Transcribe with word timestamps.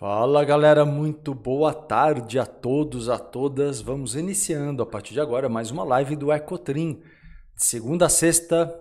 Fala 0.00 0.42
galera, 0.46 0.86
muito 0.86 1.34
boa 1.34 1.74
tarde 1.74 2.38
a 2.38 2.46
todos, 2.46 3.10
a 3.10 3.18
todas. 3.18 3.82
Vamos 3.82 4.16
iniciando 4.16 4.82
a 4.82 4.86
partir 4.86 5.12
de 5.12 5.20
agora 5.20 5.46
mais 5.46 5.70
uma 5.70 5.84
live 5.84 6.16
do 6.16 6.32
Ecotrim. 6.32 7.02
De 7.54 7.62
segunda 7.62 8.06
a 8.06 8.08
sexta, 8.08 8.74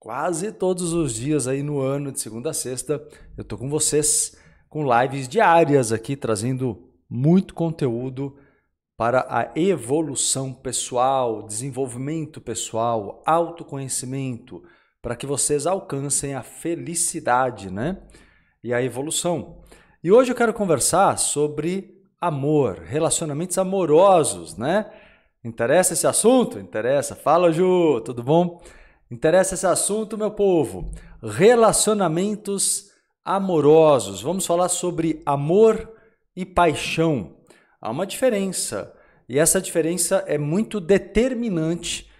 quase 0.00 0.50
todos 0.50 0.92
os 0.92 1.14
dias 1.14 1.46
aí 1.46 1.62
no 1.62 1.78
ano, 1.78 2.10
de 2.10 2.18
segunda 2.20 2.50
a 2.50 2.52
sexta, 2.52 3.00
eu 3.38 3.44
tô 3.44 3.56
com 3.56 3.70
vocês 3.70 4.36
com 4.68 4.82
lives 4.82 5.28
diárias 5.28 5.92
aqui, 5.92 6.16
trazendo 6.16 6.90
muito 7.08 7.54
conteúdo 7.54 8.36
para 8.96 9.24
a 9.30 9.52
evolução 9.54 10.52
pessoal, 10.52 11.46
desenvolvimento 11.46 12.40
pessoal, 12.40 13.22
autoconhecimento, 13.24 14.60
para 15.00 15.14
que 15.14 15.24
vocês 15.24 15.68
alcancem 15.68 16.34
a 16.34 16.42
felicidade, 16.42 17.70
né? 17.70 18.02
E 18.60 18.74
a 18.74 18.82
evolução. 18.82 19.62
E 20.04 20.12
hoje 20.12 20.30
eu 20.30 20.36
quero 20.36 20.52
conversar 20.52 21.16
sobre 21.18 21.98
amor, 22.20 22.80
relacionamentos 22.80 23.56
amorosos, 23.56 24.54
né? 24.54 24.84
Interessa 25.42 25.94
esse 25.94 26.06
assunto? 26.06 26.58
Interessa. 26.58 27.16
Fala, 27.16 27.50
Ju, 27.50 28.02
tudo 28.02 28.22
bom? 28.22 28.60
Interessa 29.10 29.54
esse 29.54 29.66
assunto, 29.66 30.18
meu 30.18 30.30
povo? 30.30 30.90
Relacionamentos 31.22 32.90
amorosos. 33.24 34.20
Vamos 34.20 34.44
falar 34.44 34.68
sobre 34.68 35.22
amor 35.24 35.90
e 36.36 36.44
paixão. 36.44 37.36
Há 37.80 37.90
uma 37.90 38.06
diferença, 38.06 38.92
e 39.26 39.38
essa 39.38 39.58
diferença 39.58 40.22
é 40.26 40.36
muito 40.36 40.80
determinante 40.80 42.10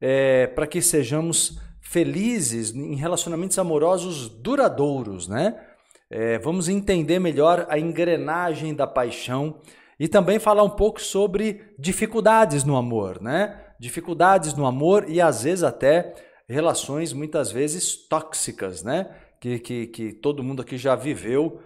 é, 0.00 0.46
para 0.46 0.68
que 0.68 0.80
sejamos 0.80 1.58
felizes 1.80 2.72
em 2.72 2.94
relacionamentos 2.94 3.58
amorosos 3.58 4.28
duradouros, 4.28 5.26
né? 5.26 5.71
É, 6.14 6.38
vamos 6.38 6.68
entender 6.68 7.18
melhor 7.18 7.64
a 7.70 7.78
engrenagem 7.78 8.74
da 8.74 8.86
paixão 8.86 9.56
e 9.98 10.06
também 10.06 10.38
falar 10.38 10.62
um 10.62 10.68
pouco 10.68 11.00
sobre 11.00 11.72
dificuldades 11.78 12.64
no 12.64 12.76
amor, 12.76 13.18
né? 13.22 13.58
Dificuldades 13.80 14.52
no 14.52 14.66
amor 14.66 15.06
e 15.08 15.22
às 15.22 15.44
vezes 15.44 15.64
até 15.64 16.14
relações 16.46 17.14
muitas 17.14 17.50
vezes 17.50 17.96
tóxicas, 17.96 18.82
né? 18.82 19.10
Que, 19.40 19.58
que, 19.58 19.86
que 19.86 20.12
todo 20.12 20.42
mundo 20.42 20.60
aqui 20.60 20.76
já 20.76 20.94
viveu. 20.94 21.62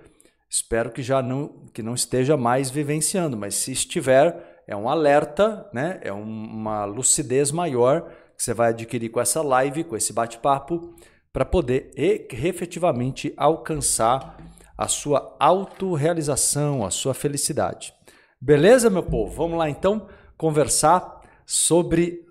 Espero 0.48 0.92
que 0.92 1.02
já 1.02 1.20
não, 1.20 1.66
que 1.74 1.82
não 1.82 1.94
esteja 1.94 2.36
mais 2.36 2.70
vivenciando, 2.70 3.36
mas 3.36 3.56
se 3.56 3.72
estiver, 3.72 4.62
é 4.64 4.76
um 4.76 4.88
alerta, 4.88 5.68
né? 5.72 5.98
É 6.02 6.12
um, 6.12 6.22
uma 6.22 6.84
lucidez 6.84 7.50
maior 7.50 8.12
que 8.36 8.44
você 8.44 8.54
vai 8.54 8.68
adquirir 8.68 9.08
com 9.08 9.20
essa 9.20 9.42
live, 9.42 9.82
com 9.82 9.96
esse 9.96 10.12
bate-papo 10.12 10.94
para 11.36 11.44
poder 11.44 11.92
efetivamente 11.94 13.34
alcançar 13.36 14.38
a 14.74 14.88
sua 14.88 15.36
autorrealização, 15.38 16.82
a 16.82 16.90
sua 16.90 17.12
felicidade. 17.12 17.92
Beleza, 18.40 18.88
meu 18.88 19.02
povo? 19.02 19.36
Vamos 19.36 19.58
lá 19.58 19.68
então 19.68 20.08
conversar 20.38 21.20
sobre 21.44 22.24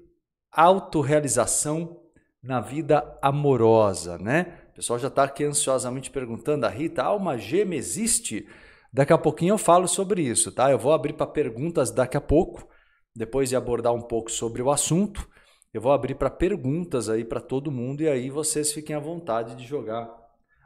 autorrealização 0.51 1.99
na 2.41 2.59
vida 2.59 3.15
amorosa, 3.21 4.17
né? 4.17 4.57
O 4.71 4.77
pessoal 4.77 4.97
já 4.97 5.09
está 5.09 5.25
aqui 5.25 5.43
ansiosamente 5.43 6.09
perguntando, 6.09 6.65
a 6.65 6.69
Rita, 6.69 7.03
alma 7.03 7.37
gêmea 7.37 7.77
existe? 7.77 8.47
Daqui 8.91 9.13
a 9.13 9.19
pouquinho 9.19 9.53
eu 9.53 9.59
falo 9.59 9.87
sobre 9.87 10.23
isso, 10.23 10.51
tá? 10.51 10.71
Eu 10.71 10.79
vou 10.79 10.91
abrir 10.91 11.13
para 11.13 11.27
perguntas 11.27 11.91
daqui 11.91 12.17
a 12.17 12.21
pouco, 12.21 12.67
depois 13.15 13.49
de 13.49 13.55
abordar 13.55 13.93
um 13.93 14.01
pouco 14.01 14.31
sobre 14.31 14.63
o 14.63 14.71
assunto. 14.71 15.29
Eu 15.75 15.81
vou 15.81 15.91
abrir 15.91 16.15
para 16.15 16.29
perguntas 16.29 17.09
aí 17.09 17.25
para 17.25 17.41
todo 17.41 17.69
mundo 17.69 17.99
e 17.99 18.07
aí 18.07 18.29
vocês 18.29 18.71
fiquem 18.71 18.95
à 18.95 18.99
vontade 18.99 19.55
de 19.55 19.65
jogar 19.65 20.09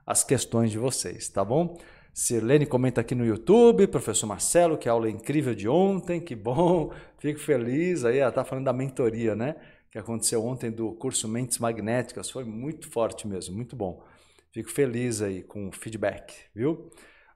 as 0.06 0.24
questões 0.24 0.70
de 0.70 0.78
vocês, 0.78 1.28
tá 1.28 1.44
bom? 1.44 1.80
Sirlene 2.14 2.68
comenta 2.68 3.02
aqui 3.02 3.16
no 3.16 3.26
YouTube, 3.26 3.88
professor 3.88 4.28
Marcelo, 4.28 4.78
que 4.78 4.88
aula 4.88 5.10
incrível 5.10 5.56
de 5.56 5.68
ontem, 5.68 6.22
que 6.22 6.36
bom, 6.36 6.94
fico 7.18 7.40
feliz. 7.40 8.06
Aí 8.06 8.20
ela 8.20 8.32
tá 8.32 8.44
falando 8.44 8.66
da 8.66 8.72
mentoria, 8.72 9.36
né? 9.36 9.56
Que 9.90 9.98
aconteceu 9.98 10.46
ontem 10.46 10.70
do 10.70 10.92
curso 10.92 11.28
Mentes 11.28 11.58
Magnéticas, 11.58 12.30
foi 12.30 12.44
muito 12.44 12.88
forte 12.88 13.28
mesmo, 13.28 13.56
muito 13.56 13.76
bom. 13.76 14.04
Fico 14.52 14.70
feliz 14.70 15.24
aí 15.24 15.42
com 15.42 15.70
o 15.70 15.72
feedback, 15.72 16.36
viu? 16.54 16.88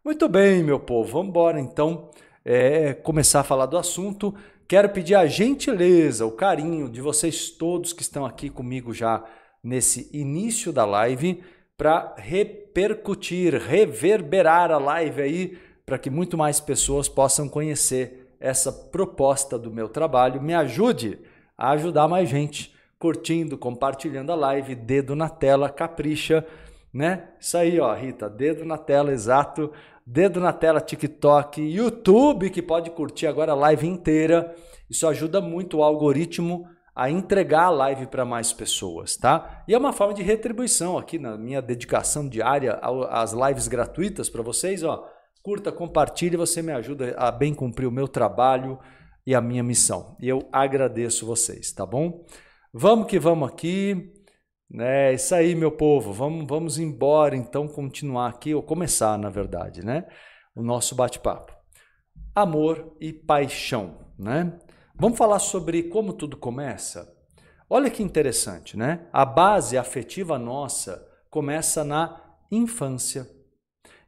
Muito 0.06 0.30
bem, 0.30 0.64
meu 0.64 0.80
povo, 0.80 1.12
vamos 1.12 1.30
embora 1.30 1.60
então 1.60 2.12
é, 2.46 2.94
começar 2.94 3.40
a 3.40 3.44
falar 3.44 3.66
do 3.66 3.80
assunto. 3.80 4.32
Quero 4.74 4.90
pedir 4.90 5.14
a 5.14 5.28
gentileza, 5.28 6.26
o 6.26 6.32
carinho 6.32 6.90
de 6.90 7.00
vocês 7.00 7.52
todos 7.52 7.94
que 7.94 8.02
estão 8.02 8.26
aqui 8.26 8.50
comigo 8.50 8.92
já 8.92 9.24
nesse 9.64 10.10
início 10.12 10.74
da 10.74 10.84
live 10.84 11.44
para 11.78 12.16
repercutir, 12.18 13.54
reverberar 13.54 14.72
a 14.72 14.80
live 14.80 15.22
aí 15.22 15.58
para 15.86 16.00
que 16.00 16.10
muito 16.10 16.36
mais 16.36 16.60
pessoas 16.60 17.08
possam 17.08 17.48
conhecer 17.48 18.36
essa 18.40 18.72
proposta 18.72 19.60
do 19.60 19.70
meu 19.70 19.88
trabalho. 19.88 20.42
Me 20.42 20.56
ajude 20.56 21.20
a 21.56 21.70
ajudar 21.74 22.08
mais 22.08 22.28
gente, 22.28 22.74
curtindo, 22.98 23.60
compartilhando 23.60 24.32
a 24.32 24.36
live, 24.36 24.74
dedo 24.74 25.16
na 25.16 25.30
tela, 25.30 25.70
capricha, 25.70 26.44
né? 26.92 27.28
Isso 27.40 27.56
aí, 27.56 27.80
ó, 27.80 27.94
Rita, 27.94 28.28
dedo 28.28 28.66
na 28.66 28.80
tela, 28.80 29.12
exato 29.12 29.72
dedo 30.06 30.40
na 30.40 30.54
tela, 30.54 30.82
TikTok, 30.82 31.62
YouTube, 31.62 32.50
que 32.50 32.62
pode 32.62 32.90
curtir 32.92 33.28
agora 33.28 33.52
a 33.52 33.56
live 33.56 33.88
inteira. 33.88 34.56
Isso 34.90 35.08
ajuda 35.08 35.42
muito 35.42 35.78
o 35.78 35.84
algoritmo 35.84 36.68
a 36.96 37.10
entregar 37.10 37.66
a 37.66 37.70
live 37.72 38.08
para 38.08 38.24
mais 38.24 38.54
pessoas, 38.54 39.18
tá? 39.18 39.64
E 39.68 39.74
é 39.74 39.78
uma 39.78 39.94
forma 39.94 40.14
de 40.14 40.22
retribuição 40.22 40.98
aqui 40.98 41.18
na 41.18 41.38
minha 41.38 41.62
dedicação 41.62 42.28
diária 42.30 42.80
às 43.10 43.34
lives 43.34 43.68
gratuitas 43.68 44.30
para 44.30 44.44
vocês, 44.44 44.84
ó. 44.84 45.08
Curta, 45.42 45.72
compartilhe, 45.72 46.38
você 46.38 46.62
me 46.62 46.72
ajuda 46.72 47.16
a 47.18 47.32
bem 47.32 47.54
cumprir 47.54 47.88
o 47.88 47.92
meu 47.92 48.08
trabalho 48.08 48.80
e 49.26 49.34
a 49.34 49.42
minha 49.42 49.64
missão. 49.64 50.16
E 50.20 50.30
eu 50.30 50.48
agradeço 50.52 51.26
vocês, 51.26 51.72
tá 51.72 51.86
bom? 51.86 52.24
Vamos 52.72 53.08
que 53.08 53.20
vamos 53.20 53.50
aqui. 53.50 54.14
É 54.80 55.14
isso 55.14 55.36
aí, 55.36 55.54
meu 55.54 55.72
povo. 55.72 56.12
Vamos, 56.12 56.48
vamos 56.48 56.80
embora 56.80 57.36
então 57.36 57.68
continuar 57.68 58.30
aqui, 58.30 58.56
ou 58.56 58.64
começar, 58.64 59.20
na 59.20 59.30
verdade, 59.30 59.86
né? 59.86 60.08
O 60.56 60.64
nosso 60.64 60.96
bate-papo. 60.96 61.54
Amor 62.34 62.96
e 63.00 63.14
paixão, 63.14 64.00
né? 64.18 64.58
Vamos 64.96 65.18
falar 65.18 65.38
sobre 65.38 65.84
como 65.84 66.12
tudo 66.12 66.36
começa? 66.36 67.16
Olha 67.70 67.90
que 67.90 68.02
interessante, 68.02 68.76
né? 68.76 69.08
A 69.14 69.24
base 69.26 69.78
afetiva 69.78 70.40
nossa 70.40 71.08
começa 71.30 71.84
na 71.84 72.20
infância. 72.52 73.30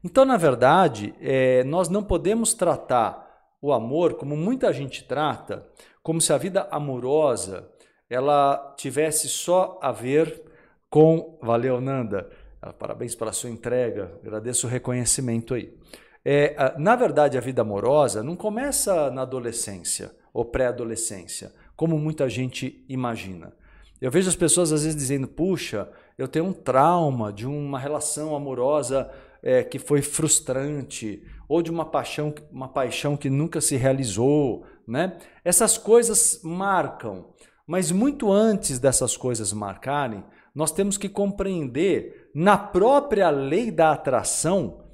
Então, 0.04 0.26
na 0.26 0.38
verdade, 0.38 1.14
é, 1.22 1.64
nós 1.64 1.90
não 1.90 2.04
podemos 2.04 2.56
tratar 2.56 3.24
o 3.62 3.72
amor 3.72 4.16
como 4.16 4.36
muita 4.36 4.74
gente 4.74 5.04
trata, 5.04 5.68
como 6.02 6.20
se 6.20 6.34
a 6.34 6.38
vida 6.38 6.68
amorosa 6.72 7.72
ela 8.10 8.74
tivesse 8.78 9.28
só 9.28 9.80
a 9.82 9.92
ver 9.92 10.55
com. 10.90 11.38
Valeu, 11.42 11.80
Nanda. 11.82 12.30
Ah, 12.62 12.74
parabéns 12.74 13.16
pela 13.16 13.32
sua 13.32 13.50
entrega. 13.50 14.20
Agradeço 14.24 14.68
o 14.68 14.70
reconhecimento 14.70 15.54
aí. 15.54 15.74
É, 16.24 16.74
na 16.78 16.96
verdade, 16.96 17.38
a 17.38 17.42
vida 17.42 17.62
amorosa 17.62 18.24
não 18.24 18.36
começa 18.36 19.12
na 19.12 19.22
adolescência 19.22 20.12
ou 20.34 20.44
pré-adolescência, 20.44 21.54
como 21.76 22.00
muita 22.00 22.28
gente 22.28 22.84
imagina. 22.90 23.54
Eu 24.02 24.10
vejo 24.10 24.28
as 24.28 24.36
pessoas 24.36 24.72
às 24.72 24.84
vezes 24.84 24.98
dizendo: 24.98 25.28
puxa, 25.28 25.90
eu 26.18 26.28
tenho 26.28 26.46
um 26.46 26.54
trauma 26.54 27.32
de 27.32 27.46
uma 27.46 27.80
relação 27.80 28.36
amorosa 28.36 29.10
é, 29.44 29.64
que 29.64 29.78
foi 29.78 30.02
frustrante, 30.02 31.24
ou 31.48 31.62
de 31.62 31.70
uma 31.70 31.86
paixão, 31.86 32.34
uma 32.52 32.68
paixão 32.68 33.16
que 33.16 33.30
nunca 33.30 33.62
se 33.62 33.76
realizou. 33.76 34.66
Né? 34.88 35.18
Essas 35.44 35.78
coisas 35.78 36.42
marcam, 36.44 37.28
mas 37.68 37.92
muito 37.92 38.32
antes 38.32 38.80
dessas 38.80 39.16
coisas 39.16 39.54
marcarem, 39.54 40.24
nós 40.56 40.72
temos 40.72 40.98
que 40.98 41.10
compreender 41.10 42.32
na 42.34 42.58
própria 42.58 43.30
lei 43.30 43.70
da 43.70 43.92
atração 43.92 44.86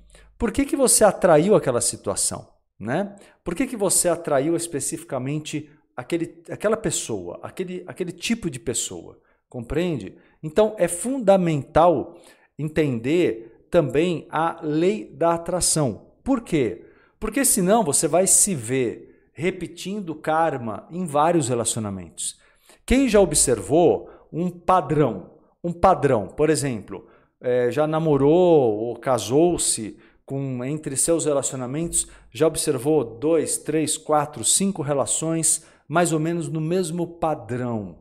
por 0.42 0.52
que, 0.52 0.66
que 0.66 0.76
você 0.76 1.04
atraiu 1.04 1.54
aquela 1.54 1.80
situação, 1.80 2.48
né? 2.80 3.16
Por 3.44 3.54
que, 3.54 3.68
que 3.68 3.78
você 3.78 4.10
atraiu 4.10 4.56
especificamente 4.56 5.70
aquele, 5.96 6.42
aquela 6.50 6.76
pessoa, 6.76 7.40
aquele, 7.44 7.84
aquele 7.86 8.12
tipo 8.12 8.50
de 8.50 8.60
pessoa, 8.60 9.20
compreende? 9.48 10.18
Então 10.42 10.76
é 10.80 10.88
fundamental 10.88 12.20
entender 12.58 13.68
também 13.70 14.28
a 14.32 14.60
lei 14.64 15.06
da 15.14 15.36
atração. 15.36 16.08
Por 16.24 16.42
quê? 16.42 16.88
Porque 17.20 17.46
senão 17.46 17.84
você 17.84 18.08
vai 18.08 18.26
se 18.26 18.56
ver 18.56 19.30
repetindo 19.34 20.16
karma 20.16 20.88
em 20.90 21.06
vários 21.06 21.50
relacionamentos. 21.50 22.40
Quem 22.84 23.08
já 23.08 23.20
observou 23.20 24.10
um 24.34 24.50
padrão 24.50 25.30
um 25.64 25.72
padrão. 25.72 26.28
Por 26.28 26.50
exemplo, 26.50 27.08
é, 27.40 27.72
já 27.72 27.88
namorou 27.88 28.78
ou 28.78 28.96
casou-se 28.98 29.98
com 30.26 30.64
entre 30.64 30.96
seus 30.96 31.26
relacionamentos, 31.26 32.08
já 32.32 32.48
observou 32.48 33.04
dois, 33.04 33.58
três, 33.58 33.98
quatro, 33.98 34.46
cinco 34.46 34.82
relações 34.82 35.66
mais 35.88 36.14
ou 36.14 36.20
menos 36.20 36.48
no 36.48 36.62
mesmo 36.62 37.06
padrão. 37.06 37.98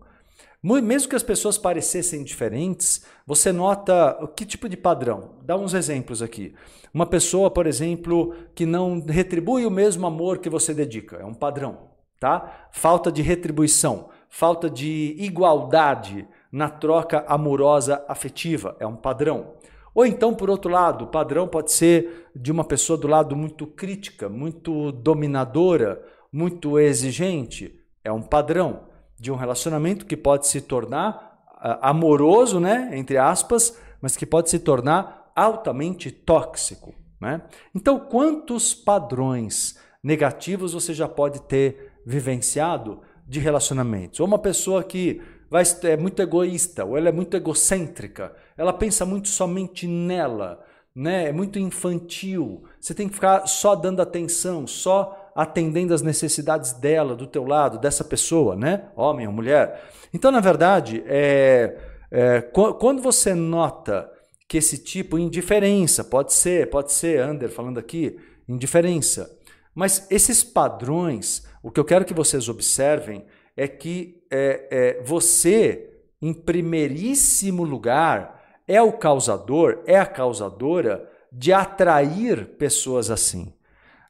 Mesmo 0.62 1.08
que 1.08 1.16
as 1.16 1.22
pessoas 1.22 1.56
parecessem 1.56 2.22
diferentes, 2.22 3.04
você 3.26 3.50
nota 3.50 4.30
que 4.36 4.44
tipo 4.44 4.68
de 4.68 4.76
padrão? 4.76 5.36
Dá 5.42 5.56
uns 5.56 5.74
exemplos 5.74 6.22
aqui. 6.22 6.54
Uma 6.92 7.06
pessoa, 7.06 7.50
por 7.50 7.66
exemplo, 7.66 8.34
que 8.54 8.66
não 8.66 9.00
retribui 9.00 9.64
o 9.64 9.70
mesmo 9.70 10.06
amor 10.06 10.38
que 10.38 10.50
você 10.50 10.74
dedica, 10.74 11.16
é 11.16 11.24
um 11.24 11.34
padrão, 11.34 11.88
tá? 12.20 12.68
Falta 12.70 13.10
de 13.10 13.22
retribuição, 13.22 14.10
falta 14.28 14.68
de 14.68 15.16
igualdade 15.18 16.28
na 16.50 16.68
troca 16.68 17.24
amorosa 17.28 18.04
afetiva, 18.08 18.76
é 18.80 18.86
um 18.86 18.96
padrão. 18.96 19.54
Ou 19.94 20.06
então, 20.06 20.34
por 20.34 20.48
outro 20.48 20.70
lado, 20.70 21.04
o 21.04 21.08
padrão 21.08 21.48
pode 21.48 21.72
ser 21.72 22.28
de 22.34 22.50
uma 22.50 22.64
pessoa 22.64 22.96
do 22.96 23.08
lado 23.08 23.34
muito 23.36 23.66
crítica, 23.66 24.28
muito 24.28 24.92
dominadora, 24.92 26.02
muito 26.32 26.78
exigente, 26.78 27.80
é 28.04 28.12
um 28.12 28.22
padrão 28.22 28.84
de 29.18 29.30
um 29.30 29.36
relacionamento 29.36 30.06
que 30.06 30.16
pode 30.16 30.46
se 30.46 30.60
tornar 30.60 31.44
uh, 31.56 31.78
amoroso, 31.82 32.58
né, 32.58 32.90
entre 32.94 33.18
aspas, 33.18 33.76
mas 34.00 34.16
que 34.16 34.24
pode 34.24 34.48
se 34.48 34.58
tornar 34.58 35.30
altamente 35.36 36.10
tóxico, 36.10 36.94
né? 37.20 37.42
Então, 37.74 37.98
quantos 37.98 38.74
padrões 38.74 39.78
negativos 40.02 40.72
você 40.72 40.94
já 40.94 41.06
pode 41.06 41.42
ter 41.42 41.92
vivenciado 42.06 43.00
de 43.26 43.38
relacionamentos? 43.38 44.20
Ou 44.20 44.26
uma 44.26 44.38
pessoa 44.38 44.82
que 44.82 45.20
vai, 45.50 45.64
é 45.82 45.96
muito 45.96 46.22
egoísta, 46.22 46.84
ou 46.84 46.96
ela 46.96 47.08
é 47.08 47.12
muito 47.12 47.36
egocêntrica, 47.36 48.32
ela 48.56 48.72
pensa 48.72 49.04
muito 49.04 49.28
somente 49.28 49.86
nela, 49.86 50.64
né? 50.94 51.28
É 51.28 51.32
muito 51.32 51.58
infantil. 51.58 52.64
Você 52.80 52.94
tem 52.94 53.08
que 53.08 53.14
ficar 53.14 53.46
só 53.46 53.74
dando 53.74 54.00
atenção, 54.00 54.66
só 54.66 55.30
atendendo 55.34 55.94
às 55.94 56.02
necessidades 56.02 56.72
dela, 56.72 57.14
do 57.14 57.26
teu 57.26 57.44
lado, 57.44 57.78
dessa 57.78 58.04
pessoa, 58.04 58.54
né? 58.54 58.88
Homem 58.94 59.26
ou 59.26 59.32
mulher. 59.32 59.82
Então, 60.12 60.30
na 60.30 60.40
verdade, 60.40 61.02
é, 61.06 61.76
é, 62.10 62.40
quando 62.42 63.02
você 63.02 63.34
nota 63.34 64.10
que 64.48 64.58
esse 64.58 64.78
tipo, 64.78 65.18
indiferença, 65.18 66.02
pode 66.02 66.32
ser, 66.32 66.68
pode 66.70 66.92
ser, 66.92 67.20
Ander 67.20 67.50
falando 67.50 67.78
aqui, 67.78 68.18
indiferença. 68.48 69.38
Mas 69.72 70.06
esses 70.10 70.42
padrões, 70.42 71.46
o 71.62 71.70
que 71.70 71.78
eu 71.78 71.84
quero 71.84 72.04
que 72.04 72.12
vocês 72.12 72.48
observem 72.48 73.24
é 73.56 73.68
que 73.68 74.19
é, 74.30 74.68
é, 74.70 75.02
você, 75.02 75.90
em 76.22 76.32
primeiríssimo 76.32 77.64
lugar, 77.64 78.40
é 78.66 78.80
o 78.80 78.92
causador, 78.92 79.82
é 79.84 79.98
a 79.98 80.06
causadora 80.06 81.08
de 81.32 81.52
atrair 81.52 82.46
pessoas 82.56 83.10
assim. 83.10 83.52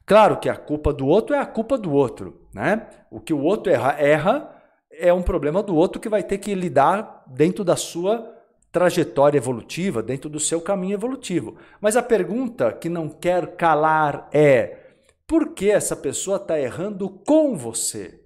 Claro 0.05 0.37
que 0.37 0.49
a 0.49 0.55
culpa 0.55 0.93
do 0.93 1.07
outro 1.07 1.35
é 1.35 1.39
a 1.39 1.45
culpa 1.45 1.77
do 1.77 1.91
outro, 1.91 2.41
né? 2.53 2.87
O 3.09 3.19
que 3.19 3.33
o 3.33 3.41
outro 3.41 3.71
erra, 3.71 3.95
erra 3.99 4.61
é 4.91 5.11
um 5.13 5.21
problema 5.21 5.63
do 5.63 5.75
outro 5.75 6.01
que 6.01 6.09
vai 6.09 6.21
ter 6.21 6.37
que 6.37 6.53
lidar 6.53 7.23
dentro 7.27 7.63
da 7.63 7.75
sua 7.75 8.37
trajetória 8.71 9.37
evolutiva, 9.37 10.01
dentro 10.01 10.29
do 10.29 10.39
seu 10.39 10.61
caminho 10.61 10.93
evolutivo. 10.93 11.55
Mas 11.79 11.95
a 11.95 12.03
pergunta 12.03 12.71
que 12.71 12.89
não 12.89 13.09
quer 13.09 13.55
calar 13.55 14.29
é: 14.31 14.77
por 15.25 15.53
que 15.53 15.69
essa 15.69 15.95
pessoa 15.95 16.37
está 16.37 16.59
errando 16.59 17.09
com 17.09 17.55
você? 17.55 18.20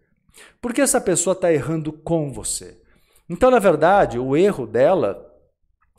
Por 0.61 0.73
que 0.73 0.81
essa 0.81 0.99
pessoa 0.99 1.33
está 1.33 1.51
errando 1.51 1.91
com 1.91 2.31
você? 2.31 2.81
Então, 3.29 3.49
na 3.49 3.59
verdade, 3.59 4.19
o 4.19 4.35
erro 4.35 4.67
dela 4.67 5.25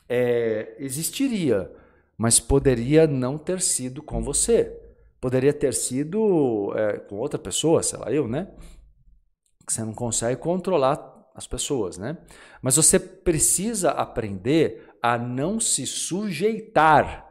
é, 0.09 0.77
existiria, 0.79 1.71
mas 2.17 2.39
poderia 2.39 3.07
não 3.07 3.37
ter 3.37 3.61
sido 3.61 4.03
com 4.03 4.23
você. 4.23 4.77
Poderia 5.21 5.53
ter 5.53 5.75
sido 5.75 6.73
é, 6.77 6.99
com 6.99 7.17
outra 7.17 7.39
pessoa, 7.39 7.83
sei 7.83 7.99
lá, 7.99 8.13
eu, 8.13 8.29
né? 8.29 8.49
Você 9.69 9.83
não 9.83 9.93
consegue 9.93 10.41
controlar 10.41 11.15
as 11.35 11.47
pessoas, 11.47 11.99
né? 11.99 12.17
Mas 12.63 12.77
você 12.77 12.99
precisa 12.99 13.91
aprender 13.91 14.89
a 15.03 15.19
não 15.19 15.61
se 15.61 15.87
sujeitar, 15.87 17.27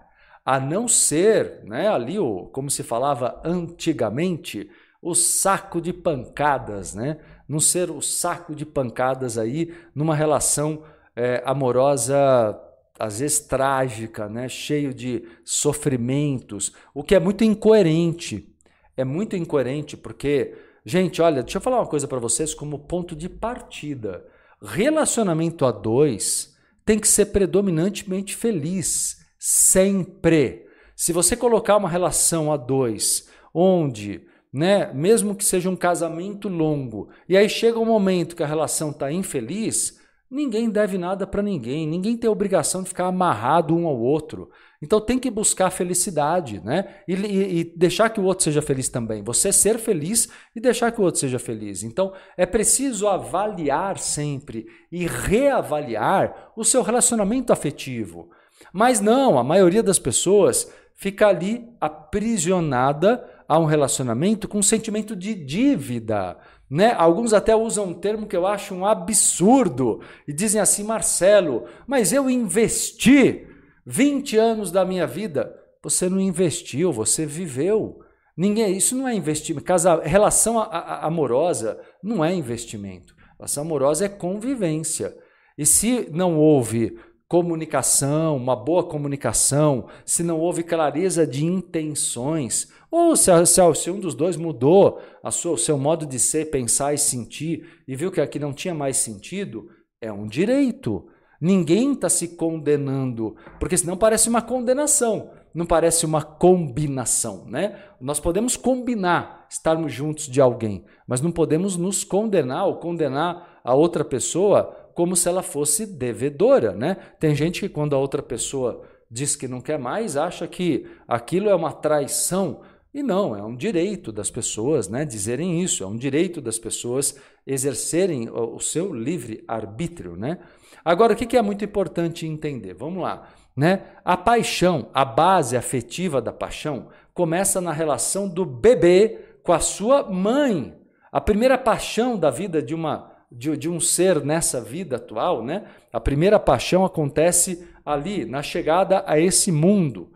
a 0.45 0.59
não 0.59 0.87
ser, 0.87 1.63
né, 1.63 1.87
ali 1.87 2.19
o, 2.19 2.45
como 2.47 2.69
se 2.69 2.83
falava 2.83 3.41
antigamente, 3.43 4.69
o 5.05 5.13
saco 5.13 5.79
de 5.79 5.93
pancadas, 5.93 6.95
né? 6.95 7.19
Não 7.47 7.59
ser 7.59 7.91
o 7.91 8.01
saco 8.01 8.55
de 8.55 8.65
pancadas 8.65 9.37
aí 9.37 9.71
numa 9.93 10.15
relação 10.15 10.81
é, 11.15 11.43
amorosa 11.45 12.59
às 12.97 13.19
vezes 13.19 13.41
trágica, 13.41 14.27
né? 14.27 14.49
cheio 14.49 14.95
de 14.95 15.23
sofrimentos, 15.43 16.73
o 16.91 17.03
que 17.03 17.13
é 17.13 17.19
muito 17.19 17.43
incoerente. 17.43 18.51
É 18.97 19.03
muito 19.03 19.35
incoerente 19.35 19.95
porque, 19.95 20.55
gente, 20.83 21.21
olha, 21.21 21.43
deixa 21.43 21.59
eu 21.59 21.61
falar 21.61 21.81
uma 21.81 21.87
coisa 21.87 22.07
para 22.07 22.17
vocês 22.17 22.55
como 22.55 22.79
ponto 22.79 23.15
de 23.15 23.29
partida. 23.29 24.25
Relacionamento 24.59 25.65
a 25.65 25.71
dois 25.71 26.57
tem 26.83 26.97
que 26.97 27.07
ser 27.07 27.27
predominantemente 27.27 28.35
feliz, 28.35 29.23
sempre. 29.37 30.65
Se 30.95 31.13
você 31.13 31.35
colocar 31.35 31.77
uma 31.77 31.89
relação 31.89 32.51
a 32.51 32.57
dois, 32.57 33.29
onde, 33.53 34.25
né, 34.55 34.91
mesmo 34.93 35.35
que 35.35 35.43
seja 35.43 35.69
um 35.69 35.75
casamento 35.75 36.47
longo, 36.47 37.09
e 37.27 37.35
aí 37.35 37.49
chega 37.49 37.77
um 37.77 37.85
momento 37.85 38.35
que 38.35 38.43
a 38.43 38.47
relação 38.47 38.91
está 38.91 39.11
infeliz, 39.11 39.99
Ninguém 40.29 40.71
deve 40.71 40.97
nada 40.97 41.27
para 41.27 41.43
ninguém, 41.43 41.87
ninguém 41.87 42.17
tem 42.17 42.29
obrigação 42.29 42.81
de 42.81 42.89
ficar 42.89 43.05
amarrado 43.05 43.75
um 43.75 43.85
ao 43.85 43.97
outro. 43.97 44.49
Então 44.81 44.99
tem 44.99 45.19
que 45.19 45.29
buscar 45.29 45.69
felicidade, 45.69 46.59
né? 46.65 46.95
E, 47.07 47.13
e, 47.13 47.59
e, 47.59 47.63
deixar 47.63 48.09
que 48.09 48.19
o 48.19 48.23
outro 48.23 48.43
seja 48.43 48.61
feliz 48.61 48.89
também. 48.89 49.23
Você 49.23 49.53
ser 49.53 49.77
feliz 49.77 50.27
e 50.55 50.59
deixar 50.59 50.91
que 50.91 50.99
o 50.99 51.03
outro 51.03 51.19
seja 51.19 51.37
feliz. 51.37 51.83
Então 51.83 52.11
é 52.35 52.45
preciso 52.45 53.07
avaliar 53.07 53.99
sempre 53.99 54.65
e 54.91 55.05
reavaliar 55.05 56.51
o 56.55 56.63
seu 56.63 56.81
relacionamento 56.81 57.53
afetivo. 57.53 58.29
Mas 58.73 58.99
não, 58.99 59.37
a 59.37 59.43
maioria 59.43 59.83
das 59.83 59.99
pessoas 59.99 60.69
fica 60.95 61.27
ali 61.27 61.69
aprisionada 61.79 63.23
a 63.47 63.59
um 63.59 63.65
relacionamento 63.65 64.47
com 64.47 64.59
um 64.59 64.63
sentimento 64.63 65.15
de 65.15 65.36
dívida. 65.36 66.38
Né? 66.69 66.94
Alguns 66.94 67.33
até 67.33 67.56
usam 67.56 67.86
um 67.86 67.94
termo 67.94 68.27
que 68.27 68.36
eu 68.36 68.47
acho 68.47 68.74
um 68.74 68.86
absurdo 68.86 70.01
e 70.27 70.33
dizem 70.33 70.59
assim, 70.59 70.83
Marcelo, 70.83 71.65
mas 71.86 72.12
eu 72.12 72.30
investi 72.30 73.47
20 73.86 74.38
anos 74.38 74.71
da 74.71 74.83
minha 74.83 75.06
vida. 75.06 75.56
Você 75.83 76.09
não 76.09 76.19
investiu, 76.19 76.92
você 76.92 77.25
viveu. 77.25 78.00
Ninguém, 78.36 78.75
isso 78.75 78.95
não 78.95 79.07
é 79.07 79.13
investimento. 79.13 79.63
Casa, 79.63 80.01
relação 80.03 80.59
a, 80.59 80.63
a, 80.63 81.06
amorosa 81.06 81.80
não 82.01 82.25
é 82.25 82.33
investimento. 82.33 83.15
Relação 83.38 83.63
amorosa 83.63 84.06
é 84.06 84.09
convivência. 84.09 85.15
E 85.57 85.65
se 85.65 86.09
não 86.12 86.38
houve 86.38 86.98
comunicação, 87.27 88.36
uma 88.36 88.56
boa 88.56 88.83
comunicação, 88.83 89.88
se 90.05 90.24
não 90.24 90.39
houve 90.39 90.63
clareza 90.63 91.25
de 91.25 91.46
intenções, 91.46 92.72
ou 92.95 93.15
se, 93.15 93.45
se, 93.45 93.75
se 93.75 93.91
um 93.91 93.99
dos 93.99 94.15
dois 94.15 94.37
mudou 94.37 95.01
sua, 95.31 95.51
o 95.51 95.57
seu 95.57 95.77
modo 95.77 96.05
de 96.05 96.17
ser, 96.17 96.49
pensar 96.49 96.93
e 96.93 96.97
sentir 96.97 97.67
e 97.87 97.95
viu 97.95 98.11
que 98.11 98.21
aqui 98.21 98.39
não 98.39 98.53
tinha 98.53 98.73
mais 98.73 98.97
sentido, 98.97 99.69
é 99.99 100.11
um 100.11 100.25
direito. 100.25 101.07
Ninguém 101.41 101.91
está 101.91 102.07
se 102.07 102.29
condenando, 102.29 103.35
porque 103.59 103.77
senão 103.77 103.97
parece 103.97 104.29
uma 104.29 104.41
condenação, 104.41 105.31
não 105.53 105.65
parece 105.65 106.05
uma 106.05 106.21
combinação, 106.21 107.45
né? 107.47 107.77
Nós 107.99 108.19
podemos 108.19 108.55
combinar 108.55 109.45
estarmos 109.49 109.91
juntos 109.91 110.27
de 110.27 110.39
alguém, 110.39 110.85
mas 111.05 111.19
não 111.19 111.31
podemos 111.31 111.75
nos 111.75 112.03
condenar 112.03 112.65
ou 112.65 112.77
condenar 112.77 113.59
a 113.63 113.75
outra 113.75 114.05
pessoa 114.05 114.73
como 114.93 115.15
se 115.17 115.27
ela 115.27 115.43
fosse 115.43 115.85
devedora, 115.85 116.71
né? 116.71 116.95
Tem 117.19 117.35
gente 117.35 117.59
que 117.59 117.69
quando 117.69 117.93
a 117.93 117.99
outra 117.99 118.23
pessoa 118.23 118.83
diz 119.11 119.35
que 119.35 119.47
não 119.47 119.61
quer 119.61 119.77
mais, 119.77 120.17
acha 120.17 120.47
que 120.47 120.87
aquilo 121.07 121.49
é 121.49 121.55
uma 121.55 121.71
traição. 121.71 122.61
E 122.95 123.03
não, 123.03 123.35
é 123.35 123.43
um 123.43 123.57
direito 123.57 124.09
das 124.09 124.31
pessoas 124.31 124.87
né, 124.87 125.03
dizerem 125.03 125.61
isso, 125.61 125.83
é 125.83 125.85
um 125.85 125.97
direito 125.97 126.39
das 126.39 126.57
pessoas 126.57 127.19
exercerem 127.45 128.29
o, 128.29 128.57
seu 128.61 128.93
livre 128.93 129.43
arbítrio. 129.49 130.15
Né? 130.15 130.39
Agora, 130.83 131.11
o 131.11 131.15
que 131.17 131.35
é 131.35 131.41
muito 131.41 131.65
importante 131.65 132.25
entender? 132.25 132.73
Vamos 132.73 133.03
lá. 133.03 133.27
Né? 133.53 133.81
A 134.05 134.15
paixão, 134.15 134.87
a 134.93 135.03
base 135.03 135.57
afetiva 135.57 136.21
da 136.21 136.31
paixão, 136.31 136.87
começa 137.13 137.59
na 137.59 137.73
relação 137.73 138.29
do 138.29 138.45
bebê 138.45 139.19
com 139.43 139.51
a 139.51 139.59
sua 139.59 140.09
mãe. 140.09 140.73
A 141.11 141.19
primeira 141.19 141.57
paixão 141.57 142.17
da 142.17 142.31
vida 142.31 142.61
de 142.61 142.73
uma 142.73 143.11
de, 143.29 143.57
de 143.57 143.67
um 143.67 143.77
ser 143.77 144.23
nessa 144.23 144.61
vida 144.61 144.95
atual, 144.95 145.43
né? 145.43 145.65
A 145.91 145.99
primeira 145.99 146.39
paixão 146.39 146.85
acontece 146.85 147.67
ali, 147.85 148.23
na 148.23 148.41
chegada 148.41 149.03
a 149.05 149.19
esse 149.19 149.51
mundo. 149.51 150.13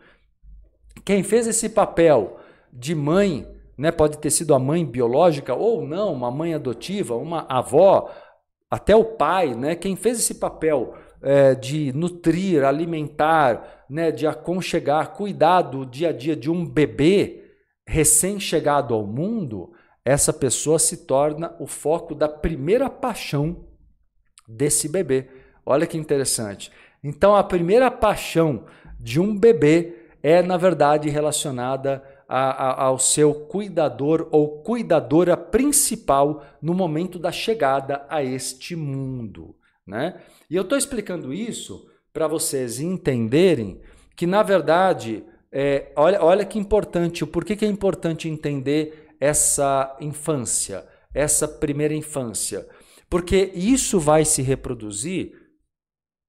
Quem 1.04 1.24
fez 1.24 1.46
esse 1.46 1.68
papel 1.68 2.39
de 2.72 2.94
mãe, 2.96 3.48
né? 3.78 3.92
Pode 3.92 4.18
ter 4.18 4.30
sido 4.30 4.54
a 4.54 4.60
mãe 4.60 4.86
biológica 4.86 5.54
ou 5.54 5.86
não, 5.86 6.14
uma 6.14 6.32
mãe 6.32 6.54
adotiva, 6.54 7.16
uma 7.16 7.46
avó, 7.50 8.12
até 8.70 8.96
o 8.96 9.04
pai, 9.04 9.56
né? 9.56 9.76
Quem 9.76 9.96
fez 9.96 10.20
esse 10.20 10.36
papel 10.36 10.94
é, 11.22 11.56
de 11.56 11.92
nutrir, 11.94 12.64
alimentar, 12.64 13.86
né? 13.90 14.12
De 14.12 14.28
aconchegar, 14.28 15.14
cuidar 15.14 15.62
do 15.64 15.86
dia 15.86 16.10
a 16.10 16.14
dia 16.14 16.36
de 16.36 16.50
um 16.50 16.66
bebê 16.66 17.44
recém-chegado 17.86 18.94
ao 18.94 19.06
mundo 19.06 19.72
essa 20.10 20.34
pessoa 20.34 20.80
se 20.80 21.06
torna 21.06 21.56
o 21.60 21.68
foco 21.68 22.16
da 22.16 22.28
primeira 22.28 22.90
paixão 22.90 23.68
desse 24.48 24.90
bebê. 24.90 25.30
Olha 25.64 25.86
que 25.86 25.98
interessante. 25.98 26.72
Então, 27.04 27.36
a 27.36 27.44
primeira 27.44 27.92
paixão 27.92 28.66
de 29.00 29.20
um 29.20 29.38
bebê 29.38 29.96
é, 30.24 30.42
na 30.42 30.58
verdade, 30.58 31.10
relacionada 31.10 32.04
a, 32.30 32.52
a, 32.52 32.84
ao 32.84 33.00
seu 33.00 33.34
cuidador 33.34 34.30
ou 34.32 34.62
cuidadora 34.62 35.36
principal 35.36 36.46
no 36.62 36.76
momento 36.76 37.18
da 37.18 37.32
chegada 37.32 38.06
a 38.08 38.24
este 38.24 38.76
mundo. 38.76 39.56
Né? 39.86 40.22
E 40.48 40.56
eu 40.56 40.62
estou 40.62 40.78
explicando 40.78 41.34
isso 41.34 41.90
para 42.14 42.28
vocês 42.28 42.80
entenderem 42.80 43.82
que, 44.16 44.28
na 44.28 44.44
verdade, 44.44 45.24
é, 45.52 45.92
olha, 45.96 46.24
olha 46.24 46.46
que 46.46 46.60
importante, 46.60 47.24
o 47.24 47.28
porquê 47.28 47.56
que 47.56 47.66
é 47.66 47.68
importante 47.68 48.30
entender 48.30 49.16
essa 49.20 49.98
infância, 50.00 50.88
essa 51.12 51.48
primeira 51.48 51.96
infância. 51.96 52.68
Porque 53.10 53.52
isso 53.56 54.00
vai 54.00 54.24
se 54.24 54.44
reproduzir, 54.44 55.34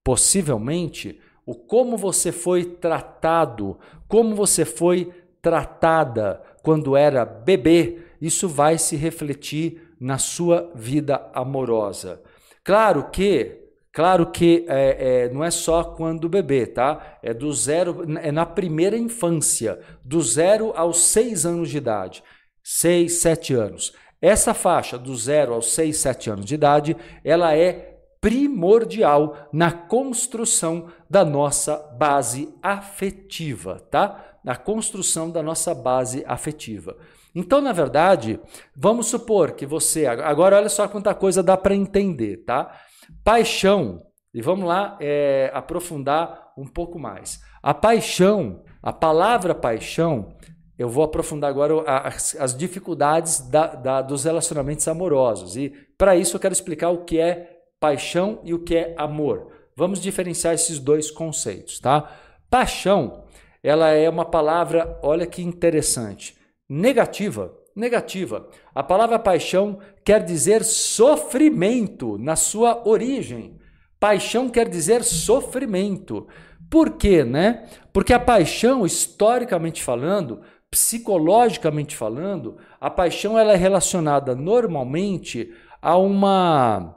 possivelmente, 0.02 1.20
o 1.44 1.54
como 1.54 1.96
você 1.96 2.32
foi 2.32 2.64
tratado, 2.64 3.78
como 4.08 4.34
você 4.34 4.64
foi 4.64 5.12
tratada 5.42 6.42
quando 6.62 6.96
era 6.96 7.24
bebê, 7.24 8.02
isso 8.20 8.48
vai 8.48 8.78
se 8.78 8.96
refletir 8.96 9.94
na 10.00 10.18
sua 10.18 10.70
vida 10.74 11.30
amorosa. 11.34 12.20
Claro 12.64 13.10
que 13.10 13.58
Claro 13.92 14.26
que 14.26 14.64
é, 14.68 15.24
é, 15.24 15.28
não 15.30 15.42
é 15.42 15.50
só 15.50 15.82
quando 15.82 16.28
bebê, 16.28 16.64
tá? 16.64 17.18
É 17.22 17.34
do 17.34 17.52
zero, 17.52 18.06
é 18.22 18.30
na 18.30 18.46
primeira 18.46 18.96
infância, 18.96 19.80
do 20.04 20.22
zero 20.22 20.72
aos 20.76 21.02
seis 21.06 21.44
anos 21.44 21.70
de 21.70 21.78
idade, 21.78 22.22
seis, 22.62 23.20
sete 23.20 23.52
anos. 23.52 23.92
Essa 24.22 24.54
faixa 24.54 24.96
do 24.96 25.16
zero 25.16 25.54
aos 25.54 25.72
seis, 25.72 25.96
sete 25.96 26.30
anos 26.30 26.44
de 26.44 26.54
idade, 26.54 26.96
ela 27.24 27.56
é 27.56 27.98
primordial 28.20 29.48
na 29.52 29.72
construção 29.72 30.86
da 31.08 31.24
nossa 31.24 31.76
base 31.98 32.54
afetiva, 32.62 33.80
tá? 33.90 34.29
Na 34.44 34.56
construção 34.56 35.30
da 35.30 35.42
nossa 35.42 35.74
base 35.74 36.24
afetiva. 36.26 36.96
Então, 37.34 37.60
na 37.60 37.72
verdade, 37.72 38.40
vamos 38.74 39.06
supor 39.06 39.52
que 39.52 39.66
você. 39.66 40.06
Agora, 40.06 40.56
olha 40.56 40.68
só 40.68 40.88
quanta 40.88 41.14
coisa 41.14 41.42
dá 41.42 41.56
para 41.56 41.74
entender, 41.74 42.38
tá? 42.38 42.74
Paixão, 43.22 44.02
e 44.32 44.40
vamos 44.40 44.66
lá 44.66 44.96
é, 45.00 45.50
aprofundar 45.54 46.52
um 46.56 46.66
pouco 46.66 46.98
mais. 46.98 47.40
A 47.62 47.74
paixão, 47.74 48.62
a 48.82 48.92
palavra 48.92 49.54
paixão, 49.54 50.34
eu 50.78 50.88
vou 50.88 51.04
aprofundar 51.04 51.50
agora 51.50 51.82
as, 51.86 52.34
as 52.36 52.56
dificuldades 52.56 53.40
da, 53.48 53.66
da, 53.66 54.02
dos 54.02 54.24
relacionamentos 54.24 54.86
amorosos. 54.88 55.56
E 55.56 55.70
para 55.98 56.16
isso 56.16 56.36
eu 56.36 56.40
quero 56.40 56.54
explicar 56.54 56.90
o 56.90 57.04
que 57.04 57.18
é 57.18 57.58
paixão 57.78 58.40
e 58.44 58.54
o 58.54 58.62
que 58.62 58.76
é 58.76 58.94
amor. 58.96 59.52
Vamos 59.76 60.00
diferenciar 60.00 60.54
esses 60.54 60.78
dois 60.78 61.10
conceitos, 61.10 61.80
tá? 61.80 62.10
Paixão, 62.48 63.24
ela 63.62 63.90
é 63.90 64.08
uma 64.08 64.24
palavra, 64.24 64.98
olha 65.02 65.26
que 65.26 65.42
interessante, 65.42 66.36
negativa 66.68 67.60
negativa. 67.74 68.48
A 68.74 68.82
palavra 68.82 69.18
paixão 69.18 69.78
quer 70.04 70.22
dizer 70.22 70.64
sofrimento 70.64 72.18
na 72.18 72.36
sua 72.36 72.86
origem. 72.86 73.58
Paixão 73.98 74.48
quer 74.48 74.68
dizer 74.68 75.02
sofrimento. 75.02 76.26
Por 76.70 76.92
quê, 76.92 77.24
né? 77.24 77.68
Porque 77.92 78.12
a 78.12 78.20
paixão, 78.20 78.86
historicamente 78.86 79.82
falando, 79.82 80.40
psicologicamente 80.70 81.96
falando, 81.96 82.58
a 82.80 82.88
paixão 82.88 83.38
ela 83.38 83.52
é 83.52 83.56
relacionada 83.56 84.34
normalmente 84.34 85.52
a 85.82 85.96
uma 85.96 86.96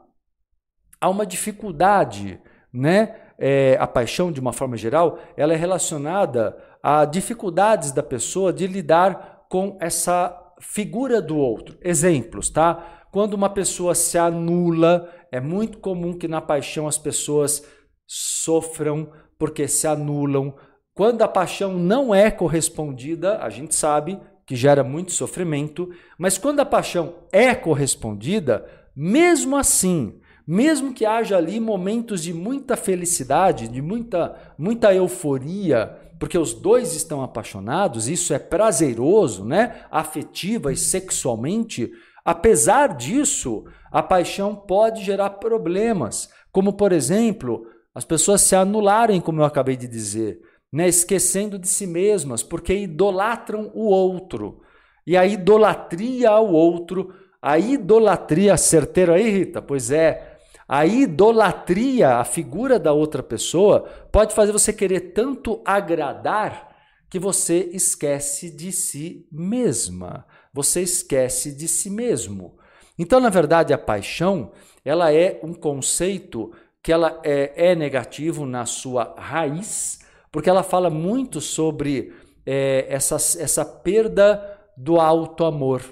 a 1.01 1.09
uma 1.09 1.25
dificuldade, 1.25 2.39
né? 2.71 3.15
É, 3.37 3.77
a 3.79 3.87
paixão, 3.87 4.31
de 4.31 4.39
uma 4.39 4.53
forma 4.53 4.77
geral, 4.77 5.19
ela 5.35 5.53
é 5.53 5.55
relacionada 5.55 6.57
a 6.81 7.05
dificuldades 7.05 7.91
da 7.91 8.03
pessoa 8.03 8.53
de 8.53 8.67
lidar 8.67 9.45
com 9.49 9.77
essa 9.79 10.37
figura 10.59 11.21
do 11.21 11.37
outro. 11.37 11.77
Exemplos, 11.81 12.49
tá? 12.49 13.05
Quando 13.11 13.33
uma 13.33 13.49
pessoa 13.49 13.93
se 13.93 14.17
anula, 14.17 15.09
é 15.31 15.39
muito 15.39 15.77
comum 15.77 16.17
que 16.17 16.27
na 16.27 16.41
paixão 16.41 16.87
as 16.87 16.97
pessoas 16.97 17.63
sofram 18.07 19.11
porque 19.37 19.67
se 19.67 19.87
anulam. 19.87 20.55
Quando 20.93 21.21
a 21.21 21.27
paixão 21.27 21.73
não 21.73 22.13
é 22.13 22.31
correspondida, 22.31 23.37
a 23.39 23.49
gente 23.49 23.75
sabe 23.75 24.19
que 24.45 24.55
gera 24.55 24.83
muito 24.83 25.11
sofrimento, 25.11 25.89
mas 26.17 26.37
quando 26.37 26.59
a 26.59 26.65
paixão 26.65 27.15
é 27.31 27.55
correspondida, 27.55 28.65
mesmo 28.95 29.55
assim, 29.55 30.19
mesmo 30.45 30.93
que 30.93 31.05
haja 31.05 31.37
ali 31.37 31.59
momentos 31.59 32.21
de 32.21 32.33
muita 32.33 32.75
felicidade, 32.75 33.67
de 33.67 33.81
muita, 33.81 34.35
muita 34.57 34.93
euforia, 34.93 35.97
porque 36.19 36.37
os 36.37 36.53
dois 36.53 36.95
estão 36.95 37.21
apaixonados, 37.21 38.07
isso 38.07 38.33
é 38.33 38.39
prazeroso, 38.39 39.45
né? 39.45 39.85
Afetiva 39.89 40.71
e 40.71 40.77
sexualmente. 40.77 41.91
Apesar 42.23 42.95
disso, 42.95 43.65
a 43.91 44.01
paixão 44.01 44.55
pode 44.55 45.03
gerar 45.03 45.31
problemas, 45.31 46.29
como 46.51 46.73
por 46.73 46.91
exemplo, 46.91 47.67
as 47.93 48.05
pessoas 48.05 48.41
se 48.41 48.55
anularem, 48.55 49.21
como 49.21 49.41
eu 49.41 49.45
acabei 49.45 49.75
de 49.75 49.87
dizer, 49.87 50.39
né? 50.71 50.87
esquecendo 50.87 51.59
de 51.59 51.67
si 51.67 51.85
mesmas, 51.85 52.41
porque 52.41 52.73
idolatram 52.73 53.71
o 53.73 53.85
outro. 53.85 54.61
E 55.05 55.15
a 55.17 55.25
idolatria 55.25 56.29
ao 56.29 56.51
outro, 56.51 57.13
a 57.41 57.59
idolatria 57.59 58.55
certeira 58.55 59.15
aí, 59.15 59.29
Rita? 59.29 59.61
Pois 59.61 59.91
é, 59.91 60.32
a 60.73 60.87
idolatria, 60.87 62.15
a 62.15 62.23
figura 62.23 62.79
da 62.79 62.91
outra 62.91 63.21
pessoa, 63.21 63.81
pode 64.11 64.33
fazer 64.33 64.51
você 64.51 64.73
querer 64.73 65.11
tanto 65.11 65.61
agradar 65.63 66.75
que 67.11 67.19
você 67.19 67.69
esquece 67.73 68.49
de 68.49 68.71
si 68.71 69.27
mesma. 69.31 70.25
Você 70.51 70.81
esquece 70.81 71.55
de 71.55 71.67
si 71.67 71.91
mesmo. 71.91 72.57
Então, 72.97 73.19
na 73.19 73.29
verdade, 73.29 73.71
a 73.71 73.77
paixão, 73.77 74.51
ela 74.83 75.13
é 75.13 75.39
um 75.43 75.53
conceito 75.53 76.51
que 76.81 76.91
ela 76.91 77.21
é, 77.23 77.53
é 77.71 77.75
negativo 77.75 78.43
na 78.43 78.65
sua 78.65 79.13
raiz, 79.15 79.99
porque 80.31 80.49
ela 80.49 80.63
fala 80.63 80.89
muito 80.89 81.39
sobre 81.39 82.15
é, 82.47 82.87
essa, 82.89 83.17
essa 83.17 83.63
perda 83.63 84.59
do 84.75 84.99
alto 84.99 85.45
amor. 85.45 85.83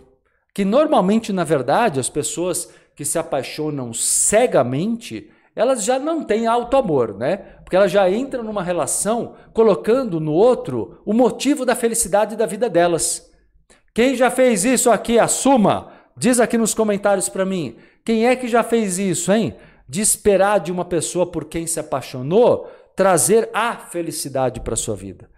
Que 0.56 0.66
normalmente, 0.66 1.32
na 1.32 1.44
verdade, 1.44 2.00
as 2.00 2.10
pessoas 2.10 2.81
que 2.96 3.06
se 3.06 3.18
apaixonam 3.18 3.94
cegamente, 3.94 5.30
elas 5.56 5.84
já 5.84 6.00
não 6.00 6.24
têm 6.24 6.48
alto 6.48 6.78
amor, 6.78 7.18
né? 7.18 7.38
Porque 7.64 7.76
elas 7.76 7.92
já 7.92 8.10
entram 8.10 8.44
numa 8.44 8.64
relação 8.64 9.36
colocando 9.54 10.20
no 10.20 10.34
outro 10.34 11.02
o 11.06 11.14
motivo 11.14 11.66
da 11.66 11.76
felicidade 11.76 12.36
da 12.36 12.46
vida 12.46 12.70
delas. 12.70 13.30
Quem 13.94 14.16
já 14.16 14.32
fez 14.32 14.64
isso 14.64 14.90
aqui, 14.90 15.20
assuma. 15.20 15.92
Diz 16.16 16.40
aqui 16.40 16.58
nos 16.58 16.74
comentários 16.74 17.28
para 17.28 17.46
mim. 17.46 17.76
Quem 18.06 18.28
é 18.28 18.36
que 18.36 18.48
já 18.48 18.64
fez 18.64 18.98
isso, 18.98 19.32
hein? 19.32 19.56
De 19.88 20.00
esperar 20.00 20.60
de 20.60 20.72
uma 20.72 20.86
pessoa 20.86 21.30
por 21.30 21.46
quem 21.46 21.68
se 21.68 21.80
apaixonou 21.80 22.70
trazer 22.96 23.50
a 23.54 23.76
felicidade 23.76 24.60
para 24.62 24.76
sua 24.76 24.96
vida. 24.96 25.30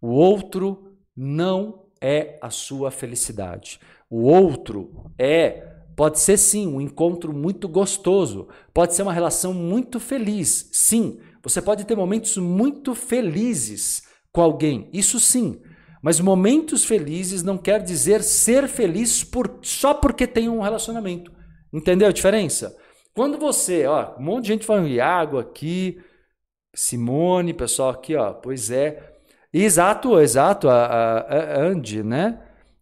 O 0.00 0.08
outro 0.08 0.94
não 1.16 1.86
é 2.00 2.38
a 2.40 2.48
sua 2.48 2.90
felicidade. 2.90 3.80
O 4.08 4.22
outro 4.22 5.10
é 5.18 5.77
Pode 5.98 6.20
ser 6.20 6.36
sim 6.36 6.68
um 6.68 6.80
encontro 6.80 7.32
muito 7.32 7.66
gostoso, 7.66 8.46
pode 8.72 8.94
ser 8.94 9.02
uma 9.02 9.12
relação 9.12 9.52
muito 9.52 9.98
feliz. 9.98 10.70
Sim, 10.72 11.18
você 11.42 11.60
pode 11.60 11.84
ter 11.84 11.96
momentos 11.96 12.36
muito 12.36 12.94
felizes 12.94 14.04
com 14.30 14.40
alguém, 14.40 14.88
isso 14.92 15.18
sim. 15.18 15.60
Mas 16.00 16.20
momentos 16.20 16.84
felizes 16.84 17.42
não 17.42 17.58
quer 17.58 17.82
dizer 17.82 18.22
ser 18.22 18.68
feliz 18.68 19.24
por, 19.24 19.58
só 19.60 19.92
porque 19.92 20.24
tem 20.24 20.48
um 20.48 20.60
relacionamento. 20.60 21.32
Entendeu 21.72 22.06
a 22.06 22.12
diferença? 22.12 22.76
Quando 23.12 23.36
você, 23.36 23.84
ó, 23.84 24.16
um 24.20 24.22
monte 24.22 24.42
de 24.44 24.52
gente 24.52 24.66
falando 24.66 24.86
Iago 24.86 25.36
aqui, 25.36 26.00
Simone, 26.72 27.52
pessoal 27.52 27.90
aqui, 27.90 28.14
ó, 28.14 28.34
pois 28.34 28.70
é. 28.70 29.16
Exato, 29.52 30.20
exato, 30.20 30.68
a, 30.68 30.84
a, 30.84 31.18
a 31.22 31.60
Andy, 31.60 32.04
né? 32.04 32.40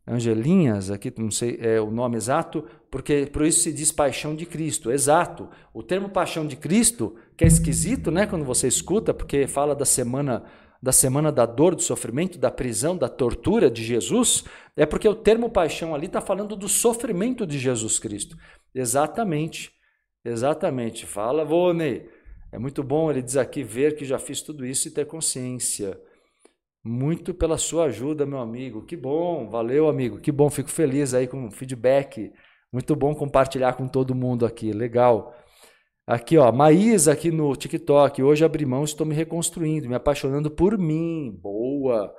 Angelinhas, 0.08 0.90
aqui 0.90 1.12
não 1.18 1.32
sei 1.32 1.58
é, 1.60 1.80
o 1.80 1.90
nome 1.90 2.16
exato, 2.16 2.64
porque 2.90 3.26
por 3.26 3.44
isso 3.44 3.60
se 3.60 3.72
diz 3.72 3.90
paixão 3.90 4.36
de 4.36 4.46
Cristo. 4.46 4.92
Exato. 4.92 5.48
O 5.74 5.82
termo 5.82 6.08
paixão 6.08 6.46
de 6.46 6.54
Cristo, 6.54 7.16
que 7.36 7.42
é 7.42 7.46
esquisito, 7.48 8.10
né, 8.10 8.24
quando 8.24 8.44
você 8.44 8.68
escuta, 8.68 9.12
porque 9.12 9.46
fala 9.46 9.74
da 9.74 9.84
semana 9.84 10.44
da 10.80 10.92
semana 10.92 11.32
da 11.32 11.46
dor, 11.46 11.74
do 11.74 11.82
sofrimento, 11.82 12.38
da 12.38 12.50
prisão, 12.50 12.96
da 12.96 13.08
tortura 13.08 13.70
de 13.70 13.82
Jesus, 13.82 14.44
é 14.76 14.84
porque 14.86 15.08
o 15.08 15.14
termo 15.14 15.50
paixão 15.50 15.94
ali 15.94 16.06
está 16.06 16.20
falando 16.20 16.54
do 16.54 16.68
sofrimento 16.68 17.46
de 17.46 17.58
Jesus 17.58 17.98
Cristo. 17.98 18.36
Exatamente. 18.74 19.72
Exatamente. 20.24 21.06
Fala, 21.06 21.44
Vone. 21.44 22.06
É 22.52 22.58
muito 22.58 22.82
bom, 22.84 23.10
ele 23.10 23.22
diz 23.22 23.36
aqui, 23.36 23.64
ver 23.64 23.96
que 23.96 24.04
já 24.04 24.18
fiz 24.18 24.40
tudo 24.42 24.64
isso 24.64 24.86
e 24.86 24.90
ter 24.90 25.06
consciência. 25.06 25.98
Muito 26.86 27.34
pela 27.34 27.58
sua 27.58 27.86
ajuda, 27.86 28.24
meu 28.24 28.38
amigo. 28.38 28.82
Que 28.82 28.96
bom, 28.96 29.48
valeu, 29.48 29.88
amigo. 29.88 30.20
Que 30.20 30.30
bom, 30.30 30.48
fico 30.48 30.70
feliz 30.70 31.14
aí 31.14 31.26
com 31.26 31.48
o 31.48 31.50
feedback. 31.50 32.32
Muito 32.72 32.94
bom 32.94 33.12
compartilhar 33.12 33.72
com 33.72 33.88
todo 33.88 34.14
mundo 34.14 34.46
aqui, 34.46 34.72
legal. 34.72 35.34
Aqui, 36.06 36.38
ó, 36.38 36.52
Maísa 36.52 37.12
aqui 37.12 37.32
no 37.32 37.56
TikTok. 37.56 38.22
Hoje 38.22 38.44
abri 38.44 38.64
mão, 38.64 38.84
estou 38.84 39.04
me 39.04 39.16
reconstruindo, 39.16 39.88
me 39.88 39.96
apaixonando 39.96 40.48
por 40.48 40.78
mim. 40.78 41.36
Boa. 41.42 42.14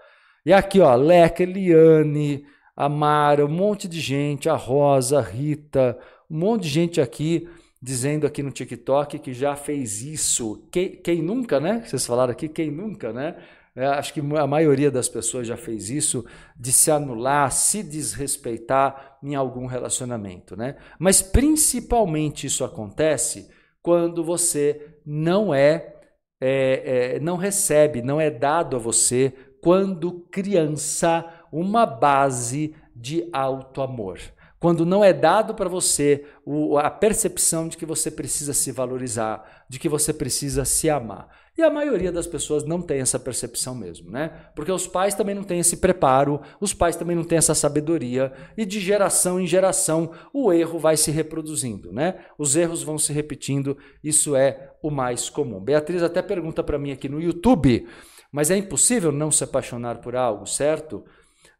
E 0.46 0.52
aqui, 0.52 0.82
ó, 0.82 0.94
Leca, 0.96 1.44
Eliane, 1.44 2.46
Amara, 2.76 3.46
um 3.46 3.50
monte 3.50 3.88
de 3.88 4.02
gente, 4.02 4.50
a 4.50 4.56
Rosa, 4.56 5.20
a 5.20 5.22
Rita, 5.22 5.98
um 6.30 6.40
monte 6.40 6.64
de 6.64 6.70
gente 6.70 7.00
aqui 7.00 7.48
dizendo 7.82 8.28
aqui 8.28 8.44
no 8.44 8.52
TikTok 8.52 9.20
que 9.20 9.34
já 9.34 9.56
fez 9.56 10.02
isso. 10.02 10.68
Quem, 10.70 10.98
quem 10.98 11.22
nunca, 11.22 11.58
né? 11.58 11.84
Vocês 11.86 12.06
falaram 12.06 12.34
aqui, 12.34 12.50
quem 12.50 12.70
nunca, 12.70 13.14
né? 13.14 13.38
É, 13.78 13.86
acho 13.86 14.12
que 14.12 14.20
a 14.20 14.48
maioria 14.48 14.90
das 14.90 15.08
pessoas 15.08 15.46
já 15.46 15.56
fez 15.56 15.92
isso, 15.92 16.26
de 16.60 16.74
se 16.74 16.90
anular, 16.90 17.52
se 17.52 17.84
desrespeitar 17.84 19.20
em 19.22 19.36
algum 19.36 19.68
relacionamento, 19.68 20.58
né? 20.58 20.78
Mas 20.98 21.22
principalmente 21.22 22.48
isso 22.48 22.64
acontece 22.64 23.48
quando 23.80 24.24
você 24.24 24.96
não 25.06 25.54
é, 25.54 25.94
é, 26.42 27.18
é 27.18 27.20
não 27.20 27.38
recebe, 27.38 28.02
não 28.02 28.20
é 28.20 28.32
dado 28.32 28.76
a 28.76 28.80
você, 28.80 29.32
quando 29.62 30.22
criança, 30.32 31.24
uma 31.52 31.86
base 31.86 32.76
de 32.96 33.30
alto 33.32 33.84
amor 33.84 34.18
quando 34.60 34.86
não 34.86 35.04
é 35.04 35.14
dado 35.14 35.54
para 35.54 35.70
você 35.70 36.26
o, 36.46 36.78
a 36.78 36.90
percepção 36.90 37.68
de 37.68 37.78
que 37.78 37.86
você 37.86 38.10
precisa 38.10 38.54
se 38.54 38.72
valorizar, 38.72 39.66
de 39.70 39.78
que 39.78 39.88
você 39.88 40.12
precisa 40.12 40.66
se 40.66 40.90
amar. 40.90 41.30
E 41.58 41.64
a 41.64 41.72
maioria 41.72 42.12
das 42.12 42.28
pessoas 42.28 42.64
não 42.64 42.82
tem 42.82 43.00
essa 43.00 43.20
percepção 43.20 43.74
mesmo, 43.74 44.12
né? 44.12 44.32
Porque 44.56 44.72
os 44.72 44.86
pais 44.86 45.16
também 45.16 45.34
não 45.34 45.44
têm 45.44 45.60
esse 45.60 45.78
preparo, 45.78 46.40
os 46.62 46.72
pais 46.72 46.96
também 46.96 47.16
não 47.16 47.24
têm 47.24 47.40
essa 47.40 47.56
sabedoria, 47.56 48.32
e 48.56 48.64
de 48.64 48.80
geração 48.80 49.40
em 49.40 49.48
geração 49.48 50.12
o 50.32 50.54
erro 50.54 50.78
vai 50.78 50.96
se 50.96 51.10
reproduzindo, 51.10 51.92
né? 51.92 52.20
Os 52.38 52.56
erros 52.56 52.84
vão 52.84 53.00
se 53.00 53.12
repetindo, 53.12 53.76
isso 54.04 54.36
é 54.36 54.72
o 54.84 54.92
mais 54.92 55.30
comum. 55.30 55.60
Beatriz 55.60 56.04
até 56.04 56.22
pergunta 56.22 56.64
para 56.64 56.78
mim 56.78 56.92
aqui 56.92 57.10
no 57.10 57.20
YouTube, 57.20 57.88
mas 58.32 58.52
é 58.52 58.58
impossível 58.58 59.12
não 59.12 59.32
se 59.32 59.44
apaixonar 59.44 60.00
por 60.00 60.16
algo, 60.16 60.46
certo? 60.46 61.04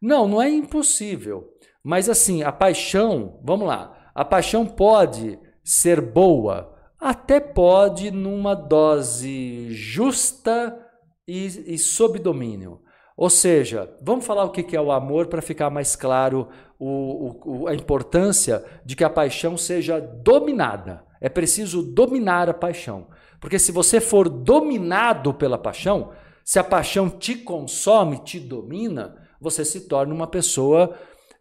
Não, 0.00 0.28
não 0.28 0.40
é 0.40 0.48
impossível. 0.48 1.57
Mas 1.88 2.10
assim, 2.10 2.42
a 2.42 2.52
paixão, 2.52 3.40
vamos 3.42 3.66
lá, 3.66 4.10
a 4.14 4.22
paixão 4.22 4.66
pode 4.66 5.38
ser 5.64 6.02
boa, 6.02 6.76
até 7.00 7.40
pode 7.40 8.10
numa 8.10 8.54
dose 8.54 9.68
justa 9.70 10.78
e, 11.26 11.46
e 11.46 11.78
sob 11.78 12.18
domínio. 12.18 12.82
Ou 13.16 13.30
seja, 13.30 13.90
vamos 14.02 14.26
falar 14.26 14.44
o 14.44 14.50
que 14.50 14.76
é 14.76 14.80
o 14.82 14.92
amor 14.92 15.28
para 15.28 15.40
ficar 15.40 15.70
mais 15.70 15.96
claro 15.96 16.50
o, 16.78 17.62
o, 17.62 17.66
a 17.68 17.74
importância 17.74 18.62
de 18.84 18.94
que 18.94 19.02
a 19.02 19.08
paixão 19.08 19.56
seja 19.56 19.98
dominada. 19.98 21.02
É 21.22 21.30
preciso 21.30 21.82
dominar 21.82 22.50
a 22.50 22.54
paixão. 22.54 23.06
Porque 23.40 23.58
se 23.58 23.72
você 23.72 23.98
for 23.98 24.28
dominado 24.28 25.32
pela 25.32 25.56
paixão, 25.56 26.10
se 26.44 26.58
a 26.58 26.64
paixão 26.64 27.08
te 27.08 27.34
consome, 27.34 28.18
te 28.18 28.38
domina, 28.38 29.16
você 29.40 29.64
se 29.64 29.88
torna 29.88 30.12
uma 30.12 30.26
pessoa 30.26 30.94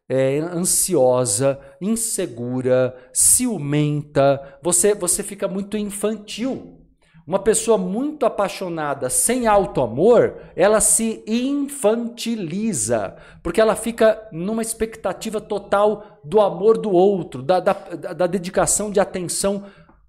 é, 0.10 0.40
ansiosa, 0.40 1.60
insegura, 1.82 2.96
ciumenta, 3.12 4.58
você, 4.62 4.94
você 4.94 5.22
fica 5.24 5.48
muito 5.48 5.78
infantil. 5.78 6.76
Uma 7.26 7.40
pessoa 7.40 7.78
muito 7.78 8.26
apaixonada, 8.26 9.10
sem 9.10 9.48
alto 9.48 9.82
amor, 9.82 10.38
ela 10.56 10.80
se 10.80 11.26
infantiliza, 11.28 13.18
porque 13.44 13.60
ela 13.60 13.76
fica 13.76 14.26
numa 14.32 14.62
expectativa 14.62 15.42
total 15.42 16.22
do 16.24 16.40
amor 16.40 16.78
do 16.78 16.90
outro, 16.90 17.44
da, 17.44 17.60
da, 17.60 17.74
da 17.74 18.28
dedicação 18.28 18.90
de 18.90 19.02
atenção 19.02 19.66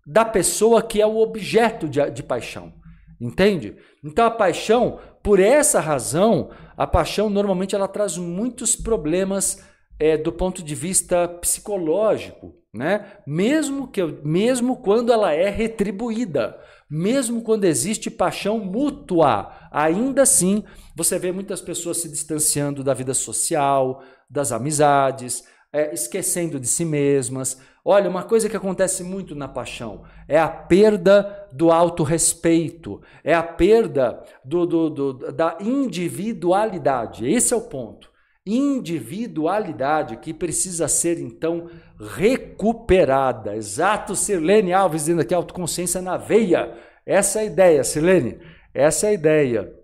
da 0.07 0.25
pessoa 0.25 0.81
que 0.81 1.03
é 1.03 1.07
o 1.07 1.19
objeto 1.19 1.89
de, 1.89 2.09
de 2.09 2.23
paixão. 2.23 2.73
Entende? 3.21 3.77
Então 4.05 4.25
a 4.25 4.31
paixão, 4.31 5.01
por 5.21 5.41
essa 5.41 5.81
razão, 5.81 6.51
a 6.77 6.87
paixão 6.87 7.29
normalmente 7.29 7.75
ela 7.75 7.89
traz 7.89 8.17
muitos 8.17 8.77
problemas 8.77 9.61
é, 9.99 10.17
do 10.17 10.33
ponto 10.33 10.63
de 10.63 10.75
vista 10.75 11.27
psicológico, 11.27 12.55
né? 12.73 13.07
Mesmo 13.27 13.89
que 13.89 14.03
mesmo 14.23 14.77
quando 14.77 15.13
ela 15.13 15.33
é 15.33 15.49
retribuída, 15.49 16.59
mesmo 16.89 17.43
quando 17.43 17.65
existe 17.65 18.11
paixão 18.11 18.59
mútua, 18.59 19.53
ainda 19.71 20.23
assim 20.23 20.63
você 20.95 21.19
vê 21.19 21.33
muitas 21.33 21.61
pessoas 21.61 21.99
se 21.99 22.09
distanciando 22.09 22.85
da 22.85 22.95
vida 22.95 23.15
social, 23.15 24.03
das 24.31 24.53
amizades, 24.53 25.45
é, 25.73 25.93
esquecendo 25.93 26.61
de 26.61 26.67
si 26.67 26.85
mesmas. 26.85 27.61
Olha, 27.85 28.11
uma 28.11 28.23
coisa 28.23 28.49
que 28.49 28.57
acontece 28.57 29.03
muito 29.03 29.35
na 29.35 29.49
paixão 29.49 30.05
é 30.29 30.39
a 30.39 30.49
perda 30.49 31.49
do 31.53 31.73
autorrespeito, 31.73 33.01
é 33.25 33.35
a 33.35 33.43
perda 33.43 34.23
do, 34.45 34.67
do, 34.67 34.91
do, 34.91 35.33
da 35.33 35.57
individualidade. 35.61 37.27
Esse 37.27 37.55
é 37.55 37.57
o 37.57 37.63
ponto 37.63 38.11
individualidade 38.49 40.17
que 40.17 40.33
precisa 40.33 40.89
ser 40.89 41.21
então 41.21 41.69
recuperada. 42.17 43.55
Exato, 43.55 44.17
Sirlene 44.17 44.73
Alves 44.73 45.03
dizendo 45.03 45.21
aqui 45.21 45.35
autoconsciência 45.35 46.01
na 46.01 46.17
veia. 46.17 46.75
Essa 47.05 47.41
é 47.41 47.43
a 47.43 47.45
ideia, 47.45 47.85
Sirlene. 47.85 48.39
Essa 48.73 49.07
é 49.07 49.11
a 49.11 49.13
ideia. 49.13 49.75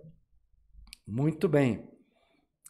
Muito 1.07 1.47
bem. 1.47 1.87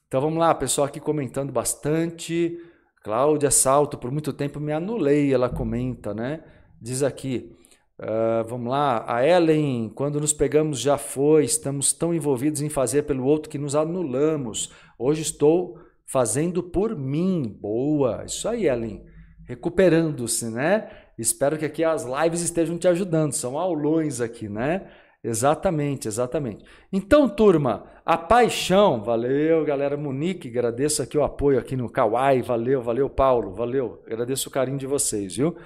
Então 0.08 0.20
vamos 0.20 0.38
lá, 0.38 0.54
pessoal 0.54 0.88
aqui 0.88 1.00
comentando 1.00 1.52
bastante. 1.52 2.60
Cláudia 3.04 3.52
Salto, 3.52 3.98
por 3.98 4.12
muito 4.12 4.34
tempo 4.34 4.60
me 4.60 4.74
anulei, 4.74 5.34
ela 5.34 5.48
comenta, 5.48 6.14
né? 6.14 6.44
Diz 6.82 7.04
aqui, 7.04 7.56
uh, 8.00 8.44
vamos 8.48 8.70
lá, 8.70 9.06
a 9.08 9.26
Ellen, 9.26 9.90
quando 9.94 10.20
nos 10.20 10.34
pegamos 10.34 10.80
já 10.80 10.98
foi, 10.98 11.46
estamos 11.46 11.94
tão 11.94 12.14
envolvidos 12.14 12.62
em 12.62 12.70
fazer 12.70 13.04
pelo 13.04 13.24
outro 13.24 13.50
que 13.50 13.60
nos 13.60 13.76
anulamos. 13.76 14.74
Hoje 14.98 15.22
estou 15.22 15.78
fazendo 16.06 16.62
por 16.64 16.96
mim. 16.96 17.58
Boa, 17.60 18.24
isso 18.26 18.48
aí, 18.48 18.68
Ellen. 18.68 19.04
Recuperando-se, 19.48 20.50
né? 20.50 20.90
Espero 21.18 21.58
que 21.58 21.66
aqui 21.66 21.84
as 21.84 22.06
lives 22.06 22.42
estejam 22.42 22.78
te 22.78 22.88
ajudando. 22.88 23.34
São 23.34 23.58
aulões 23.58 24.22
aqui, 24.22 24.50
né? 24.50 24.90
Exatamente, 25.24 26.08
exatamente. 26.08 26.64
Então, 26.94 27.28
turma, 27.28 27.90
a 28.06 28.16
paixão, 28.16 29.02
valeu, 29.02 29.66
galera 29.66 29.98
Monique, 29.98 30.48
agradeço 30.48 31.02
aqui 31.02 31.18
o 31.18 31.24
apoio 31.24 31.58
aqui 31.58 31.76
no 31.76 31.90
Kawaii, 31.90 32.44
valeu, 32.44 32.80
valeu, 32.80 33.10
Paulo, 33.10 33.52
valeu, 33.52 34.04
agradeço 34.06 34.50
o 34.50 34.52
carinho 34.52 34.78
de 34.78 34.86
vocês, 34.86 35.36
viu? 35.36 35.58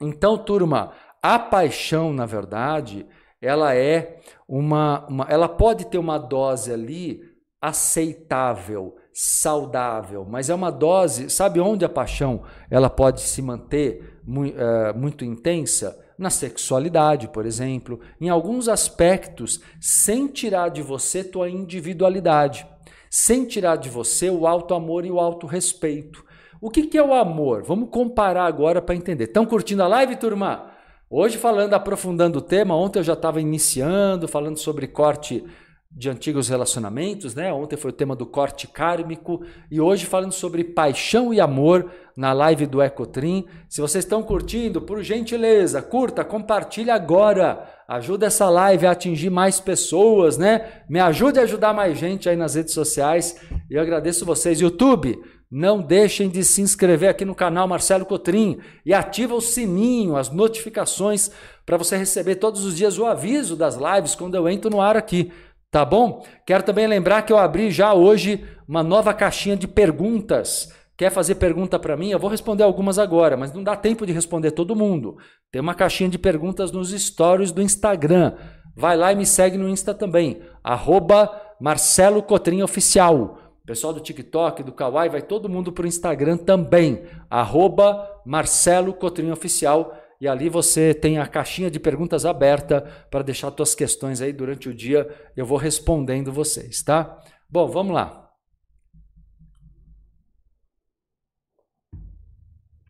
Então, 0.00 0.36
turma, 0.36 0.92
a 1.22 1.38
paixão, 1.38 2.12
na 2.12 2.26
verdade, 2.26 3.06
ela 3.40 3.76
é 3.76 4.18
uma, 4.48 5.06
uma 5.06 5.26
ela 5.28 5.48
pode 5.48 5.86
ter 5.86 5.98
uma 5.98 6.18
dose 6.18 6.72
ali 6.72 7.20
aceitável, 7.60 8.96
saudável, 9.20 10.24
mas 10.30 10.48
é 10.48 10.54
uma 10.54 10.70
dose, 10.70 11.28
sabe 11.28 11.58
onde 11.58 11.84
a 11.84 11.88
paixão 11.88 12.44
ela 12.70 12.88
pode 12.88 13.20
se 13.20 13.42
manter 13.42 14.20
muito, 14.24 14.56
uh, 14.56 14.96
muito 14.96 15.24
intensa? 15.24 15.98
Na 16.16 16.30
sexualidade, 16.30 17.26
por 17.26 17.44
exemplo, 17.44 17.98
em 18.20 18.28
alguns 18.28 18.68
aspectos, 18.68 19.60
sem 19.80 20.28
tirar 20.28 20.68
de 20.68 20.82
você 20.82 21.24
tua 21.24 21.50
individualidade, 21.50 22.64
sem 23.10 23.44
tirar 23.44 23.74
de 23.74 23.88
você 23.88 24.30
o 24.30 24.46
alto 24.46 24.72
amor 24.72 25.04
e 25.04 25.10
o 25.10 25.18
alto 25.18 25.48
respeito. 25.48 26.24
O 26.60 26.70
que, 26.70 26.86
que 26.86 26.96
é 26.96 27.02
o 27.02 27.12
amor? 27.12 27.64
Vamos 27.64 27.90
comparar 27.90 28.46
agora 28.46 28.80
para 28.80 28.94
entender. 28.94 29.24
Estão 29.24 29.44
curtindo 29.44 29.82
a 29.82 29.88
live, 29.88 30.14
turma? 30.14 30.70
Hoje 31.10 31.38
falando, 31.38 31.74
aprofundando 31.74 32.38
o 32.38 32.42
tema, 32.42 32.76
ontem 32.76 33.00
eu 33.00 33.04
já 33.04 33.14
estava 33.14 33.40
iniciando, 33.40 34.28
falando 34.28 34.58
sobre 34.58 34.86
corte 34.86 35.44
de 35.90 36.10
antigos 36.10 36.48
relacionamentos, 36.48 37.34
né? 37.34 37.52
Ontem 37.52 37.76
foi 37.76 37.90
o 37.90 37.94
tema 37.94 38.14
do 38.14 38.26
corte 38.26 38.68
kármico 38.68 39.42
e 39.70 39.80
hoje 39.80 40.04
falando 40.04 40.32
sobre 40.32 40.62
paixão 40.62 41.32
e 41.32 41.40
amor 41.40 41.90
na 42.16 42.32
live 42.32 42.66
do 42.66 42.82
Ecotrim. 42.82 43.46
Se 43.68 43.80
vocês 43.80 44.04
estão 44.04 44.22
curtindo, 44.22 44.82
por 44.82 45.02
gentileza, 45.02 45.80
curta, 45.80 46.24
compartilhe 46.24 46.90
agora. 46.90 47.66
Ajuda 47.88 48.26
essa 48.26 48.50
live 48.50 48.86
a 48.86 48.90
atingir 48.90 49.30
mais 49.30 49.60
pessoas, 49.60 50.36
né? 50.36 50.82
Me 50.90 51.00
ajude 51.00 51.40
a 51.40 51.44
ajudar 51.44 51.72
mais 51.72 51.98
gente 51.98 52.28
aí 52.28 52.36
nas 52.36 52.54
redes 52.54 52.74
sociais. 52.74 53.40
E 53.70 53.74
eu 53.74 53.80
agradeço 53.80 54.26
vocês. 54.26 54.60
YouTube, 54.60 55.18
não 55.50 55.80
deixem 55.80 56.28
de 56.28 56.44
se 56.44 56.60
inscrever 56.60 57.08
aqui 57.08 57.24
no 57.24 57.34
canal 57.34 57.66
Marcelo 57.66 58.04
Cotrim 58.04 58.58
e 58.84 58.92
ativa 58.92 59.34
o 59.34 59.40
sininho, 59.40 60.16
as 60.16 60.28
notificações 60.28 61.30
para 61.64 61.78
você 61.78 61.96
receber 61.96 62.36
todos 62.36 62.64
os 62.64 62.76
dias 62.76 62.98
o 62.98 63.06
aviso 63.06 63.56
das 63.56 63.76
lives 63.76 64.14
quando 64.14 64.34
eu 64.34 64.46
entro 64.46 64.70
no 64.70 64.80
ar 64.80 64.96
aqui. 64.96 65.32
Tá 65.70 65.84
bom? 65.84 66.24
Quero 66.46 66.62
também 66.62 66.86
lembrar 66.86 67.22
que 67.22 67.32
eu 67.32 67.38
abri 67.38 67.70
já 67.70 67.92
hoje 67.92 68.42
uma 68.66 68.82
nova 68.82 69.12
caixinha 69.12 69.56
de 69.56 69.68
perguntas. 69.68 70.72
Quer 70.96 71.10
fazer 71.10 71.34
pergunta 71.34 71.78
para 71.78 71.96
mim? 71.96 72.10
Eu 72.10 72.18
vou 72.18 72.30
responder 72.30 72.62
algumas 72.62 72.98
agora, 72.98 73.36
mas 73.36 73.52
não 73.52 73.62
dá 73.62 73.76
tempo 73.76 74.06
de 74.06 74.12
responder 74.12 74.52
todo 74.52 74.74
mundo. 74.74 75.16
Tem 75.52 75.60
uma 75.60 75.74
caixinha 75.74 76.08
de 76.08 76.18
perguntas 76.18 76.72
nos 76.72 76.90
stories 76.90 77.52
do 77.52 77.62
Instagram. 77.62 78.34
Vai 78.74 78.96
lá 78.96 79.12
e 79.12 79.16
me 79.16 79.26
segue 79.26 79.58
no 79.58 79.68
Insta 79.68 79.92
também, 79.92 80.40
arroba 80.62 81.30
Marcelo 81.60 82.22
Cotrim 82.22 82.62
Oficial. 82.62 83.38
Pessoal 83.66 83.92
do 83.92 84.00
TikTok, 84.00 84.62
do 84.62 84.72
Kawaii, 84.72 85.10
vai 85.10 85.20
todo 85.20 85.48
mundo 85.48 85.72
para 85.72 85.84
o 85.84 85.88
Instagram 85.88 86.36
também, 86.38 87.02
arroba 87.28 88.08
Marcelo 88.24 88.94
Cotrim 88.94 89.30
Oficial. 89.30 89.97
E 90.20 90.26
ali 90.26 90.48
você 90.48 90.92
tem 90.92 91.18
a 91.18 91.26
caixinha 91.26 91.70
de 91.70 91.78
perguntas 91.78 92.24
aberta 92.24 92.80
para 93.10 93.22
deixar 93.22 93.52
suas 93.52 93.74
questões 93.74 94.20
aí 94.20 94.32
durante 94.32 94.68
o 94.68 94.74
dia, 94.74 95.08
eu 95.36 95.46
vou 95.46 95.56
respondendo 95.56 96.32
vocês, 96.32 96.82
tá? 96.82 97.22
Bom, 97.48 97.68
vamos 97.68 97.94
lá. 97.94 98.28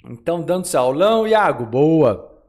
Então, 0.09 0.41
dando-se 0.41 0.77
aulão, 0.77 1.27
Iago, 1.27 1.67
boa. 1.67 2.43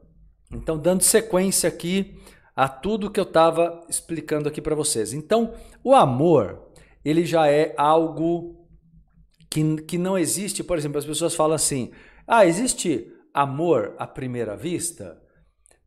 Então, 0.50 0.78
dando 0.78 1.02
sequência 1.02 1.68
aqui 1.68 2.18
a 2.56 2.66
tudo 2.66 3.10
que 3.10 3.20
eu 3.20 3.24
estava 3.24 3.84
explicando 3.88 4.48
aqui 4.48 4.62
para 4.62 4.74
vocês. 4.74 5.12
Então, 5.12 5.52
o 5.84 5.94
amor, 5.94 6.70
ele 7.04 7.26
já 7.26 7.48
é 7.48 7.74
algo 7.76 8.66
que, 9.50 9.82
que 9.82 9.98
não 9.98 10.16
existe. 10.16 10.64
Por 10.64 10.78
exemplo, 10.78 10.98
as 10.98 11.04
pessoas 11.04 11.34
falam 11.34 11.54
assim: 11.54 11.92
ah, 12.26 12.46
existe 12.46 13.12
amor 13.34 13.94
à 13.98 14.06
primeira 14.06 14.56
vista? 14.56 15.20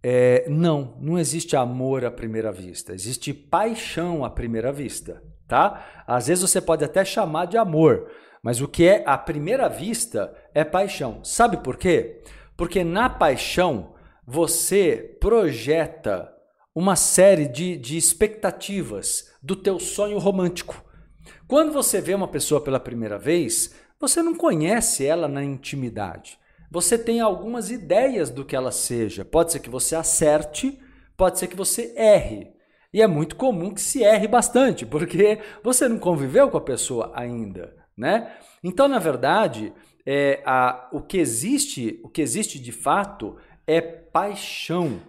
É, 0.01 0.45
não, 0.49 0.97
não 0.99 1.17
existe 1.17 1.55
amor 1.55 2.03
à 2.03 2.11
primeira 2.11 2.51
vista. 2.51 2.93
Existe 2.93 3.33
paixão 3.33 4.25
à 4.25 4.29
primeira 4.29 4.71
vista, 4.71 5.23
tá? 5.47 6.03
Às 6.05 6.27
vezes 6.27 6.49
você 6.49 6.59
pode 6.59 6.83
até 6.83 7.05
chamar 7.05 7.45
de 7.45 7.57
amor, 7.57 8.11
mas 8.41 8.59
o 8.59 8.67
que 8.67 8.85
é 8.85 9.03
à 9.05 9.17
primeira 9.17 9.69
vista 9.69 10.35
é 10.53 10.63
paixão. 10.63 11.23
Sabe 11.23 11.57
por 11.57 11.77
quê? 11.77 12.21
Porque 12.57 12.83
na 12.83 13.09
paixão 13.09 13.93
você 14.27 15.17
projeta 15.19 16.33
uma 16.75 16.95
série 16.95 17.47
de, 17.47 17.77
de 17.77 17.97
expectativas 17.97 19.31
do 19.41 19.55
teu 19.55 19.79
sonho 19.79 20.17
romântico. 20.17 20.83
Quando 21.47 21.71
você 21.71 22.01
vê 22.01 22.13
uma 22.13 22.27
pessoa 22.27 22.61
pela 22.61 22.79
primeira 22.79 23.17
vez, 23.17 23.73
você 23.99 24.21
não 24.21 24.35
conhece 24.35 25.05
ela 25.05 25.27
na 25.27 25.43
intimidade. 25.43 26.37
Você 26.73 26.97
tem 26.97 27.21
algumas 27.21 27.69
ideias 27.69 28.31
do 28.31 28.43
que 28.43 28.55
ela 28.55 28.71
seja. 28.71 29.23
Pode 29.23 29.51
ser 29.51 29.59
que 29.59 29.69
você 29.69 29.95
acerte, 29.95 30.79
pode 31.15 31.37
ser 31.37 31.45
que 31.45 31.55
você 31.55 31.93
erre. 31.95 32.51
E 32.91 32.99
é 32.99 33.05
muito 33.05 33.35
comum 33.35 33.71
que 33.71 33.79
se 33.79 34.01
erre 34.01 34.27
bastante, 34.27 34.83
porque 34.83 35.37
você 35.63 35.87
não 35.87 35.99
conviveu 35.99 36.49
com 36.49 36.57
a 36.57 36.61
pessoa 36.61 37.11
ainda, 37.13 37.75
né? 37.95 38.35
Então, 38.63 38.87
na 38.87 38.97
verdade, 38.97 39.71
é, 40.03 40.41
a, 40.47 40.89
o 40.91 40.99
que 40.99 41.19
existe, 41.19 41.99
o 42.03 42.09
que 42.09 42.23
existe 42.23 42.57
de 42.57 42.71
fato 42.71 43.37
é 43.67 43.79
paixão. 43.79 44.99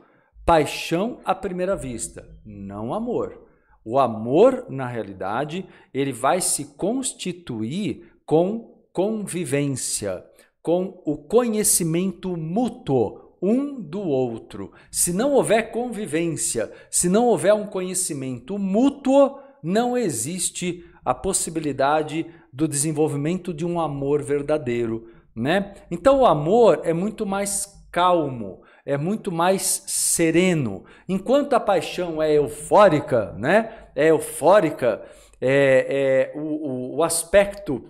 Paixão 0.44 1.20
à 1.24 1.34
primeira 1.34 1.74
vista, 1.74 2.28
não 2.44 2.92
amor. 2.92 3.42
O 3.82 3.98
amor, 3.98 4.66
na 4.68 4.86
realidade, 4.86 5.66
ele 5.94 6.12
vai 6.12 6.42
se 6.42 6.76
constituir 6.76 8.12
com 8.26 8.84
convivência, 8.92 10.22
com 10.64 11.02
o 11.04 11.18
conhecimento 11.18 12.38
mútuo 12.38 13.34
um 13.42 13.78
do 13.78 14.00
outro. 14.00 14.72
Se 14.90 15.12
não 15.12 15.34
houver 15.34 15.70
convivência, 15.70 16.72
se 16.90 17.06
não 17.06 17.26
houver 17.26 17.52
um 17.52 17.66
conhecimento 17.66 18.58
mútuo, 18.58 19.38
não 19.62 19.94
existe 19.94 20.82
a 21.04 21.12
possibilidade 21.12 22.24
do 22.50 22.66
desenvolvimento 22.66 23.52
de 23.52 23.66
um 23.66 23.78
amor 23.78 24.22
verdadeiro, 24.22 25.06
né? 25.36 25.74
Então 25.90 26.20
o 26.20 26.26
amor 26.26 26.80
é 26.82 26.94
muito 26.94 27.26
mais 27.26 27.84
calmo, 27.92 28.62
é 28.86 28.96
muito 28.96 29.30
mais 29.30 29.84
sereno. 29.86 30.84
Enquanto 31.06 31.52
a 31.52 31.60
paixão 31.60 32.22
é 32.22 32.32
eufórica, 32.32 33.34
né? 33.36 33.70
É 33.94 34.08
eufórica, 34.08 35.02
é, 35.38 36.32
é 36.34 36.38
o, 36.38 36.40
o, 36.40 36.96
o 36.96 37.02
aspecto 37.02 37.84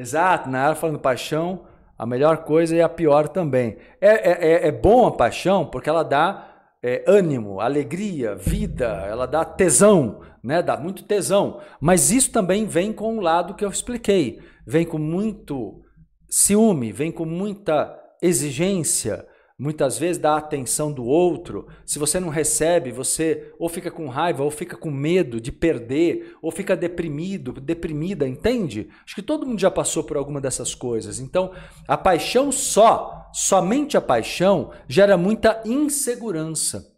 exato, 0.00 0.48
na 0.48 0.66
hora 0.66 0.74
falando 0.74 0.98
paixão, 0.98 1.66
a 1.96 2.06
melhor 2.06 2.38
coisa 2.44 2.74
e 2.74 2.80
a 2.80 2.88
pior 2.88 3.28
também. 3.28 3.76
É, 4.00 4.08
é, 4.08 4.52
é, 4.52 4.68
é 4.68 4.72
bom 4.72 5.06
a 5.06 5.12
paixão 5.12 5.66
porque 5.66 5.88
ela 5.88 6.02
dá 6.02 6.50
é, 6.82 7.04
ânimo, 7.06 7.60
alegria, 7.60 8.34
vida, 8.34 8.86
ela 9.06 9.26
dá 9.26 9.44
tesão, 9.44 10.20
né? 10.42 10.62
Dá 10.62 10.76
muito 10.76 11.04
tesão. 11.04 11.60
Mas 11.80 12.10
isso 12.10 12.32
também 12.32 12.66
vem 12.66 12.92
com 12.92 13.18
o 13.18 13.20
lado 13.20 13.54
que 13.54 13.64
eu 13.64 13.68
expliquei. 13.68 14.40
Vem 14.66 14.86
com 14.86 14.98
muito 14.98 15.82
ciúme, 16.28 16.92
vem 16.92 17.12
com 17.12 17.24
muita 17.24 17.94
exigência, 18.22 19.26
muitas 19.60 19.98
vezes 19.98 20.16
da 20.16 20.38
atenção 20.38 20.90
do 20.90 21.04
outro. 21.04 21.68
Se 21.84 21.98
você 21.98 22.18
não 22.18 22.30
recebe, 22.30 22.90
você 22.90 23.52
ou 23.58 23.68
fica 23.68 23.90
com 23.90 24.08
raiva, 24.08 24.42
ou 24.42 24.50
fica 24.50 24.74
com 24.74 24.90
medo 24.90 25.38
de 25.38 25.52
perder, 25.52 26.34
ou 26.40 26.50
fica 26.50 26.74
deprimido, 26.74 27.52
deprimida, 27.52 28.26
entende? 28.26 28.88
Acho 29.04 29.14
que 29.14 29.20
todo 29.20 29.46
mundo 29.46 29.60
já 29.60 29.70
passou 29.70 30.02
por 30.02 30.16
alguma 30.16 30.40
dessas 30.40 30.74
coisas. 30.74 31.20
Então, 31.20 31.52
a 31.86 31.98
paixão 31.98 32.50
só, 32.50 33.28
somente 33.34 33.98
a 33.98 34.00
paixão, 34.00 34.70
gera 34.88 35.18
muita 35.18 35.60
insegurança. 35.66 36.90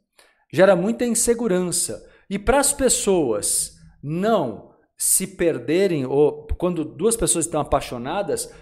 Gera 0.52 0.76
muita 0.76 1.04
insegurança. 1.04 2.08
E 2.30 2.38
para 2.38 2.60
as 2.60 2.72
pessoas 2.72 3.76
não 4.00 4.70
se 4.96 5.26
perderem, 5.26 6.06
ou 6.06 6.46
quando 6.56 6.84
duas 6.84 7.16
pessoas 7.16 7.44
estão 7.44 7.60
apaixonadas, 7.60 8.54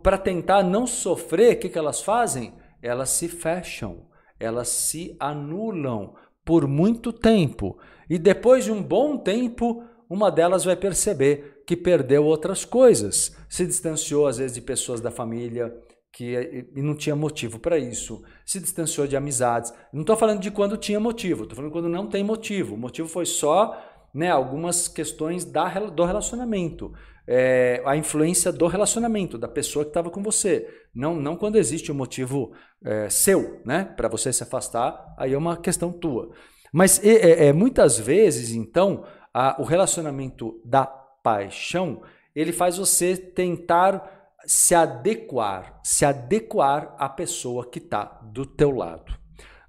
para 0.00 0.16
tentar 0.16 0.62
não 0.62 0.86
sofrer, 0.86 1.56
o 1.56 1.58
que, 1.58 1.68
que 1.68 1.78
elas 1.78 2.00
fazem? 2.00 2.54
Elas 2.82 3.10
se 3.10 3.28
fecham, 3.28 4.06
elas 4.38 4.68
se 4.68 5.16
anulam 5.20 6.14
por 6.44 6.66
muito 6.66 7.12
tempo. 7.12 7.78
E 8.10 8.18
depois 8.18 8.64
de 8.64 8.72
um 8.72 8.82
bom 8.82 9.16
tempo, 9.16 9.84
uma 10.10 10.30
delas 10.30 10.64
vai 10.64 10.76
perceber 10.76 11.62
que 11.66 11.76
perdeu 11.76 12.24
outras 12.24 12.64
coisas, 12.64 13.36
se 13.48 13.64
distanciou 13.64 14.26
às 14.26 14.38
vezes 14.38 14.54
de 14.54 14.60
pessoas 14.60 15.00
da 15.00 15.10
família 15.10 15.72
que 16.12 16.68
não 16.76 16.94
tinha 16.94 17.16
motivo 17.16 17.58
para 17.58 17.78
isso, 17.78 18.22
se 18.44 18.60
distanciou 18.60 19.06
de 19.06 19.16
amizades. 19.16 19.72
Não 19.90 20.02
estou 20.02 20.16
falando 20.16 20.40
de 20.40 20.50
quando 20.50 20.76
tinha 20.76 21.00
motivo, 21.00 21.44
estou 21.44 21.56
falando 21.56 21.72
quando 21.72 21.88
não 21.88 22.06
tem 22.06 22.22
motivo. 22.22 22.74
O 22.74 22.78
motivo 22.78 23.08
foi 23.08 23.24
só 23.24 23.82
né, 24.12 24.30
algumas 24.30 24.88
questões 24.88 25.44
da, 25.44 25.68
do 25.86 26.04
relacionamento 26.04 26.92
é, 27.26 27.82
a 27.84 27.96
influência 27.96 28.52
do 28.52 28.66
relacionamento, 28.66 29.38
da 29.38 29.48
pessoa 29.48 29.84
que 29.84 29.90
estava 29.90 30.10
com 30.10 30.22
você. 30.22 30.68
Não, 30.94 31.14
não 31.14 31.36
quando 31.36 31.56
existe 31.56 31.90
um 31.90 31.94
motivo 31.94 32.52
é, 32.84 33.08
seu, 33.08 33.60
né? 33.64 33.84
Para 33.84 34.08
você 34.08 34.32
se 34.32 34.42
afastar, 34.42 35.14
aí 35.16 35.32
é 35.32 35.38
uma 35.38 35.56
questão 35.56 35.92
tua. 35.92 36.30
Mas 36.72 37.02
é, 37.04 37.48
é, 37.48 37.52
muitas 37.52 37.98
vezes, 37.98 38.54
então, 38.54 39.04
a, 39.32 39.60
o 39.60 39.64
relacionamento 39.64 40.60
da 40.64 40.86
paixão, 40.86 42.02
ele 42.34 42.52
faz 42.52 42.78
você 42.78 43.16
tentar 43.16 44.32
se 44.44 44.74
adequar, 44.74 45.78
se 45.82 46.04
adequar 46.04 46.94
à 46.98 47.08
pessoa 47.08 47.68
que 47.68 47.78
está 47.78 48.04
do 48.24 48.44
teu 48.44 48.70
lado. 48.70 49.16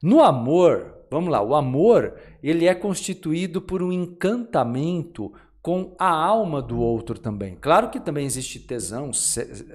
No 0.02 0.24
amor, 0.24 1.06
vamos 1.10 1.30
lá, 1.30 1.42
o 1.42 1.54
amor, 1.54 2.16
ele 2.42 2.68
é 2.68 2.74
constituído 2.74 3.62
por 3.62 3.84
um 3.84 3.92
encantamento 3.92 5.32
com 5.64 5.96
a 5.98 6.10
alma 6.10 6.62
do 6.62 6.78
outro 6.78 7.18
também. 7.18 7.56
Claro 7.56 7.90
que 7.90 7.98
também 7.98 8.26
existe 8.26 8.60
tesão, 8.60 9.12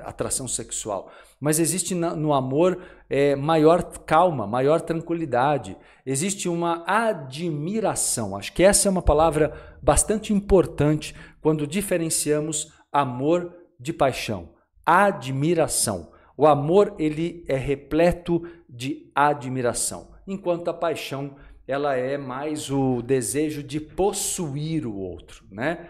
atração 0.04 0.46
sexual, 0.46 1.10
mas 1.40 1.58
existe 1.58 1.94
no 1.94 2.34
amor 2.34 2.78
é, 3.08 3.34
maior 3.34 3.82
calma, 4.04 4.46
maior 4.46 4.82
tranquilidade. 4.82 5.78
Existe 6.04 6.46
uma 6.46 6.84
admiração. 6.86 8.36
Acho 8.36 8.52
que 8.52 8.62
essa 8.62 8.86
é 8.86 8.90
uma 8.90 9.00
palavra 9.00 9.54
bastante 9.82 10.30
importante 10.30 11.14
quando 11.40 11.66
diferenciamos 11.66 12.70
amor 12.92 13.54
de 13.80 13.94
paixão. 13.94 14.50
Admiração. 14.84 16.12
O 16.36 16.46
amor 16.46 16.94
ele 16.98 17.44
é 17.48 17.56
repleto 17.56 18.42
de 18.68 19.10
admiração, 19.14 20.10
enquanto 20.26 20.68
a 20.68 20.74
paixão 20.74 21.34
ela 21.68 21.94
é 21.94 22.16
mais 22.16 22.70
o 22.70 23.02
desejo 23.02 23.62
de 23.62 23.78
possuir 23.78 24.86
o 24.86 24.96
outro, 24.96 25.44
né? 25.50 25.86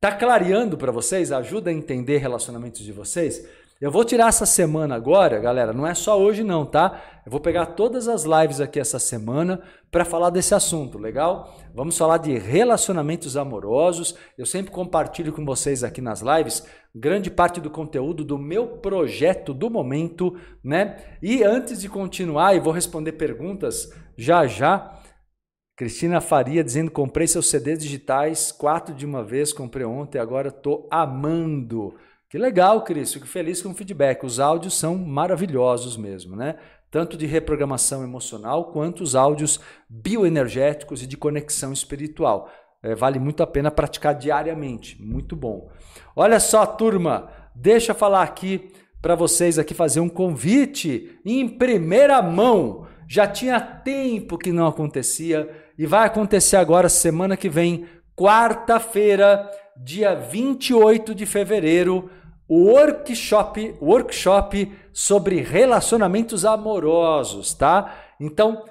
Tá 0.00 0.10
clareando 0.10 0.76
para 0.76 0.90
vocês? 0.90 1.30
Ajuda 1.30 1.70
a 1.70 1.72
entender 1.72 2.18
relacionamentos 2.18 2.82
de 2.82 2.90
vocês? 2.90 3.48
Eu 3.80 3.90
vou 3.90 4.04
tirar 4.04 4.28
essa 4.28 4.44
semana 4.44 4.94
agora, 4.94 5.38
galera, 5.38 5.72
não 5.72 5.86
é 5.86 5.94
só 5.94 6.20
hoje 6.20 6.42
não, 6.42 6.66
tá? 6.66 7.00
Eu 7.24 7.30
vou 7.30 7.40
pegar 7.40 7.64
todas 7.66 8.08
as 8.08 8.24
lives 8.24 8.60
aqui 8.60 8.78
essa 8.78 8.98
semana 8.98 9.62
para 9.90 10.04
falar 10.04 10.28
desse 10.28 10.54
assunto, 10.54 10.98
legal? 10.98 11.56
Vamos 11.74 11.96
falar 11.96 12.18
de 12.18 12.36
relacionamentos 12.36 13.38
amorosos. 13.38 14.14
Eu 14.36 14.44
sempre 14.44 14.70
compartilho 14.70 15.32
com 15.32 15.46
vocês 15.46 15.82
aqui 15.82 16.02
nas 16.02 16.20
lives 16.20 16.66
grande 16.94 17.30
parte 17.30 17.60
do 17.60 17.70
conteúdo 17.70 18.24
do 18.24 18.36
meu 18.36 18.66
projeto 18.66 19.54
do 19.54 19.70
momento, 19.70 20.36
né? 20.62 20.98
E 21.22 21.42
antes 21.44 21.80
de 21.80 21.88
continuar, 21.88 22.54
e 22.54 22.60
vou 22.60 22.72
responder 22.72 23.12
perguntas 23.12 23.92
já 24.16 24.46
já, 24.46 24.99
Cristina 25.80 26.20
Faria 26.20 26.62
dizendo: 26.62 26.90
comprei 26.90 27.26
seus 27.26 27.48
CDs 27.48 27.78
digitais, 27.78 28.52
quatro 28.52 28.94
de 28.94 29.06
uma 29.06 29.24
vez, 29.24 29.50
comprei 29.50 29.86
ontem, 29.86 30.18
agora 30.18 30.48
estou 30.48 30.86
amando. 30.90 31.94
Que 32.28 32.36
legal, 32.36 32.84
Cris, 32.84 33.14
fico 33.14 33.26
feliz 33.26 33.62
com 33.62 33.70
o 33.70 33.74
feedback. 33.74 34.22
Os 34.22 34.38
áudios 34.38 34.74
são 34.74 34.98
maravilhosos 34.98 35.96
mesmo, 35.96 36.36
né? 36.36 36.56
Tanto 36.90 37.16
de 37.16 37.24
reprogramação 37.24 38.04
emocional 38.04 38.72
quanto 38.72 39.02
os 39.02 39.14
áudios 39.14 39.58
bioenergéticos 39.88 41.02
e 41.02 41.06
de 41.06 41.16
conexão 41.16 41.72
espiritual. 41.72 42.50
É, 42.82 42.94
vale 42.94 43.18
muito 43.18 43.42
a 43.42 43.46
pena 43.46 43.70
praticar 43.70 44.14
diariamente. 44.14 45.00
Muito 45.02 45.34
bom. 45.34 45.70
Olha 46.14 46.38
só, 46.38 46.66
turma, 46.66 47.30
deixa 47.54 47.92
eu 47.92 47.96
falar 47.96 48.22
aqui 48.22 48.70
para 49.00 49.14
vocês 49.14 49.58
aqui 49.58 49.72
fazer 49.72 50.00
um 50.00 50.10
convite 50.10 51.18
em 51.24 51.48
primeira 51.48 52.20
mão. 52.20 52.86
Já 53.08 53.26
tinha 53.26 53.58
tempo 53.58 54.36
que 54.36 54.52
não 54.52 54.66
acontecia 54.66 55.59
e 55.80 55.86
vai 55.86 56.06
acontecer 56.06 56.58
agora 56.58 56.90
semana 56.90 57.38
que 57.38 57.48
vem, 57.48 57.86
quarta-feira, 58.14 59.50
dia 59.74 60.14
28 60.14 61.14
de 61.14 61.24
fevereiro, 61.24 62.10
o 62.46 62.66
workshop, 62.66 63.76
workshop 63.80 64.70
sobre 64.92 65.40
relacionamentos 65.40 66.44
amorosos, 66.44 67.54
tá? 67.54 67.94
Então, 68.20 68.62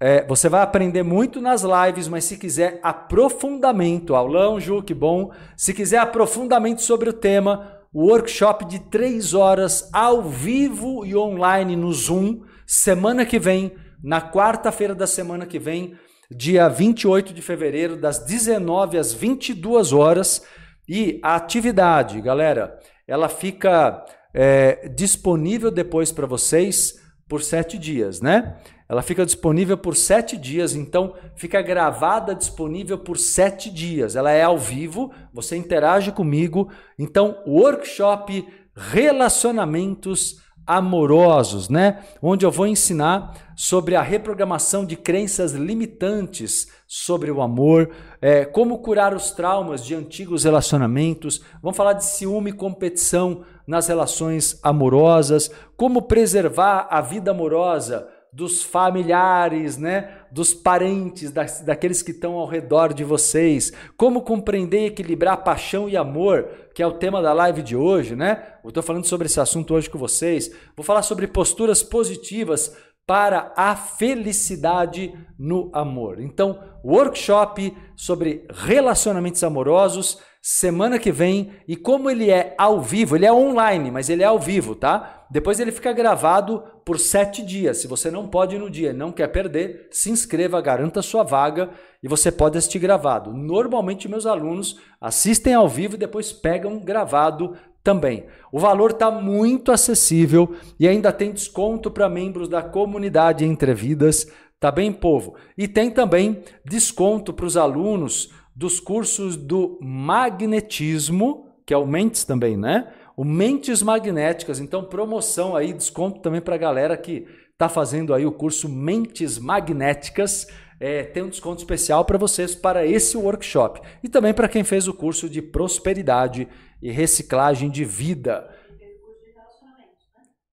é, 0.00 0.26
você 0.26 0.48
vai 0.48 0.62
aprender 0.62 1.02
muito 1.02 1.38
nas 1.38 1.60
lives, 1.60 2.08
mas 2.08 2.24
se 2.24 2.38
quiser 2.38 2.80
aprofundamento, 2.82 4.16
aulão, 4.16 4.58
Ju, 4.58 4.82
que 4.82 4.94
bom. 4.94 5.30
Se 5.54 5.74
quiser 5.74 5.98
aprofundamento 5.98 6.80
sobre 6.80 7.10
o 7.10 7.12
tema, 7.12 7.78
o 7.92 8.06
workshop 8.06 8.64
de 8.64 8.78
três 8.78 9.34
horas 9.34 9.90
ao 9.92 10.22
vivo 10.22 11.04
e 11.04 11.14
online 11.14 11.76
no 11.76 11.92
Zoom, 11.92 12.40
semana 12.66 13.26
que 13.26 13.38
vem, 13.38 13.76
na 14.02 14.22
quarta-feira 14.22 14.94
da 14.94 15.06
semana 15.06 15.44
que 15.44 15.58
vem, 15.58 15.94
dia 16.30 16.68
28 16.68 17.32
de 17.32 17.42
fevereiro, 17.42 17.96
das 17.96 18.18
19 18.18 18.98
às 18.98 19.12
22 19.12 19.92
horas. 19.92 20.42
E 20.88 21.20
a 21.22 21.34
atividade, 21.34 22.20
galera, 22.20 22.78
ela 23.06 23.28
fica 23.28 24.04
é, 24.32 24.88
disponível 24.88 25.70
depois 25.70 26.12
para 26.12 26.26
vocês 26.26 27.00
por 27.28 27.42
sete 27.42 27.78
dias, 27.78 28.20
né? 28.20 28.56
Ela 28.88 29.02
fica 29.02 29.26
disponível 29.26 29.76
por 29.76 29.94
sete 29.94 30.34
dias, 30.34 30.74
então 30.74 31.14
fica 31.36 31.60
gravada 31.60 32.34
disponível 32.34 32.98
por 32.98 33.18
sete 33.18 33.70
dias. 33.70 34.16
Ela 34.16 34.32
é 34.32 34.42
ao 34.42 34.56
vivo, 34.56 35.12
você 35.30 35.56
interage 35.56 36.10
comigo. 36.10 36.70
Então, 36.98 37.42
workshop 37.46 38.46
Relacionamentos 38.78 40.40
Amorosos, 40.68 41.70
né? 41.70 42.04
Onde 42.22 42.44
eu 42.44 42.50
vou 42.50 42.66
ensinar 42.66 43.34
sobre 43.56 43.96
a 43.96 44.02
reprogramação 44.02 44.84
de 44.84 44.96
crenças 44.96 45.52
limitantes 45.52 46.68
sobre 46.86 47.30
o 47.30 47.40
amor, 47.40 47.90
é, 48.20 48.44
como 48.44 48.78
curar 48.78 49.14
os 49.14 49.30
traumas 49.30 49.84
de 49.84 49.94
antigos 49.94 50.44
relacionamentos. 50.44 51.40
Vamos 51.62 51.76
falar 51.76 51.94
de 51.94 52.04
ciúme 52.04 52.50
e 52.50 52.52
competição 52.52 53.44
nas 53.66 53.88
relações 53.88 54.60
amorosas, 54.62 55.50
como 55.76 56.02
preservar 56.02 56.86
a 56.90 57.00
vida 57.00 57.30
amorosa 57.30 58.06
dos 58.32 58.62
familiares, 58.62 59.76
né? 59.76 60.18
dos 60.30 60.52
parentes, 60.52 61.30
das, 61.30 61.60
daqueles 61.60 62.02
que 62.02 62.10
estão 62.10 62.34
ao 62.34 62.46
redor 62.46 62.92
de 62.92 63.04
vocês. 63.04 63.72
Como 63.96 64.22
compreender 64.22 64.82
e 64.82 64.86
equilibrar 64.86 65.42
paixão 65.42 65.88
e 65.88 65.96
amor, 65.96 66.48
que 66.74 66.82
é 66.82 66.86
o 66.86 66.92
tema 66.92 67.22
da 67.22 67.32
live 67.32 67.62
de 67.62 67.76
hoje, 67.76 68.14
né? 68.14 68.54
Eu 68.62 68.68
estou 68.68 68.82
falando 68.82 69.06
sobre 69.06 69.26
esse 69.26 69.40
assunto 69.40 69.74
hoje 69.74 69.88
com 69.88 69.98
vocês. 69.98 70.50
Vou 70.76 70.84
falar 70.84 71.02
sobre 71.02 71.26
posturas 71.26 71.82
positivas 71.82 72.76
para 73.06 73.52
a 73.56 73.74
felicidade 73.74 75.14
no 75.38 75.70
amor. 75.72 76.20
Então, 76.20 76.62
workshop 76.84 77.74
sobre 77.96 78.46
relacionamentos 78.50 79.42
amorosos 79.42 80.18
semana 80.42 80.98
que 80.98 81.10
vem 81.10 81.52
e 81.66 81.76
como 81.76 82.08
ele 82.08 82.30
é 82.30 82.54
ao 82.56 82.80
vivo, 82.80 83.16
ele 83.16 83.26
é 83.26 83.32
online, 83.32 83.90
mas 83.90 84.08
ele 84.08 84.22
é 84.22 84.26
ao 84.26 84.38
vivo, 84.38 84.74
tá? 84.74 85.26
Depois 85.30 85.58
ele 85.60 85.72
fica 85.72 85.92
gravado 85.92 86.62
por 86.88 86.98
sete 86.98 87.44
dias. 87.44 87.76
Se 87.76 87.86
você 87.86 88.10
não 88.10 88.26
pode 88.26 88.56
ir 88.56 88.58
no 88.58 88.70
dia, 88.70 88.94
não 88.94 89.12
quer 89.12 89.26
perder, 89.26 89.88
se 89.90 90.10
inscreva, 90.10 90.58
garanta 90.58 91.02
sua 91.02 91.22
vaga 91.22 91.68
e 92.02 92.08
você 92.08 92.32
pode 92.32 92.56
assistir 92.56 92.78
gravado. 92.78 93.30
Normalmente 93.30 94.08
meus 94.08 94.24
alunos 94.24 94.80
assistem 94.98 95.52
ao 95.52 95.68
vivo 95.68 95.96
e 95.96 95.98
depois 95.98 96.32
pegam 96.32 96.78
gravado 96.78 97.54
também. 97.84 98.24
O 98.50 98.58
valor 98.58 98.92
está 98.92 99.10
muito 99.10 99.70
acessível 99.70 100.56
e 100.80 100.88
ainda 100.88 101.12
tem 101.12 101.30
desconto 101.30 101.90
para 101.90 102.08
membros 102.08 102.48
da 102.48 102.62
comunidade 102.62 103.44
Entrevidas. 103.44 104.26
Tá 104.58 104.72
bem, 104.72 104.90
povo? 104.90 105.34
E 105.58 105.68
tem 105.68 105.90
também 105.90 106.42
desconto 106.64 107.34
para 107.34 107.44
os 107.44 107.58
alunos 107.58 108.32
dos 108.56 108.80
cursos 108.80 109.36
do 109.36 109.78
magnetismo, 109.82 111.50
que 111.66 111.74
é 111.74 111.76
o 111.76 111.86
Mentes 111.86 112.24
também, 112.24 112.56
né? 112.56 112.90
O 113.18 113.24
Mentes 113.24 113.82
Magnéticas. 113.82 114.60
Então, 114.60 114.84
promoção 114.84 115.56
aí, 115.56 115.72
desconto 115.72 116.20
também 116.20 116.40
para 116.40 116.54
a 116.54 116.58
galera 116.58 116.96
que 116.96 117.26
está 117.50 117.68
fazendo 117.68 118.14
aí 118.14 118.24
o 118.24 118.30
curso 118.30 118.68
Mentes 118.68 119.40
Magnéticas. 119.40 120.46
É, 120.78 121.02
tem 121.02 121.24
um 121.24 121.28
desconto 121.28 121.58
especial 121.58 122.04
para 122.04 122.16
vocês 122.16 122.54
para 122.54 122.86
esse 122.86 123.16
workshop. 123.16 123.80
E 124.04 124.08
também 124.08 124.32
para 124.32 124.48
quem 124.48 124.62
fez 124.62 124.86
o 124.86 124.94
curso 124.94 125.28
de 125.28 125.42
prosperidade 125.42 126.46
e 126.80 126.92
reciclagem 126.92 127.68
de 127.68 127.84
vida. 127.84 128.48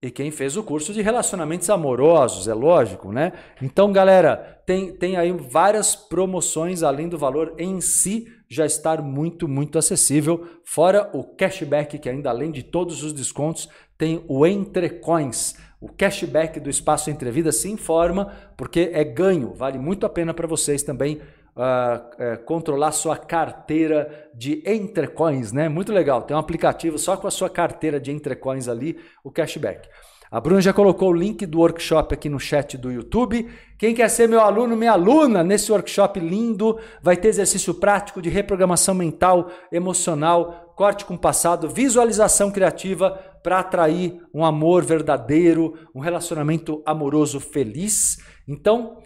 E 0.02 0.10
quem 0.10 0.32
fez 0.32 0.56
o 0.56 0.64
curso 0.64 0.92
de 0.92 1.00
relacionamentos 1.00 1.70
amorosos, 1.70 2.48
é 2.48 2.54
lógico, 2.54 3.12
né? 3.12 3.32
Então, 3.62 3.92
galera, 3.92 4.60
tem, 4.66 4.92
tem 4.92 5.16
aí 5.16 5.30
várias 5.30 5.94
promoções 5.94 6.82
além 6.82 7.08
do 7.08 7.16
valor 7.16 7.54
em 7.58 7.80
si 7.80 8.26
já 8.48 8.64
estar 8.64 9.02
muito, 9.02 9.48
muito 9.48 9.78
acessível. 9.78 10.46
Fora 10.64 11.10
o 11.12 11.24
cashback, 11.24 11.98
que 11.98 12.08
ainda 12.08 12.30
além 12.30 12.50
de 12.50 12.62
todos 12.62 13.02
os 13.02 13.12
descontos, 13.12 13.68
tem 13.98 14.24
o 14.28 14.46
Entrecoins. 14.46 15.56
O 15.80 15.88
cashback 15.88 16.58
do 16.58 16.70
Espaço 16.70 17.10
Entrevida 17.10 17.52
se 17.52 17.70
informa, 17.70 18.32
porque 18.56 18.90
é 18.92 19.04
ganho, 19.04 19.52
vale 19.54 19.78
muito 19.78 20.06
a 20.06 20.08
pena 20.08 20.32
para 20.32 20.46
vocês 20.46 20.82
também 20.82 21.20
uh, 21.56 22.34
uh, 22.34 22.44
controlar 22.44 22.92
sua 22.92 23.16
carteira 23.16 24.30
de 24.34 24.62
entrecoins, 24.66 25.52
né? 25.52 25.68
Muito 25.68 25.92
legal. 25.92 26.22
Tem 26.22 26.36
um 26.36 26.40
aplicativo 26.40 26.98
só 26.98 27.16
com 27.16 27.26
a 27.26 27.30
sua 27.30 27.50
carteira 27.50 27.98
de 27.98 28.12
entrecoins 28.12 28.68
ali, 28.68 28.98
o 29.24 29.30
cashback. 29.30 29.88
A 30.30 30.40
Bruna 30.40 30.60
já 30.60 30.72
colocou 30.72 31.10
o 31.10 31.14
link 31.14 31.46
do 31.46 31.58
workshop 31.58 32.12
aqui 32.12 32.28
no 32.28 32.40
chat 32.40 32.76
do 32.76 32.90
YouTube. 32.90 33.48
Quem 33.78 33.94
quer 33.94 34.08
ser 34.08 34.28
meu 34.28 34.40
aluno, 34.40 34.76
minha 34.76 34.92
aluna, 34.92 35.44
nesse 35.44 35.70
workshop 35.70 36.18
lindo, 36.18 36.78
vai 37.00 37.16
ter 37.16 37.28
exercício 37.28 37.72
prático 37.74 38.20
de 38.20 38.28
reprogramação 38.28 38.94
mental, 38.94 39.48
emocional, 39.70 40.72
corte 40.76 41.04
com 41.04 41.14
o 41.14 41.18
passado, 41.18 41.68
visualização 41.68 42.50
criativa 42.50 43.10
para 43.42 43.60
atrair 43.60 44.20
um 44.34 44.44
amor 44.44 44.84
verdadeiro, 44.84 45.74
um 45.94 46.00
relacionamento 46.00 46.82
amoroso 46.84 47.38
feliz. 47.38 48.18
Então, 48.48 48.98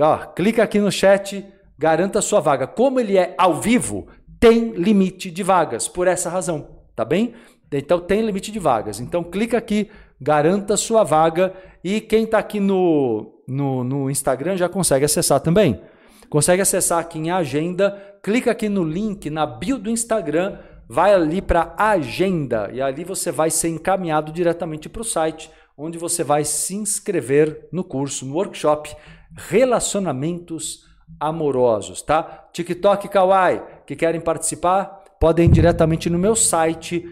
ó, 0.00 0.16
clica 0.18 0.62
aqui 0.62 0.78
no 0.78 0.90
chat, 0.90 1.46
garanta 1.78 2.22
sua 2.22 2.40
vaga. 2.40 2.66
Como 2.66 2.98
ele 2.98 3.18
é 3.18 3.34
ao 3.36 3.60
vivo, 3.60 4.06
tem 4.40 4.70
limite 4.72 5.30
de 5.30 5.42
vagas, 5.42 5.86
por 5.88 6.08
essa 6.08 6.30
razão, 6.30 6.82
tá 6.96 7.04
bem? 7.04 7.34
Então 7.72 7.98
tem 8.00 8.24
limite 8.24 8.52
de 8.52 8.58
vagas. 8.58 9.00
Então 9.00 9.24
clica 9.24 9.58
aqui, 9.58 9.90
garanta 10.20 10.76
sua 10.76 11.04
vaga 11.04 11.54
e 11.82 12.00
quem 12.00 12.24
está 12.24 12.38
aqui 12.38 12.60
no, 12.60 13.42
no, 13.46 13.84
no 13.84 14.10
Instagram 14.10 14.56
já 14.56 14.68
consegue 14.68 15.04
acessar 15.04 15.40
também. 15.40 15.80
Consegue 16.28 16.62
acessar 16.62 16.98
aqui 16.98 17.18
em 17.18 17.30
agenda, 17.30 18.18
clica 18.22 18.50
aqui 18.50 18.68
no 18.68 18.82
link 18.82 19.30
na 19.30 19.46
bio 19.46 19.78
do 19.78 19.90
Instagram, 19.90 20.58
vai 20.88 21.14
ali 21.14 21.40
para 21.40 21.74
agenda 21.76 22.70
e 22.72 22.80
ali 22.80 23.04
você 23.04 23.30
vai 23.30 23.50
ser 23.50 23.68
encaminhado 23.68 24.32
diretamente 24.32 24.88
para 24.88 25.02
o 25.02 25.04
site, 25.04 25.50
onde 25.76 25.98
você 25.98 26.24
vai 26.24 26.44
se 26.44 26.74
inscrever 26.74 27.68
no 27.72 27.84
curso, 27.84 28.26
no 28.26 28.34
workshop 28.34 28.94
Relacionamentos 29.36 30.84
amorosos, 31.18 32.00
tá? 32.00 32.48
TikTok 32.52 33.08
Kawaii, 33.08 33.62
que 33.84 33.96
querem 33.96 34.20
participar, 34.20 35.02
podem 35.18 35.48
ir 35.48 35.52
diretamente 35.52 36.08
no 36.08 36.18
meu 36.18 36.36
site 36.36 37.04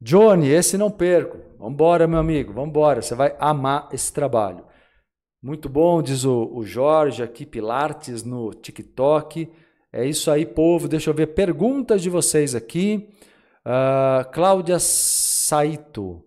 Johnny, 0.00 0.48
esse 0.48 0.78
não 0.78 0.90
perco. 0.90 1.36
Vambora, 1.58 2.06
meu 2.06 2.20
amigo, 2.20 2.54
vambora. 2.54 3.02
Você 3.02 3.14
vai 3.14 3.36
amar 3.38 3.90
esse 3.92 4.10
trabalho. 4.10 4.64
Muito 5.42 5.68
bom, 5.68 6.00
diz 6.00 6.24
o, 6.24 6.50
o 6.50 6.64
Jorge 6.64 7.22
aqui, 7.22 7.44
Pilates 7.44 8.22
no 8.22 8.54
TikTok. 8.54 9.52
É 9.92 10.06
isso 10.06 10.30
aí, 10.30 10.46
povo. 10.46 10.88
Deixa 10.88 11.10
eu 11.10 11.14
ver 11.14 11.26
perguntas 11.26 12.00
de 12.00 12.08
vocês 12.08 12.54
aqui. 12.54 13.10
Uh, 13.66 14.30
Cláudia 14.32 14.78
Saito. 14.78 16.22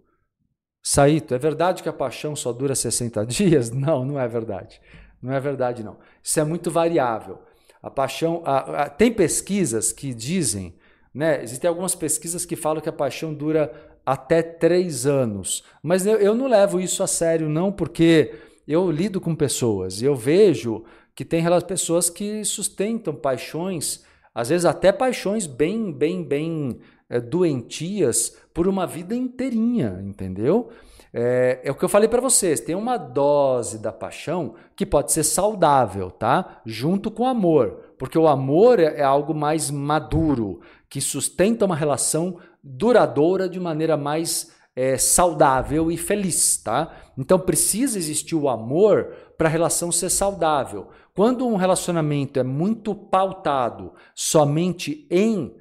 Saito, 0.84 1.36
é 1.36 1.38
verdade 1.38 1.84
que 1.84 1.90
a 1.90 1.94
paixão 1.94 2.36
só 2.36 2.52
dura 2.52 2.74
60 2.74 3.26
dias? 3.28 3.70
Não, 3.72 4.06
não 4.06 4.20
é 4.20 4.28
verdade. 4.28 4.82
Não 5.22 5.34
é 5.34 5.40
verdade, 5.40 5.84
não. 5.84 5.98
Isso 6.24 6.40
é 6.40 6.44
muito 6.44 6.72
variável. 6.72 7.40
A 7.82 7.90
paixão. 7.90 8.42
A, 8.46 8.84
a, 8.84 8.90
tem 8.90 9.12
pesquisas 9.12 9.92
que 9.92 10.14
dizem, 10.14 10.76
né? 11.14 11.44
Existem 11.44 11.68
algumas 11.68 11.94
pesquisas 11.94 12.46
que 12.46 12.56
falam 12.56 12.82
que 12.82 12.90
a 12.90 12.94
paixão 12.94 13.34
dura 13.34 13.72
até 14.06 14.42
três 14.42 15.06
anos. 15.06 15.64
Mas 15.84 16.06
eu, 16.06 16.16
eu 16.16 16.34
não 16.34 16.48
levo 16.48 16.80
isso 16.80 17.04
a 17.04 17.08
sério, 17.08 17.50
não, 17.50 17.72
porque 17.72 18.34
eu 18.68 18.90
lido 18.90 19.20
com 19.20 19.36
pessoas 19.36 20.02
e 20.02 20.06
eu 20.06 20.16
vejo 20.16 20.86
que 21.14 21.26
tem 21.26 21.44
pessoas 21.68 22.10
que 22.10 22.46
sustentam 22.46 23.14
paixões, 23.14 24.06
às 24.34 24.50
vezes 24.50 24.66
até 24.66 24.92
paixões 24.92 25.48
bem, 25.48 25.92
bem, 25.92 26.24
bem 26.24 26.80
é, 27.10 27.20
doentias 27.20 28.36
por 28.54 28.68
uma 28.68 28.86
vida 28.86 29.16
inteirinha, 29.16 30.00
entendeu? 30.04 30.70
É, 31.14 31.62
é 31.64 31.72
o 31.72 31.76
que 31.76 31.86
eu 31.86 31.90
falei 31.90 32.10
para 32.10 32.22
vocês, 32.22 32.60
tem 32.60 32.76
uma 32.76 32.98
dose 32.98 33.80
da 33.80 33.92
paixão 33.92 34.56
que 34.76 34.86
pode 34.86 35.12
ser 35.12 35.24
saudável, 35.24 36.12
tá? 36.12 36.62
Junto 36.66 37.10
com 37.10 37.24
o 37.24 37.28
amor, 37.28 37.94
porque 37.98 38.18
o 38.18 38.28
amor 38.28 38.80
é, 38.80 39.00
é 39.00 39.04
algo 39.04 39.34
mais 39.34 39.72
maduro, 39.72 40.60
que 40.90 41.02
sustenta 41.02 41.66
uma 41.66 41.76
relação 41.76 42.38
duradoura 42.64 43.48
de 43.48 43.60
maneira 43.60 43.96
mais 43.96 44.52
é, 44.76 44.98
saudável 44.98 45.92
e 45.92 45.98
feliz, 45.98 46.58
tá? 46.58 46.92
Então 47.18 47.40
precisa 47.40 47.98
existir 47.98 48.36
o 48.36 48.50
amor 48.50 49.14
para 49.38 49.48
a 49.48 49.52
relação 49.52 49.92
ser 49.92 50.10
saudável. 50.10 50.90
Quando 51.16 51.48
um 51.48 51.56
relacionamento 51.56 52.40
é 52.40 52.44
muito 52.44 52.94
pautado 52.94 53.94
somente 54.14 55.08
em 55.10 55.56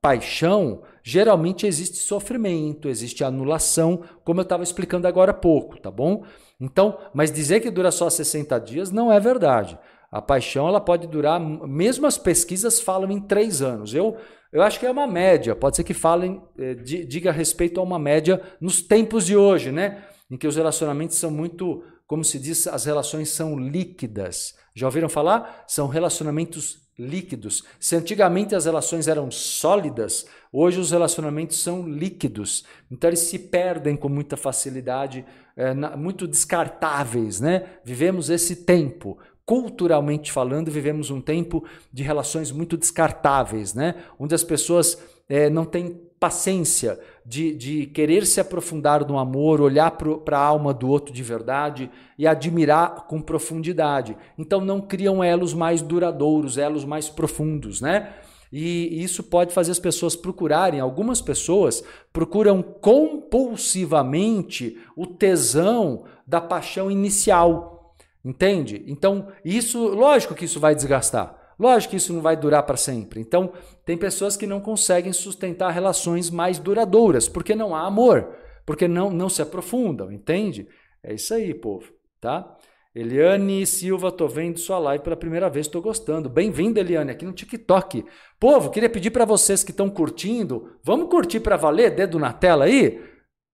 paixão, 0.00 0.82
geralmente 1.02 1.66
existe 1.66 1.98
sofrimento, 1.98 2.88
existe 2.88 3.24
anulação, 3.24 4.02
como 4.24 4.40
eu 4.40 4.44
estava 4.44 4.62
explicando 4.62 5.06
agora 5.06 5.32
há 5.32 5.34
pouco, 5.34 5.80
tá 5.80 5.90
bom? 5.90 6.24
Então, 6.60 6.98
mas 7.12 7.32
dizer 7.32 7.60
que 7.60 7.70
dura 7.70 7.90
só 7.90 8.08
60 8.08 8.58
dias 8.60 8.90
não 8.90 9.12
é 9.12 9.18
verdade. 9.18 9.78
A 10.10 10.20
paixão 10.20 10.68
ela 10.68 10.80
pode 10.80 11.06
durar, 11.06 11.40
mesmo 11.40 12.06
as 12.06 12.18
pesquisas 12.18 12.80
falam 12.80 13.10
em 13.10 13.20
três 13.20 13.62
anos. 13.62 13.94
Eu, 13.94 14.16
eu 14.52 14.62
acho 14.62 14.78
que 14.78 14.84
é 14.84 14.90
uma 14.90 15.06
média, 15.06 15.56
pode 15.56 15.76
ser 15.76 15.84
que 15.84 15.94
falem, 15.94 16.42
eh, 16.58 16.74
diga 16.74 17.32
respeito 17.32 17.80
a 17.80 17.82
uma 17.82 17.98
média 17.98 18.40
nos 18.60 18.82
tempos 18.82 19.24
de 19.24 19.34
hoje, 19.34 19.72
né? 19.72 20.04
Em 20.30 20.36
que 20.36 20.46
os 20.46 20.56
relacionamentos 20.56 21.16
são 21.16 21.30
muito, 21.30 21.82
como 22.06 22.22
se 22.22 22.38
diz, 22.38 22.66
as 22.66 22.84
relações 22.84 23.30
são 23.30 23.58
líquidas. 23.58 24.54
Já 24.74 24.86
ouviram 24.86 25.08
falar? 25.08 25.64
São 25.66 25.88
relacionamentos 25.88 26.81
líquidos. 26.98 27.64
Se 27.80 27.96
antigamente 27.96 28.54
as 28.54 28.64
relações 28.64 29.08
eram 29.08 29.30
sólidas, 29.30 30.26
hoje 30.52 30.78
os 30.78 30.90
relacionamentos 30.90 31.58
são 31.58 31.88
líquidos. 31.88 32.64
Então 32.90 33.08
eles 33.08 33.20
se 33.20 33.38
perdem 33.38 33.96
com 33.96 34.08
muita 34.08 34.36
facilidade, 34.36 35.24
é, 35.56 35.72
na, 35.74 35.96
muito 35.96 36.26
descartáveis, 36.26 37.40
né? 37.40 37.66
Vivemos 37.84 38.30
esse 38.30 38.56
tempo. 38.56 39.18
Culturalmente 39.44 40.30
falando, 40.30 40.70
vivemos 40.70 41.10
um 41.10 41.20
tempo 41.20 41.64
de 41.92 42.02
relações 42.02 42.52
muito 42.52 42.76
descartáveis, 42.76 43.74
né? 43.74 43.96
Onde 44.18 44.34
as 44.34 44.44
pessoas 44.44 45.02
é, 45.28 45.50
não 45.50 45.64
têm 45.64 46.00
paciência 46.22 46.98
de, 47.26 47.52
de 47.52 47.86
querer 47.86 48.24
se 48.24 48.40
aprofundar 48.40 49.04
no 49.04 49.18
amor, 49.18 49.60
olhar 49.60 49.90
para 49.90 50.38
a 50.38 50.40
alma 50.40 50.72
do 50.72 50.88
outro 50.88 51.12
de 51.12 51.20
verdade 51.20 51.90
e 52.16 52.28
admirar 52.28 53.08
com 53.08 53.20
profundidade. 53.20 54.16
Então 54.38 54.60
não 54.60 54.80
criam 54.80 55.24
elos 55.24 55.52
mais 55.52 55.82
duradouros, 55.82 56.56
elos 56.56 56.84
mais 56.84 57.08
profundos, 57.08 57.80
né? 57.80 58.12
E 58.52 59.02
isso 59.02 59.24
pode 59.24 59.52
fazer 59.52 59.72
as 59.72 59.80
pessoas 59.80 60.14
procurarem, 60.14 60.78
algumas 60.78 61.20
pessoas 61.20 61.82
procuram 62.12 62.62
compulsivamente 62.62 64.78
o 64.96 65.04
tesão 65.04 66.04
da 66.24 66.40
paixão 66.40 66.88
inicial. 66.88 67.96
Entende? 68.24 68.84
Então, 68.86 69.26
isso, 69.44 69.88
lógico 69.88 70.36
que 70.36 70.44
isso 70.44 70.60
vai 70.60 70.76
desgastar. 70.76 71.41
Lógico 71.58 71.90
que 71.90 71.96
isso 71.96 72.12
não 72.12 72.20
vai 72.20 72.36
durar 72.36 72.62
para 72.64 72.76
sempre. 72.76 73.20
Então, 73.20 73.52
tem 73.84 73.96
pessoas 73.96 74.36
que 74.36 74.46
não 74.46 74.60
conseguem 74.60 75.12
sustentar 75.12 75.70
relações 75.70 76.30
mais 76.30 76.58
duradouras, 76.58 77.28
porque 77.28 77.54
não 77.54 77.74
há 77.74 77.86
amor, 77.86 78.34
porque 78.64 78.88
não, 78.88 79.10
não 79.10 79.28
se 79.28 79.42
aprofundam, 79.42 80.10
entende? 80.10 80.68
É 81.02 81.14
isso 81.14 81.34
aí, 81.34 81.52
povo, 81.52 81.92
tá? 82.20 82.56
Eliane 82.94 83.66
Silva, 83.66 84.12
tô 84.12 84.28
vendo 84.28 84.58
sua 84.58 84.78
live 84.78 85.02
pela 85.02 85.16
primeira 85.16 85.48
vez, 85.48 85.66
estou 85.66 85.80
gostando. 85.80 86.28
Bem-vinda, 86.28 86.78
Eliane, 86.78 87.10
aqui 87.10 87.24
no 87.24 87.32
TikTok. 87.32 88.04
Povo, 88.38 88.70
queria 88.70 88.90
pedir 88.90 89.10
para 89.10 89.24
vocês 89.24 89.64
que 89.64 89.70
estão 89.70 89.88
curtindo, 89.88 90.76
vamos 90.84 91.08
curtir 91.08 91.40
para 91.40 91.56
valer, 91.56 91.94
dedo 91.94 92.18
na 92.18 92.34
tela 92.34 92.66
aí? 92.66 93.02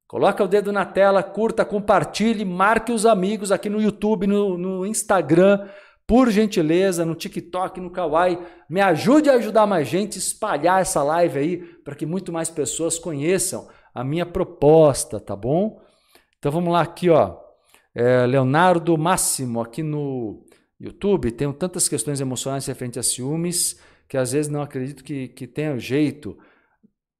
Coloca 0.09 0.43
o 0.43 0.49
dedo 0.49 0.73
na 0.73 0.85
tela, 0.85 1.23
curta, 1.23 1.65
compartilhe, 1.65 2.45
marque 2.45 2.91
os 2.91 3.07
amigos 3.07 3.53
aqui 3.53 3.69
no 3.69 3.81
YouTube, 3.81 4.27
no, 4.27 4.59
no 4.59 4.87
Instagram, 4.87 5.69
por 6.09 6.31
gentileza, 6.31 7.05
no 7.05 7.15
TikTok, 7.15 7.79
no 7.83 7.91
Kawaii, 7.91 8.39
me 8.67 8.81
ajude 8.81 9.29
a 9.29 9.35
ajudar 9.35 9.67
mais 9.67 9.87
gente, 9.87 10.19
espalhar 10.19 10.81
essa 10.81 11.03
live 11.03 11.39
aí 11.39 11.57
para 11.85 11.95
que 11.95 12.07
muito 12.07 12.33
mais 12.33 12.49
pessoas 12.49 12.99
conheçam 12.99 13.69
a 13.95 14.03
minha 14.03 14.25
proposta, 14.25 15.21
tá 15.21 15.37
bom? 15.37 15.83
Então 16.39 16.51
vamos 16.51 16.73
lá 16.73 16.81
aqui, 16.81 17.11
ó. 17.11 17.37
É, 17.95 18.25
Leonardo 18.25 18.97
Máximo 18.97 19.61
aqui 19.61 19.83
no 19.83 20.47
YouTube. 20.81 21.31
Tenho 21.31 21.53
tantas 21.53 21.91
questões 21.91 22.23
emocionais 22.23 22.65
referentes 22.65 22.99
a 22.99 23.03
ciúmes 23.03 23.79
que 24.09 24.17
às 24.17 24.33
vezes 24.33 24.51
não 24.51 24.63
acredito 24.63 25.05
que, 25.05 25.29
que 25.29 25.47
tenha 25.47 25.79
jeito. 25.79 26.39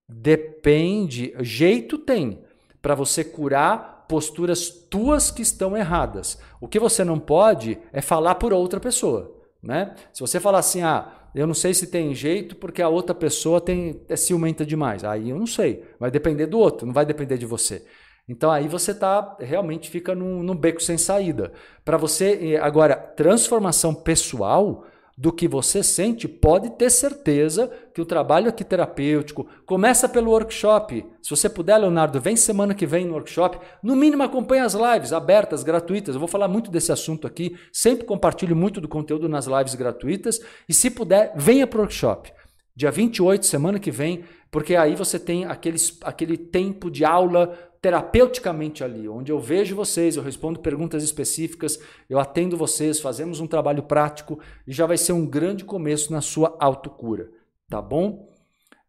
Depende, 0.09 1.35
jeito 1.41 1.99
tem 1.99 2.43
para 2.81 2.95
você 2.95 3.23
curar 3.23 3.98
posturas 4.09 4.69
tuas 4.71 5.31
que 5.31 5.43
estão 5.43 5.77
erradas. 5.77 6.39
O 6.61 6.67
que 6.67 6.79
você 6.79 7.05
não 7.05 7.19
pode 7.19 7.79
é 7.93 8.01
falar 8.01 8.37
por 8.37 8.53
outra 8.53 8.81
pessoa. 8.81 9.37
Né? 9.63 9.95
Se 10.13 10.21
você 10.21 10.41
falar 10.41 10.61
assim, 10.61 10.83
ah, 10.83 11.13
eu 11.35 11.47
não 11.47 11.55
sei 11.55 11.75
se 11.75 11.89
tem 11.89 12.15
jeito 12.15 12.57
porque 12.57 12.81
a 12.81 12.89
outra 12.89 13.15
pessoa 13.15 13.61
tem, 13.61 14.01
é 14.09 14.17
ciumenta 14.17 14.65
demais. 14.65 15.05
Aí 15.05 15.31
eu 15.31 15.39
não 15.39 15.47
sei. 15.47 15.85
Vai 16.01 16.11
depender 16.11 16.47
do 16.47 16.59
outro, 16.59 16.87
não 16.87 16.95
vai 16.95 17.05
depender 17.05 17.37
de 17.37 17.47
você. 17.47 17.85
Então 18.29 18.51
aí 18.51 18.69
você 18.69 18.95
tá 18.95 19.37
realmente 19.41 19.89
fica 19.89 20.15
num, 20.15 20.43
num 20.43 20.57
beco 20.57 20.83
sem 20.83 20.99
saída. 20.99 21.53
Para 21.85 21.97
você, 21.97 22.55
eh, 22.55 22.59
agora, 22.59 22.95
transformação 22.95 23.95
pessoal, 23.95 24.85
do 25.19 25.33
que 25.33 25.49
você 25.49 25.83
sente, 25.83 26.29
pode 26.29 26.71
ter 26.71 26.89
certeza 26.91 27.69
que 27.93 28.01
o 28.01 28.07
trabalho 28.07 28.49
aqui 28.49 28.63
terapêutico 28.63 29.49
começa 29.67 30.09
pelo 30.09 30.31
workshop. 30.31 31.05
Se 31.21 31.31
você 31.31 31.49
puder, 31.49 31.77
Leonardo, 31.77 32.21
vem 32.21 32.37
semana 32.37 32.73
que 32.73 32.87
vem 32.87 33.05
no 33.05 33.15
workshop. 33.15 33.59
No 33.83 33.97
mínimo, 33.97 34.23
acompanhe 34.23 34.63
as 34.63 34.75
lives 34.75 35.13
abertas, 35.13 35.65
gratuitas. 35.65 36.15
Eu 36.15 36.21
vou 36.21 36.29
falar 36.29 36.47
muito 36.47 36.71
desse 36.71 36.93
assunto 36.93 37.27
aqui. 37.27 37.57
Sempre 37.73 38.07
compartilho 38.07 38.55
muito 38.55 38.81
do 38.81 38.87
conteúdo 38.87 39.29
nas 39.29 39.47
lives 39.47 39.75
gratuitas. 39.75 40.39
E 40.69 40.73
se 40.73 40.89
puder, 40.89 41.33
venha 41.35 41.67
para 41.67 41.79
o 41.79 41.81
workshop. 41.81 42.33
Dia 42.77 42.93
28, 42.93 43.45
semana 43.45 43.81
que 43.81 43.91
vem, 43.91 44.23
porque 44.53 44.77
aí 44.77 44.95
você 44.95 45.19
tem 45.19 45.45
aquele, 45.45 45.79
aquele 46.05 46.37
tempo 46.37 46.89
de 46.89 47.05
aula 47.05 47.59
terapeuticamente 47.81 48.83
ali, 48.83 49.09
onde 49.09 49.31
eu 49.31 49.39
vejo 49.39 49.77
vocês, 49.77 50.17
eu 50.17 50.23
respondo 50.23 50.61
perguntas 50.61 51.03
específicas, 51.03 51.79
eu 52.09 52.19
atendo 52.19 52.57
vocês, 52.57 53.01
fazemos 53.01 53.41
um 53.41 53.47
trabalho 53.47 53.83
prático 53.83 54.41
e 54.67 54.73
já 54.73 54.87
vai 54.87 54.97
ser 54.97 55.13
um 55.13 55.27
grande 55.27 55.65
começo 55.65 56.13
na 56.13 56.21
sua 56.21 56.57
autocura, 56.59 57.31
tá 57.69 57.81
bom? 57.81 58.29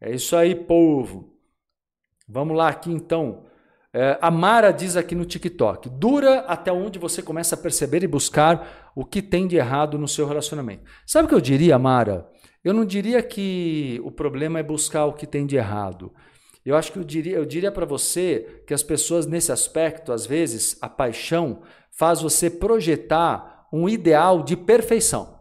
É 0.01 0.13
isso 0.13 0.35
aí, 0.35 0.55
povo. 0.55 1.35
Vamos 2.27 2.55
lá 2.55 2.69
aqui 2.69 2.91
então. 2.91 3.45
É, 3.91 4.17
a 4.21 4.29
Mara 4.29 4.71
diz 4.71 4.95
aqui 4.95 5.15
no 5.15 5.25
TikTok: 5.25 5.89
dura 5.89 6.41
até 6.41 6.71
onde 6.71 6.99
você 6.99 7.21
começa 7.21 7.55
a 7.55 7.57
perceber 7.57 8.03
e 8.03 8.07
buscar 8.07 8.91
o 8.95 9.03
que 9.03 9.21
tem 9.21 9.47
de 9.47 9.55
errado 9.55 9.97
no 9.97 10.07
seu 10.07 10.27
relacionamento. 10.27 10.83
Sabe 11.05 11.25
o 11.25 11.29
que 11.29 11.35
eu 11.35 11.41
diria, 11.41 11.77
Mara? 11.79 12.29
Eu 12.63 12.73
não 12.73 12.85
diria 12.85 13.21
que 13.23 13.99
o 14.03 14.11
problema 14.11 14.59
é 14.59 14.63
buscar 14.63 15.05
o 15.05 15.13
que 15.13 15.25
tem 15.25 15.45
de 15.45 15.55
errado. 15.55 16.13
Eu 16.65 16.75
acho 16.75 16.91
que 16.91 16.99
eu 16.99 17.03
diria, 17.03 17.37
eu 17.37 17.45
diria 17.45 17.71
para 17.71 17.85
você 17.85 18.63
que 18.67 18.73
as 18.73 18.83
pessoas 18.83 19.25
nesse 19.25 19.51
aspecto, 19.51 20.11
às 20.11 20.25
vezes, 20.25 20.77
a 20.81 20.89
paixão 20.89 21.61
faz 21.91 22.21
você 22.21 22.49
projetar 22.49 23.67
um 23.71 23.87
ideal 23.87 24.43
de 24.43 24.55
perfeição. 24.57 25.39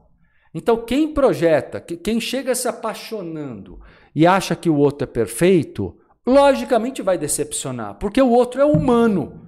Então, 0.55 0.85
quem 0.85 1.13
projeta, 1.13 1.81
quem 1.81 2.21
chega 2.21 2.55
se 2.55 2.69
apaixonando 2.69 3.81
e 4.15 4.27
acha 4.27 4.57
que 4.57 4.71
o 4.71 4.77
outro 4.77 5.05
é 5.05 5.07
perfeito, 5.07 5.97
logicamente 6.27 7.03
vai 7.03 7.19
decepcionar, 7.19 7.95
porque 7.99 8.21
o 8.21 8.31
outro 8.31 8.61
é 8.61 8.65
humano. 8.65 9.47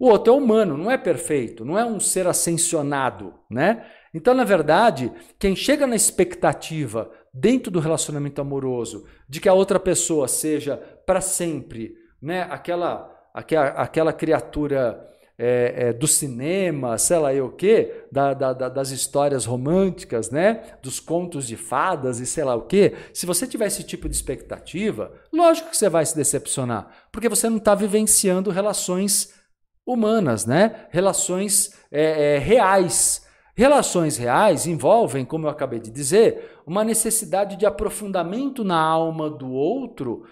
O 0.00 0.08
outro 0.08 0.32
é 0.32 0.36
humano, 0.36 0.76
não 0.76 0.90
é 0.90 0.96
perfeito, 0.96 1.64
não 1.64 1.78
é 1.78 1.84
um 1.84 1.98
ser 1.98 2.26
ascensionado, 2.26 3.34
né? 3.50 3.84
Então, 4.14 4.32
na 4.32 4.44
verdade, 4.44 5.12
quem 5.38 5.56
chega 5.56 5.86
na 5.86 5.96
expectativa 5.96 7.10
dentro 7.40 7.70
do 7.70 7.80
relacionamento 7.80 8.40
amoroso 8.40 9.06
de 9.28 9.40
que 9.40 9.48
a 9.48 9.54
outra 9.54 9.78
pessoa 9.78 10.26
seja 10.28 10.76
para 11.06 11.20
sempre, 11.20 11.94
né, 12.20 12.42
aquela, 12.50 13.10
aquela, 13.32 13.68
aquela 13.68 14.12
criatura 14.12 15.08
é, 15.38 15.74
é, 15.76 15.92
do 15.92 16.08
cinema, 16.08 16.98
sei 16.98 17.18
lá 17.18 17.30
o 17.44 17.50
quê, 17.50 18.06
da, 18.10 18.34
da, 18.34 18.52
das 18.52 18.90
histórias 18.90 19.44
românticas, 19.44 20.30
né? 20.30 20.64
Dos 20.82 20.98
contos 20.98 21.46
de 21.46 21.56
fadas 21.56 22.18
e 22.18 22.26
sei 22.26 22.42
lá 22.42 22.56
o 22.56 22.62
quê. 22.62 22.94
Se 23.14 23.24
você 23.24 23.46
tiver 23.46 23.68
esse 23.68 23.84
tipo 23.84 24.08
de 24.08 24.16
expectativa, 24.16 25.12
lógico 25.32 25.70
que 25.70 25.76
você 25.76 25.88
vai 25.88 26.04
se 26.04 26.16
decepcionar, 26.16 26.88
porque 27.12 27.28
você 27.28 27.48
não 27.48 27.58
está 27.58 27.72
vivenciando 27.76 28.50
relações 28.50 29.32
humanas, 29.86 30.44
né? 30.44 30.86
Relações 30.90 31.72
é, 31.92 32.34
é, 32.34 32.38
reais. 32.38 33.27
Relações 33.58 34.16
reais 34.16 34.68
envolvem, 34.68 35.24
como 35.24 35.46
eu 35.46 35.50
acabei 35.50 35.80
de 35.80 35.90
dizer, 35.90 36.60
uma 36.64 36.84
necessidade 36.84 37.56
de 37.56 37.66
aprofundamento 37.66 38.62
na 38.62 38.80
alma 38.80 39.28
do 39.28 39.50
outro, 39.50 40.22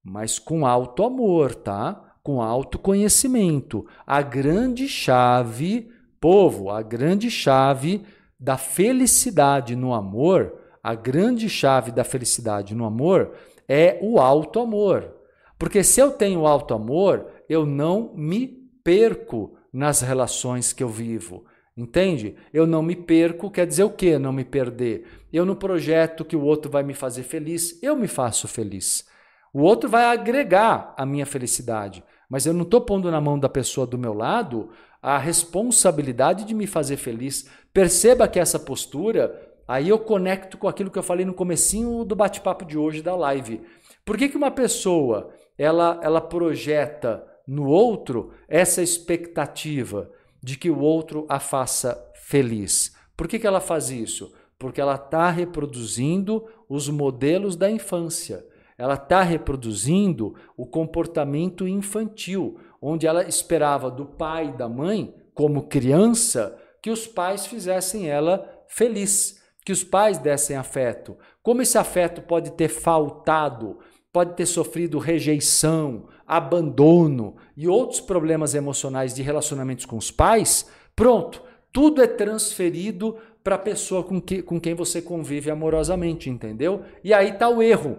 mas 0.00 0.38
com 0.38 0.64
alto 0.64 1.02
amor, 1.02 1.56
tá? 1.56 2.14
com 2.22 2.40
autoconhecimento. 2.40 3.84
A 4.06 4.22
grande 4.22 4.86
chave, 4.86 5.90
povo, 6.20 6.70
a 6.70 6.80
grande 6.80 7.32
chave 7.32 8.06
da 8.38 8.56
felicidade 8.56 9.74
no 9.74 9.92
amor, 9.92 10.54
a 10.80 10.94
grande 10.94 11.48
chave 11.48 11.90
da 11.90 12.04
felicidade 12.04 12.76
no 12.76 12.84
amor 12.84 13.32
é 13.66 13.98
o 14.00 14.20
alto 14.20 14.60
amor. 14.60 15.16
Porque 15.58 15.82
se 15.82 15.98
eu 15.98 16.12
tenho 16.12 16.46
alto 16.46 16.74
amor, 16.74 17.26
eu 17.48 17.66
não 17.66 18.12
me 18.14 18.46
perco 18.84 19.58
nas 19.72 20.00
relações 20.00 20.72
que 20.72 20.84
eu 20.84 20.88
vivo. 20.88 21.44
Entende? 21.78 22.34
Eu 22.52 22.66
não 22.66 22.82
me 22.82 22.96
perco, 22.96 23.50
quer 23.50 23.66
dizer 23.66 23.84
o 23.84 23.90
quê? 23.90 24.18
Não 24.18 24.32
me 24.32 24.44
perder. 24.44 25.06
Eu 25.32 25.46
no 25.46 25.54
projeto 25.54 26.24
que 26.24 26.34
o 26.34 26.42
outro 26.42 26.70
vai 26.70 26.82
me 26.82 26.92
fazer 26.92 27.22
feliz, 27.22 27.80
eu 27.82 27.94
me 27.94 28.08
faço 28.08 28.48
feliz. 28.48 29.06
O 29.52 29.62
outro 29.62 29.88
vai 29.88 30.04
agregar 30.04 30.92
a 30.96 31.06
minha 31.06 31.24
felicidade 31.24 32.02
mas 32.28 32.44
eu 32.44 32.52
não 32.52 32.62
estou 32.62 32.80
pondo 32.80 33.10
na 33.10 33.20
mão 33.20 33.38
da 33.38 33.48
pessoa 33.48 33.86
do 33.86 33.96
meu 33.96 34.12
lado 34.12 34.68
a 35.00 35.16
responsabilidade 35.16 36.44
de 36.44 36.54
me 36.54 36.66
fazer 36.66 36.96
feliz. 36.96 37.48
Perceba 37.72 38.28
que 38.28 38.38
essa 38.38 38.58
postura, 38.58 39.40
aí 39.66 39.88
eu 39.88 39.98
conecto 39.98 40.58
com 40.58 40.68
aquilo 40.68 40.90
que 40.90 40.98
eu 40.98 41.02
falei 41.02 41.24
no 41.24 41.32
comecinho 41.32 42.04
do 42.04 42.16
bate-papo 42.16 42.64
de 42.64 42.76
hoje 42.76 43.00
da 43.00 43.16
live. 43.16 43.62
Por 44.04 44.18
que, 44.18 44.28
que 44.28 44.36
uma 44.36 44.50
pessoa 44.50 45.30
ela, 45.56 45.98
ela 46.02 46.20
projeta 46.20 47.24
no 47.46 47.66
outro 47.66 48.32
essa 48.48 48.82
expectativa 48.82 50.10
de 50.42 50.56
que 50.56 50.70
o 50.70 50.80
outro 50.80 51.26
a 51.28 51.40
faça 51.40 52.10
feliz? 52.14 52.94
Por 53.16 53.26
que, 53.26 53.38
que 53.38 53.46
ela 53.46 53.60
faz 53.60 53.90
isso? 53.90 54.32
Porque 54.58 54.80
ela 54.80 54.94
está 54.94 55.30
reproduzindo 55.30 56.46
os 56.68 56.88
modelos 56.88 57.56
da 57.56 57.70
infância 57.70 58.44
ela 58.78 58.94
está 58.94 59.22
reproduzindo 59.22 60.36
o 60.56 60.64
comportamento 60.64 61.66
infantil, 61.66 62.60
onde 62.80 63.08
ela 63.08 63.28
esperava 63.28 63.90
do 63.90 64.06
pai 64.06 64.48
e 64.48 64.56
da 64.56 64.68
mãe, 64.68 65.12
como 65.34 65.66
criança, 65.66 66.56
que 66.80 66.88
os 66.88 67.04
pais 67.04 67.44
fizessem 67.44 68.08
ela 68.08 68.48
feliz, 68.68 69.42
que 69.64 69.72
os 69.72 69.82
pais 69.82 70.18
dessem 70.18 70.56
afeto. 70.56 71.18
Como 71.42 71.60
esse 71.60 71.76
afeto 71.76 72.22
pode 72.22 72.52
ter 72.52 72.68
faltado, 72.68 73.80
pode 74.12 74.34
ter 74.34 74.46
sofrido 74.46 74.98
rejeição, 74.98 76.08
abandono 76.26 77.36
e 77.56 77.68
outros 77.68 78.00
problemas 78.00 78.54
emocionais 78.54 79.14
de 79.14 79.22
relacionamentos 79.22 79.84
com 79.84 79.96
os 79.96 80.10
pais, 80.10 80.68
pronto, 80.94 81.42
tudo 81.72 82.02
é 82.02 82.06
transferido 82.06 83.16
para 83.42 83.54
a 83.54 83.58
pessoa 83.58 84.02
com, 84.02 84.20
que, 84.20 84.42
com 84.42 84.60
quem 84.60 84.74
você 84.74 85.00
convive 85.00 85.50
amorosamente, 85.50 86.28
entendeu? 86.28 86.82
E 87.02 87.14
aí 87.14 87.30
está 87.30 87.48
o 87.48 87.62
erro. 87.62 87.98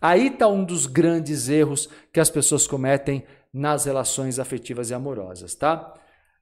Aí 0.00 0.28
está 0.28 0.46
um 0.46 0.64
dos 0.64 0.86
grandes 0.86 1.48
erros 1.48 1.88
que 2.12 2.20
as 2.20 2.28
pessoas 2.28 2.66
cometem 2.66 3.24
nas 3.52 3.86
relações 3.86 4.38
afetivas 4.38 4.90
e 4.90 4.94
amorosas, 4.94 5.54
tá? 5.54 5.94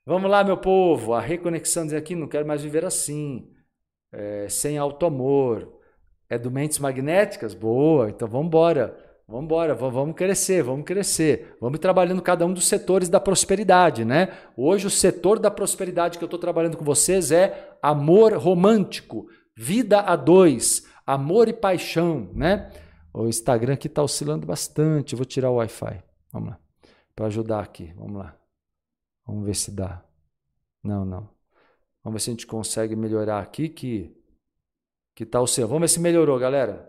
Vamos 0.04 0.30
lá, 0.30 0.42
meu 0.42 0.56
povo, 0.56 1.14
a 1.14 1.20
reconexão 1.20 1.84
diz 1.84 1.94
aqui, 1.94 2.16
não 2.16 2.26
quero 2.26 2.46
mais 2.46 2.62
viver 2.62 2.84
assim, 2.84 3.48
é, 4.10 4.48
sem 4.48 4.76
auto-amor. 4.78 5.80
É 6.32 6.38
do 6.38 6.50
Mentes 6.50 6.78
Magnéticas? 6.78 7.52
Boa, 7.52 8.08
então 8.08 8.26
vamos 8.26 8.46
embora. 8.46 8.96
Vamos 9.28 9.44
embora, 9.44 9.74
vamos 9.74 10.16
crescer, 10.16 10.62
vamos 10.62 10.86
crescer. 10.86 11.58
Vamos 11.60 11.78
trabalhando 11.78 12.22
cada 12.22 12.46
um 12.46 12.54
dos 12.54 12.66
setores 12.66 13.10
da 13.10 13.20
prosperidade, 13.20 14.02
né? 14.02 14.32
Hoje 14.56 14.86
o 14.86 14.90
setor 14.90 15.38
da 15.38 15.50
prosperidade 15.50 16.16
que 16.16 16.24
eu 16.24 16.26
estou 16.26 16.40
trabalhando 16.40 16.78
com 16.78 16.84
vocês 16.86 17.30
é 17.30 17.76
amor 17.82 18.32
romântico, 18.32 19.26
vida 19.54 20.00
a 20.00 20.16
dois, 20.16 20.86
amor 21.06 21.48
e 21.48 21.52
paixão, 21.52 22.30
né? 22.32 22.72
O 23.12 23.28
Instagram 23.28 23.74
aqui 23.74 23.86
está 23.86 24.02
oscilando 24.02 24.46
bastante. 24.46 25.14
vou 25.14 25.26
tirar 25.26 25.50
o 25.50 25.56
Wi-Fi. 25.56 26.02
Vamos 26.32 26.48
lá. 26.48 26.58
Para 27.14 27.26
ajudar 27.26 27.60
aqui. 27.60 27.92
Vamos 27.94 28.16
lá. 28.16 28.34
Vamos 29.26 29.44
ver 29.44 29.54
se 29.54 29.70
dá. 29.70 30.02
Não, 30.82 31.04
não. 31.04 31.28
Vamos 32.02 32.14
ver 32.14 32.20
se 32.20 32.30
a 32.30 32.32
gente 32.32 32.46
consegue 32.46 32.96
melhorar 32.96 33.38
aqui 33.38 33.68
que 33.68 34.21
que 35.14 35.24
tá 35.24 35.40
oscilando. 35.40 35.72
Vamos 35.72 35.90
ver 35.90 35.94
se 35.94 36.00
melhorou, 36.00 36.38
galera. 36.38 36.88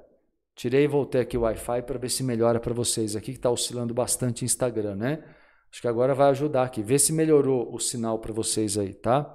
Tirei 0.56 0.84
e 0.84 0.88
voltei 0.88 1.22
aqui 1.22 1.38
o 1.38 1.42
Wi-Fi 1.42 1.82
para 1.82 1.98
ver 1.98 2.10
se 2.10 2.24
melhora 2.24 2.60
para 2.60 2.74
vocês 2.74 3.16
aqui 3.16 3.32
que 3.32 3.38
está 3.38 3.50
oscilando 3.50 3.94
bastante 3.94 4.44
o 4.44 4.46
Instagram, 4.46 4.96
né? 4.96 5.24
Acho 5.72 5.82
que 5.82 5.88
agora 5.88 6.14
vai 6.14 6.30
ajudar 6.30 6.64
aqui. 6.64 6.84
Vê 6.84 7.00
se 7.00 7.12
melhorou 7.12 7.74
o 7.74 7.80
sinal 7.80 8.20
para 8.20 8.32
vocês 8.32 8.78
aí, 8.78 8.94
tá? 8.94 9.34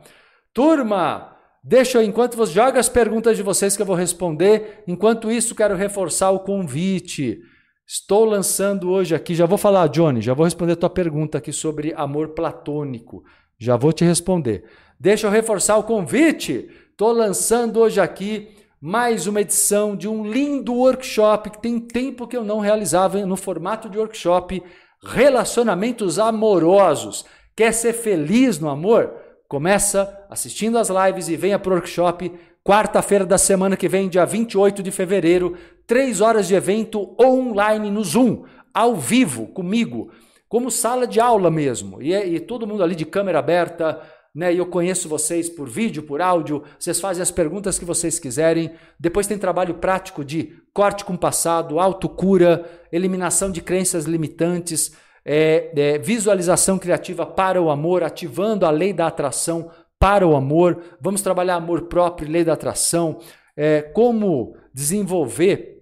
Turma, 0.54 1.38
Deixa 1.62 1.98
eu, 1.98 2.02
enquanto 2.02 2.36
você 2.36 2.52
joga 2.52 2.78
as 2.78 2.88
perguntas 2.88 3.36
de 3.36 3.42
vocês 3.42 3.76
que 3.76 3.82
eu 3.82 3.86
vou 3.86 3.96
responder, 3.96 4.84
enquanto 4.86 5.30
isso 5.30 5.54
quero 5.54 5.74
reforçar 5.74 6.30
o 6.30 6.40
convite. 6.40 7.40
Estou 7.86 8.24
lançando 8.24 8.90
hoje 8.90 9.14
aqui, 9.14 9.34
já 9.34 9.44
vou 9.44 9.58
falar, 9.58 9.88
Johnny, 9.88 10.20
já 10.20 10.34
vou 10.34 10.44
responder 10.44 10.72
a 10.72 10.76
tua 10.76 10.90
pergunta 10.90 11.38
aqui 11.38 11.52
sobre 11.52 11.92
amor 11.94 12.28
platônico. 12.28 13.24
Já 13.58 13.76
vou 13.76 13.92
te 13.92 14.04
responder. 14.04 14.64
Deixa 15.00 15.26
eu 15.26 15.30
reforçar 15.30 15.76
o 15.76 15.82
convite. 15.82 16.70
Estou 16.90 17.12
lançando 17.12 17.80
hoje 17.80 18.00
aqui 18.00 18.48
mais 18.80 19.26
uma 19.26 19.40
edição 19.40 19.96
de 19.96 20.06
um 20.06 20.24
lindo 20.24 20.72
workshop 20.72 21.50
que 21.50 21.60
tem 21.60 21.80
tempo 21.80 22.28
que 22.28 22.36
eu 22.36 22.44
não 22.44 22.60
realizava 22.60 23.18
no 23.26 23.36
formato 23.36 23.88
de 23.88 23.98
workshop 23.98 24.62
Relacionamentos 25.02 26.18
Amorosos. 26.18 27.24
Quer 27.56 27.72
ser 27.72 27.92
feliz 27.92 28.60
no 28.60 28.68
amor? 28.68 29.12
Começa 29.48 30.24
assistindo 30.30 30.78
as 30.78 30.90
lives 30.90 31.28
e 31.28 31.36
venha 31.36 31.58
para 31.58 31.72
o 31.72 31.74
workshop 31.74 32.32
quarta-feira 32.64 33.26
da 33.26 33.38
semana 33.38 33.76
que 33.76 33.88
vem, 33.88 34.08
dia 34.08 34.24
28 34.24 34.80
de 34.80 34.92
fevereiro, 34.92 35.56
três 35.84 36.20
horas 36.20 36.46
de 36.46 36.54
evento 36.54 37.16
online 37.20 37.90
no 37.90 38.04
Zoom, 38.04 38.44
ao 38.72 38.94
vivo, 38.94 39.48
comigo, 39.48 40.12
como 40.48 40.70
sala 40.70 41.04
de 41.04 41.18
aula 41.18 41.50
mesmo. 41.50 42.00
E, 42.00 42.14
e 42.14 42.38
todo 42.38 42.66
mundo 42.66 42.84
ali 42.84 42.94
de 42.94 43.04
câmera 43.04 43.40
aberta, 43.40 44.00
né? 44.38 44.54
E 44.54 44.58
eu 44.58 44.66
conheço 44.66 45.08
vocês 45.08 45.50
por 45.50 45.68
vídeo, 45.68 46.04
por 46.04 46.22
áudio, 46.22 46.62
vocês 46.78 47.00
fazem 47.00 47.20
as 47.20 47.30
perguntas 47.32 47.76
que 47.76 47.84
vocês 47.84 48.20
quiserem. 48.20 48.70
Depois 48.98 49.26
tem 49.26 49.36
trabalho 49.36 49.74
prático 49.74 50.24
de 50.24 50.54
corte 50.72 51.04
com 51.04 51.16
passado, 51.16 51.80
autocura, 51.80 52.64
eliminação 52.92 53.50
de 53.50 53.60
crenças 53.60 54.04
limitantes 54.04 54.92
é, 55.24 55.72
é, 55.76 55.98
visualização 55.98 56.78
criativa 56.78 57.26
para 57.26 57.60
o 57.60 57.68
amor, 57.68 58.04
ativando 58.04 58.64
a 58.64 58.70
lei 58.70 58.92
da 58.92 59.08
atração 59.08 59.72
para 59.98 60.24
o 60.24 60.36
amor. 60.36 60.80
Vamos 61.00 61.20
trabalhar 61.20 61.56
amor 61.56 61.82
próprio, 61.82 62.30
lei 62.30 62.44
da 62.44 62.52
atração, 62.52 63.18
é, 63.56 63.82
como 63.82 64.56
desenvolver 64.72 65.78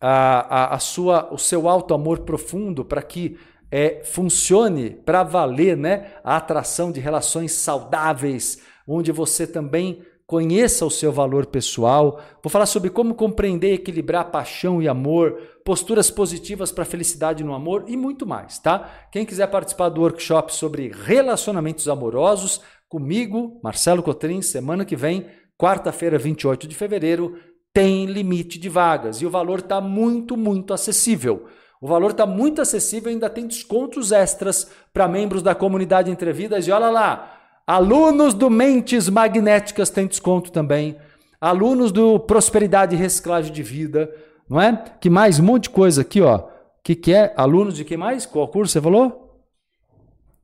a, 0.00 0.64
a, 0.64 0.74
a, 0.74 0.78
sua, 0.80 1.32
o 1.32 1.38
seu 1.38 1.68
alto 1.68 1.94
amor 1.94 2.20
profundo 2.20 2.84
para 2.84 3.02
que 3.02 3.38
é, 3.70 4.02
funcione 4.04 4.90
para 4.90 5.22
valer 5.22 5.76
né, 5.76 6.12
a 6.24 6.36
atração 6.36 6.90
de 6.90 7.00
relações 7.00 7.52
saudáveis, 7.52 8.60
onde 8.86 9.12
você 9.12 9.46
também 9.46 10.02
conheça 10.26 10.84
o 10.84 10.90
seu 10.90 11.10
valor 11.10 11.46
pessoal. 11.46 12.20
Vou 12.42 12.50
falar 12.50 12.66
sobre 12.66 12.90
como 12.90 13.14
compreender 13.14 13.70
e 13.70 13.74
equilibrar 13.74 14.30
paixão 14.30 14.82
e 14.82 14.86
amor, 14.86 15.40
posturas 15.64 16.10
positivas 16.10 16.70
para 16.70 16.84
felicidade 16.84 17.42
no 17.42 17.54
amor 17.54 17.84
e 17.88 17.96
muito 17.96 18.26
mais, 18.26 18.58
tá? 18.58 18.90
Quem 19.10 19.24
quiser 19.24 19.46
participar 19.46 19.88
do 19.88 20.02
workshop 20.02 20.54
sobre 20.54 20.92
relacionamentos 20.92 21.88
amorosos, 21.88 22.60
comigo, 22.88 23.58
Marcelo 23.62 24.02
Cotrim, 24.02 24.42
semana 24.42 24.84
que 24.84 24.96
vem, 24.96 25.26
quarta-feira, 25.58 26.18
28 26.18 26.68
de 26.68 26.74
fevereiro, 26.74 27.38
tem 27.72 28.06
limite 28.06 28.58
de 28.58 28.68
vagas 28.68 29.22
e 29.22 29.26
o 29.26 29.30
valor 29.30 29.60
está 29.60 29.80
muito, 29.80 30.36
muito 30.36 30.74
acessível. 30.74 31.46
O 31.80 31.86
valor 31.86 32.10
está 32.10 32.26
muito 32.26 32.60
acessível 32.60 33.10
e 33.10 33.14
ainda 33.14 33.30
tem 33.30 33.46
descontos 33.46 34.10
extras 34.10 34.68
para 34.92 35.06
membros 35.06 35.42
da 35.42 35.54
comunidade 35.54 36.10
Entrevidas. 36.10 36.66
E 36.66 36.72
olha 36.72 36.90
lá, 36.90 37.38
Alunos 37.66 38.34
do 38.34 38.50
Mentes 38.50 39.08
Magnéticas 39.08 39.90
têm 39.90 40.06
desconto 40.06 40.50
também. 40.50 40.96
Alunos 41.40 41.92
do 41.92 42.18
Prosperidade 42.18 42.96
e 42.96 42.98
Reciclagem 42.98 43.52
de 43.52 43.62
Vida, 43.62 44.10
não 44.48 44.60
é? 44.60 44.84
Que 45.00 45.08
mais? 45.08 45.38
Um 45.38 45.44
monte 45.44 45.64
de 45.64 45.70
coisa 45.70 46.00
aqui, 46.00 46.20
ó. 46.20 46.48
Que 46.82 46.96
que 46.96 47.12
é? 47.12 47.32
Alunos 47.36 47.74
de 47.76 47.84
que 47.84 47.96
mais? 47.96 48.26
Qual 48.26 48.48
curso 48.48 48.72
você 48.72 48.80
falou? 48.80 49.44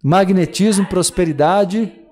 Magnetismo, 0.03 0.87
prosperidade 0.87 2.04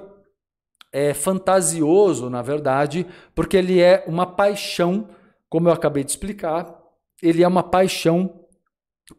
é, 0.93 1.11
fantasioso, 1.11 2.29
na 2.29 2.43
verdade, 2.43 3.07
porque 3.33 3.57
ele 3.57 3.81
é 3.81 4.03
uma 4.05 4.27
paixão, 4.27 5.09
como 5.49 5.69
eu 5.69 5.73
acabei 5.73 6.03
de 6.03 6.11
explicar, 6.11 6.71
ele 7.19 7.41
é 7.41 7.47
uma 7.47 7.63
paixão 7.63 8.45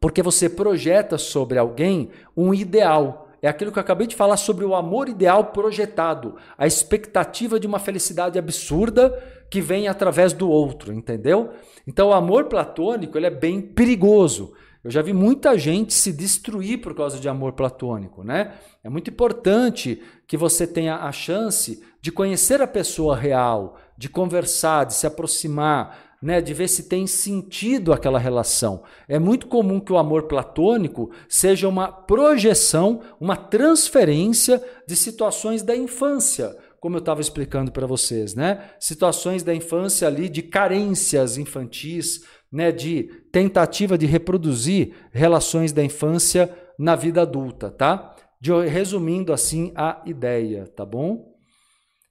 porque 0.00 0.22
você 0.22 0.48
projeta 0.48 1.18
sobre 1.18 1.58
alguém 1.58 2.10
um 2.36 2.54
ideal. 2.54 3.28
É 3.42 3.48
aquilo 3.48 3.72
que 3.72 3.78
eu 3.78 3.82
acabei 3.82 4.06
de 4.06 4.14
falar 4.14 4.36
sobre 4.36 4.64
o 4.64 4.76
amor 4.76 5.08
ideal 5.08 5.46
projetado, 5.46 6.36
a 6.56 6.64
expectativa 6.64 7.58
de 7.58 7.66
uma 7.66 7.80
felicidade 7.80 8.38
absurda 8.38 9.20
que 9.50 9.60
vem 9.60 9.88
através 9.88 10.32
do 10.32 10.48
outro, 10.48 10.92
entendeu? 10.92 11.50
Então 11.86 12.08
o 12.08 12.12
amor 12.12 12.44
platônico 12.44 13.16
ele 13.16 13.26
é 13.26 13.30
bem 13.30 13.60
perigoso. 13.60 14.52
Eu 14.84 14.90
já 14.90 15.02
vi 15.02 15.12
muita 15.12 15.58
gente 15.58 15.92
se 15.92 16.12
destruir 16.12 16.80
por 16.80 16.94
causa 16.94 17.18
de 17.18 17.28
amor 17.28 17.52
platônico, 17.52 18.22
né? 18.22 18.54
É 18.82 18.88
muito 18.88 19.10
importante 19.10 20.00
que 20.26 20.36
você 20.36 20.66
tenha 20.66 20.96
a 20.96 21.12
chance 21.12 21.82
de 22.00 22.12
conhecer 22.12 22.62
a 22.62 22.66
pessoa 22.66 23.16
real, 23.16 23.76
de 23.96 24.08
conversar, 24.08 24.84
de 24.84 24.94
se 24.94 25.06
aproximar, 25.06 26.08
né, 26.20 26.40
de 26.40 26.52
ver 26.52 26.68
se 26.68 26.84
tem 26.84 27.06
sentido 27.06 27.92
aquela 27.92 28.18
relação. 28.18 28.82
É 29.08 29.18
muito 29.18 29.46
comum 29.46 29.78
que 29.78 29.92
o 29.92 29.98
amor 29.98 30.24
platônico 30.24 31.10
seja 31.28 31.68
uma 31.68 31.92
projeção, 31.92 33.00
uma 33.20 33.36
transferência 33.36 34.62
de 34.86 34.96
situações 34.96 35.62
da 35.62 35.76
infância, 35.76 36.56
como 36.80 36.96
eu 36.96 37.00
estava 37.00 37.20
explicando 37.20 37.72
para 37.72 37.86
vocês, 37.86 38.34
né? 38.34 38.70
Situações 38.78 39.42
da 39.42 39.54
infância 39.54 40.06
ali 40.06 40.28
de 40.28 40.42
carências 40.42 41.36
infantis, 41.36 42.24
né, 42.50 42.72
de 42.72 43.04
tentativa 43.30 43.98
de 43.98 44.06
reproduzir 44.06 44.94
relações 45.12 45.72
da 45.72 45.84
infância 45.84 46.50
na 46.78 46.94
vida 46.96 47.22
adulta, 47.22 47.70
tá? 47.70 48.14
De, 48.40 48.52
resumindo 48.66 49.32
assim 49.32 49.72
a 49.74 50.00
ideia, 50.06 50.66
tá 50.66 50.84
bom? 50.84 51.34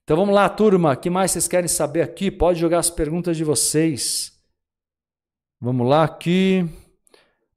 Então 0.03 0.15
vamos 0.15 0.35
lá, 0.35 0.47
turma. 0.47 0.93
O 0.93 0.97
que 0.97 1.09
mais 1.09 1.31
vocês 1.31 1.47
querem 1.47 1.67
saber 1.67 2.01
aqui? 2.01 2.31
Pode 2.31 2.59
jogar 2.59 2.79
as 2.79 2.89
perguntas 2.89 3.35
de 3.35 3.43
vocês. 3.43 4.31
Vamos 5.59 5.87
lá 5.87 6.03
aqui. 6.03 6.65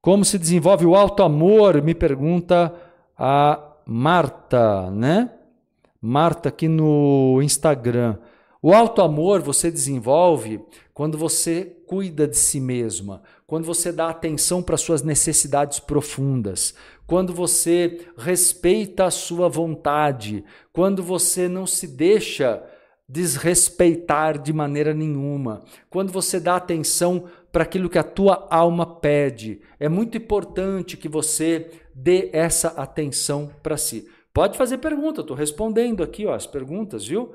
Como 0.01 0.25
se 0.25 0.39
desenvolve 0.39 0.87
o 0.87 0.97
alto 0.97 1.23
amor? 1.23 1.83
Me 1.83 1.95
pergunta 1.95 2.75
a 3.17 3.77
Marta, 3.87 4.91
né? 4.91 5.31
Marta 6.03 6.49
aqui 6.49 6.67
no 6.67 7.43
Instagram. 7.43 8.17
O 8.63 8.73
alto 8.73 9.03
amor 9.03 9.43
você 9.43 9.71
desenvolve 9.71 10.59
quando 10.95 11.19
você 11.19 11.77
cuida 11.87 12.27
de 12.27 12.39
si 12.39 12.59
mesma, 12.59 13.23
quando 13.47 13.67
você 13.67 13.93
dá 13.93 14.09
atenção 14.09 14.63
para 14.63 14.79
suas 14.79 15.03
necessidades 15.03 15.79
profundas, 15.79 16.75
quando 17.07 17.35
você 17.35 18.07
respeita 18.17 19.05
a 19.05 19.11
sua 19.11 19.47
vontade, 19.47 20.43
quando 20.73 21.03
você 21.03 21.49
não 21.49 21.67
se 21.67 21.87
deixa 21.87 22.63
desrespeitar 23.07 24.39
de 24.39 24.55
maneira 24.55 24.95
nenhuma, 24.95 25.63
quando 25.91 26.13
você 26.13 26.41
dá 26.41 26.57
atenção 26.57 27.25
para 27.53 27.65
aquilo 27.65 27.91
que 27.91 27.99
a 27.99 28.05
tua 28.05 28.47
alma 28.51 28.87
pede. 28.87 29.61
É 29.79 29.89
muito 29.89 30.17
importante 30.17 30.97
que 30.97 31.09
você 31.09 31.71
dê 31.95 32.31
essa 32.33 32.69
atenção 32.69 33.51
para 33.63 33.77
si. 33.77 34.07
Pode 34.33 34.57
fazer 34.57 34.79
pergunta, 34.79 35.23
estou 35.23 35.37
respondendo 35.37 36.03
aqui 36.03 36.27
ó, 36.27 36.35
as 36.35 36.47
perguntas, 36.47 37.07
viu? 37.07 37.35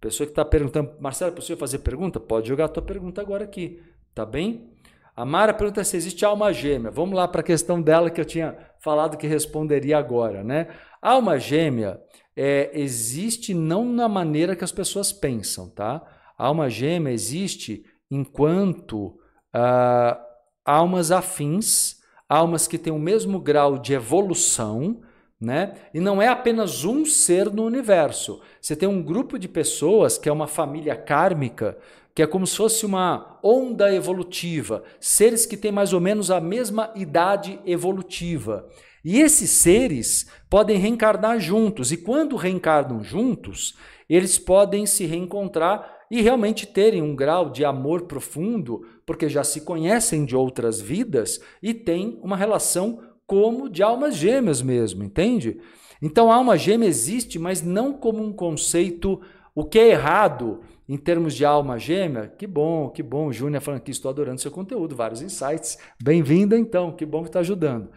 Pessoa 0.00 0.26
que 0.26 0.32
está 0.32 0.44
perguntando, 0.44 0.92
Marcelo, 1.00 1.32
é 1.32 1.34
possível 1.34 1.58
fazer 1.58 1.80
pergunta? 1.80 2.18
Pode 2.18 2.48
jogar 2.48 2.66
a 2.66 2.68
tua 2.68 2.82
pergunta 2.82 3.20
agora 3.20 3.44
aqui, 3.44 3.82
tá 4.14 4.24
bem? 4.24 4.70
A 5.14 5.24
Mara 5.24 5.52
pergunta 5.52 5.84
se 5.84 5.96
existe 5.96 6.24
alma 6.24 6.52
gêmea. 6.52 6.90
Vamos 6.90 7.14
lá 7.14 7.28
para 7.28 7.42
a 7.42 7.44
questão 7.44 7.82
dela 7.82 8.08
que 8.08 8.20
eu 8.20 8.24
tinha 8.24 8.56
falado 8.78 9.18
que 9.18 9.26
responderia 9.26 9.98
agora, 9.98 10.42
né? 10.42 10.68
Alma 11.02 11.38
gêmea 11.38 12.00
é, 12.34 12.70
existe 12.72 13.52
não 13.52 13.84
na 13.84 14.08
maneira 14.08 14.56
que 14.56 14.64
as 14.64 14.72
pessoas 14.72 15.12
pensam, 15.12 15.68
tá? 15.68 16.02
A 16.38 16.46
alma 16.46 16.70
gêmea 16.70 17.12
existe 17.12 17.84
enquanto 18.10 19.18
ah, 19.52 20.18
almas 20.64 21.10
afins, 21.10 21.96
almas 22.26 22.66
que 22.66 22.78
têm 22.78 22.92
o 22.92 22.98
mesmo 22.98 23.38
grau 23.40 23.78
de 23.78 23.92
evolução, 23.92 25.02
né? 25.40 25.72
E 25.94 26.00
não 26.00 26.20
é 26.20 26.28
apenas 26.28 26.84
um 26.84 27.06
ser 27.06 27.50
no 27.50 27.64
universo. 27.64 28.42
Você 28.60 28.76
tem 28.76 28.88
um 28.88 29.02
grupo 29.02 29.38
de 29.38 29.48
pessoas 29.48 30.18
que 30.18 30.28
é 30.28 30.32
uma 30.32 30.46
família 30.46 30.94
kármica, 30.94 31.78
que 32.14 32.22
é 32.22 32.26
como 32.26 32.46
se 32.46 32.56
fosse 32.56 32.84
uma 32.84 33.38
onda 33.42 33.94
evolutiva, 33.94 34.82
seres 34.98 35.46
que 35.46 35.56
têm 35.56 35.72
mais 35.72 35.92
ou 35.92 36.00
menos 36.00 36.30
a 36.30 36.40
mesma 36.40 36.90
idade 36.94 37.58
evolutiva. 37.64 38.68
E 39.02 39.20
esses 39.20 39.50
seres 39.50 40.28
podem 40.50 40.76
reencarnar 40.76 41.40
juntos, 41.40 41.90
e 41.90 41.96
quando 41.96 42.36
reencarnam 42.36 43.02
juntos, 43.02 43.78
eles 44.08 44.38
podem 44.38 44.84
se 44.84 45.06
reencontrar 45.06 46.00
e 46.10 46.20
realmente 46.20 46.66
terem 46.66 47.00
um 47.00 47.14
grau 47.14 47.48
de 47.48 47.64
amor 47.64 48.02
profundo, 48.02 48.84
porque 49.06 49.28
já 49.28 49.44
se 49.44 49.62
conhecem 49.62 50.24
de 50.24 50.36
outras 50.36 50.80
vidas 50.80 51.40
e 51.62 51.72
têm 51.72 52.18
uma 52.20 52.36
relação 52.36 53.00
como 53.30 53.70
de 53.70 53.80
almas 53.80 54.16
gêmeas 54.16 54.60
mesmo, 54.60 55.04
entende? 55.04 55.60
Então 56.02 56.32
a 56.32 56.34
alma 56.34 56.58
gêmea 56.58 56.88
existe, 56.88 57.38
mas 57.38 57.62
não 57.62 57.92
como 57.92 58.20
um 58.20 58.32
conceito, 58.32 59.20
o 59.54 59.64
que 59.64 59.78
é 59.78 59.90
errado 59.90 60.62
em 60.88 60.96
termos 60.96 61.36
de 61.36 61.44
alma 61.44 61.78
gêmea. 61.78 62.26
Que 62.26 62.44
bom, 62.44 62.88
que 62.88 63.04
bom, 63.04 63.30
Júnior 63.30 63.62
falando 63.62 63.82
que 63.82 63.92
estou 63.92 64.08
adorando 64.08 64.40
seu 64.40 64.50
conteúdo, 64.50 64.96
vários 64.96 65.22
insights. 65.22 65.78
Bem-vinda 66.02 66.58
então, 66.58 66.90
que 66.90 67.06
bom 67.06 67.22
que 67.22 67.28
está 67.28 67.38
ajudando. 67.38 67.88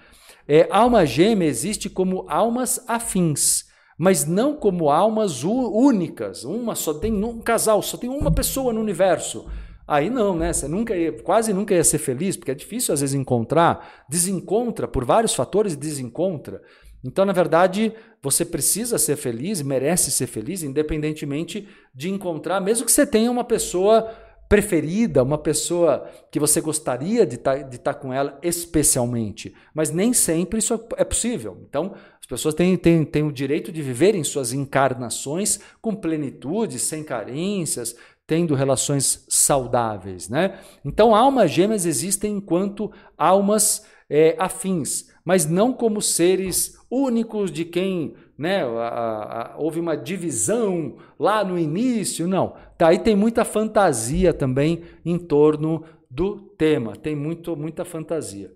É, 0.48 0.68
alma 0.70 1.04
gêmea 1.04 1.48
existe 1.48 1.90
como 1.90 2.26
almas 2.30 2.88
afins, 2.88 3.66
mas 3.98 4.28
não 4.28 4.56
como 4.56 4.92
almas 4.92 5.44
únicas. 5.44 6.44
Uma 6.44 6.76
só 6.76 6.94
tem 6.94 7.12
um 7.12 7.42
casal, 7.42 7.82
só 7.82 7.98
tem 7.98 8.08
uma 8.08 8.32
pessoa 8.32 8.72
no 8.72 8.82
universo. 8.82 9.48
Aí 9.88 10.10
não, 10.10 10.36
né? 10.36 10.54
Você 10.54 10.68
nunca 10.68 10.96
ia, 10.96 11.12
quase 11.12 11.54
nunca 11.54 11.74
ia 11.74 11.84
ser 11.84 11.98
feliz, 11.98 12.38
porque 12.38 12.52
é 12.52 12.56
difícil 12.56 12.94
às 12.94 13.02
vezes 13.02 13.16
encontrar, 13.16 14.06
desencontra 14.10 14.88
por 14.88 15.04
vários 15.04 15.34
fatores, 15.34 15.76
desencontra. 15.76 16.62
Então, 17.04 17.26
na 17.26 17.34
verdade, 17.34 17.94
você 18.22 18.46
precisa 18.46 18.98
ser 18.98 19.18
feliz, 19.18 19.62
merece 19.62 20.10
ser 20.10 20.28
feliz, 20.28 20.64
independentemente 20.64 21.68
de 21.94 22.10
encontrar, 22.10 22.62
mesmo 22.62 22.86
que 22.86 22.92
você 22.92 23.06
tenha 23.06 23.30
uma 23.30 23.44
pessoa 23.44 24.10
preferida, 24.48 25.24
uma 25.24 25.38
pessoa 25.38 26.08
que 26.30 26.40
você 26.40 26.62
gostaria 26.62 27.26
de 27.26 27.36
estar 27.36 27.58
tá, 27.58 27.78
tá 27.78 27.94
com 27.94 28.14
ela 28.14 28.38
especialmente. 28.44 29.54
Mas 29.74 29.90
nem 29.90 30.14
sempre 30.14 30.60
isso 30.60 30.80
é 30.96 31.04
possível. 31.04 31.58
Então, 31.68 31.96
as 32.22 32.28
pessoas 32.28 32.54
têm, 32.54 32.78
têm, 32.78 33.04
têm 33.04 33.24
o 33.24 33.32
direito 33.32 33.72
de 33.72 33.82
viver 33.82 34.16
em 34.16 34.24
suas 34.24 34.54
encarnações 34.54 35.60
com 35.82 35.96
plenitude, 35.96 36.78
sem 36.78 37.04
carências, 37.04 37.96
tendo 38.26 38.56
relações 38.56 39.26
saudáveis, 39.30 40.30
né? 40.30 40.60
Então, 40.84 41.16
almas 41.16 41.52
gêmeas 41.52 41.86
existem 41.86 42.38
enquanto 42.38 42.92
almas 43.18 43.86
é, 44.10 44.36
afins, 44.40 45.12
mas 45.26 45.46
não 45.46 45.74
como 45.74 46.02
seres 46.02 46.78
únicos 46.90 47.52
de 47.52 47.66
quem, 47.66 48.16
né? 48.38 48.64
A, 48.64 48.68
a, 48.68 49.42
a, 49.54 49.58
houve 49.58 49.80
uma 49.80 49.98
divisão 49.98 50.98
lá 51.20 51.44
no 51.44 51.58
início, 51.58 52.28
não. 52.28 52.56
Tá 52.78 52.90
aí 52.90 53.00
tem 53.00 53.16
muita 53.16 53.44
fantasia 53.44 54.34
também 54.34 54.84
em 55.06 55.18
torno 55.18 55.84
do 56.10 56.38
tema, 56.58 56.96
tem 56.96 57.16
muito 57.16 57.56
muita 57.56 57.84
fantasia. 57.84 58.52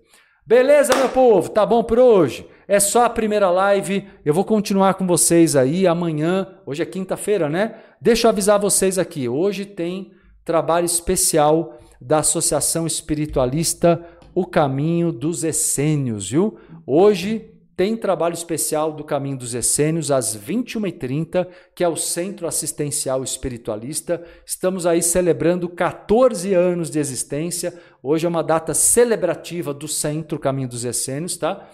Beleza, 0.48 0.96
meu 0.96 1.10
povo? 1.10 1.50
Tá 1.50 1.66
bom 1.66 1.84
por 1.84 1.98
hoje? 1.98 2.48
É 2.66 2.80
só 2.80 3.04
a 3.04 3.10
primeira 3.10 3.50
live. 3.50 4.08
Eu 4.24 4.32
vou 4.32 4.46
continuar 4.46 4.94
com 4.94 5.06
vocês 5.06 5.54
aí 5.54 5.86
amanhã. 5.86 6.48
Hoje 6.64 6.82
é 6.82 6.86
quinta-feira, 6.86 7.50
né? 7.50 7.74
Deixa 8.00 8.26
eu 8.26 8.30
avisar 8.30 8.60
vocês 8.60 8.96
aqui. 8.96 9.28
Hoje 9.28 9.64
tem 9.64 10.12
trabalho 10.44 10.86
especial 10.86 11.78
da 12.00 12.18
Associação 12.18 12.86
Espiritualista 12.86 14.06
o 14.32 14.46
caminho 14.46 15.10
dos 15.10 15.42
essênios, 15.42 16.30
viu? 16.30 16.58
Hoje 16.86 17.50
tem 17.76 17.96
trabalho 17.96 18.34
especial 18.34 18.92
do 18.92 19.02
Caminho 19.02 19.36
dos 19.36 19.52
Essênios 19.52 20.10
às 20.12 20.36
21h30, 20.36 21.46
que 21.74 21.82
é 21.82 21.88
o 21.88 21.96
Centro 21.96 22.46
Assistencial 22.46 23.22
Espiritualista. 23.24 24.22
Estamos 24.46 24.86
aí 24.86 25.02
celebrando 25.02 25.68
14 25.68 26.54
anos 26.54 26.90
de 26.90 27.00
existência. 27.00 27.72
Hoje 28.00 28.26
é 28.26 28.28
uma 28.28 28.42
data 28.42 28.74
celebrativa 28.74 29.74
do 29.74 29.88
Centro 29.88 30.38
Caminho 30.38 30.68
dos 30.68 30.84
Essênios, 30.84 31.36
tá? 31.36 31.68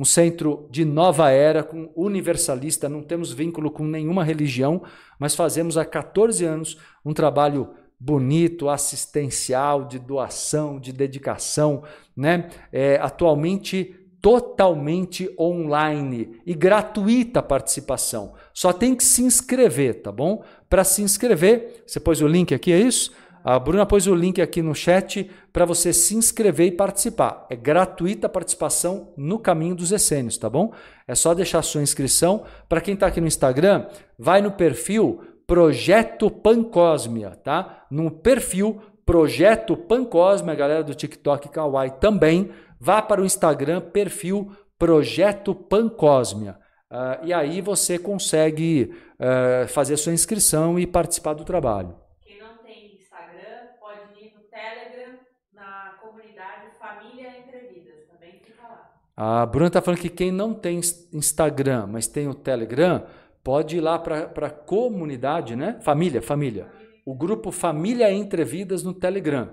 Um 0.00 0.04
centro 0.06 0.66
de 0.70 0.82
nova 0.82 1.28
era, 1.30 1.62
com 1.62 1.92
universalista, 1.94 2.88
não 2.88 3.02
temos 3.02 3.34
vínculo 3.34 3.70
com 3.70 3.84
nenhuma 3.84 4.24
religião, 4.24 4.82
mas 5.18 5.34
fazemos 5.34 5.76
há 5.76 5.84
14 5.84 6.42
anos 6.42 6.78
um 7.04 7.12
trabalho 7.12 7.68
bonito, 8.00 8.70
assistencial, 8.70 9.84
de 9.84 9.98
doação, 9.98 10.80
de 10.80 10.90
dedicação, 10.90 11.82
né? 12.16 12.48
É, 12.72 12.96
atualmente 12.96 13.94
totalmente 14.22 15.30
online 15.38 16.40
e 16.46 16.54
gratuita 16.54 17.40
a 17.40 17.42
participação. 17.42 18.32
Só 18.54 18.72
tem 18.72 18.94
que 18.94 19.04
se 19.04 19.22
inscrever, 19.22 20.00
tá 20.00 20.10
bom? 20.10 20.42
Para 20.66 20.82
se 20.82 21.02
inscrever, 21.02 21.82
você 21.86 22.00
pôs 22.00 22.22
o 22.22 22.26
link 22.26 22.54
aqui, 22.54 22.72
é 22.72 22.78
isso? 22.78 23.12
A 23.42 23.58
Bruna 23.58 23.86
pôs 23.86 24.06
o 24.06 24.14
link 24.14 24.40
aqui 24.40 24.62
no 24.62 24.74
chat 24.74 25.30
para 25.52 25.64
você 25.64 25.92
se 25.92 26.14
inscrever 26.14 26.66
e 26.66 26.72
participar. 26.72 27.46
É 27.50 27.56
gratuita 27.56 28.26
a 28.26 28.30
participação 28.30 29.12
no 29.16 29.38
caminho 29.38 29.74
dos 29.74 29.92
essênios, 29.92 30.36
tá 30.36 30.48
bom? 30.48 30.72
É 31.06 31.14
só 31.14 31.34
deixar 31.34 31.62
sua 31.62 31.82
inscrição. 31.82 32.44
Para 32.68 32.80
quem 32.80 32.94
está 32.94 33.06
aqui 33.06 33.20
no 33.20 33.26
Instagram, 33.26 33.86
vai 34.18 34.40
no 34.40 34.52
perfil 34.52 35.20
Projeto 35.46 36.30
Pancosmia, 36.30 37.30
tá? 37.30 37.86
No 37.90 38.10
perfil 38.10 38.80
Projeto 39.04 39.76
Pancosmia, 39.76 40.52
a 40.52 40.56
galera 40.56 40.84
do 40.84 40.94
TikTok 40.94 41.48
Kawaii 41.48 41.90
também 41.98 42.50
vá 42.78 43.02
para 43.02 43.20
o 43.20 43.24
Instagram, 43.24 43.80
perfil 43.80 44.52
Projeto 44.78 45.54
Pancósmia. 45.54 46.56
Uh, 46.90 47.24
e 47.24 47.32
aí 47.32 47.60
você 47.60 47.98
consegue 47.98 48.94
uh, 49.18 49.68
fazer 49.68 49.94
a 49.94 49.96
sua 49.96 50.12
inscrição 50.12 50.78
e 50.78 50.86
participar 50.86 51.34
do 51.34 51.44
trabalho. 51.44 51.96
Quem 52.22 52.40
não 52.40 52.58
tem 52.58 52.96
Instagram, 52.96 53.68
pode 53.78 54.24
ir 54.24 54.32
no 54.34 54.42
Telegram, 54.42 55.18
na 55.52 55.98
comunidade 56.00 56.70
Família 56.78 57.38
Entrevidas, 57.38 58.06
também 58.10 58.40
fica 58.44 58.62
lá. 58.62 58.92
A 59.22 59.44
Bruna 59.44 59.66
está 59.66 59.82
falando 59.82 60.00
que 60.00 60.08
quem 60.08 60.32
não 60.32 60.54
tem 60.54 60.80
Instagram, 61.12 61.86
mas 61.88 62.06
tem 62.06 62.26
o 62.26 62.32
Telegram, 62.32 63.04
pode 63.44 63.76
ir 63.76 63.80
lá 63.82 63.98
para 63.98 64.46
a 64.46 64.50
comunidade, 64.50 65.54
né? 65.54 65.76
Família, 65.82 66.22
família. 66.22 66.68
O 67.04 67.14
grupo 67.14 67.52
Família 67.52 68.10
Entrevidas 68.10 68.82
no 68.82 68.94
Telegram. 68.94 69.50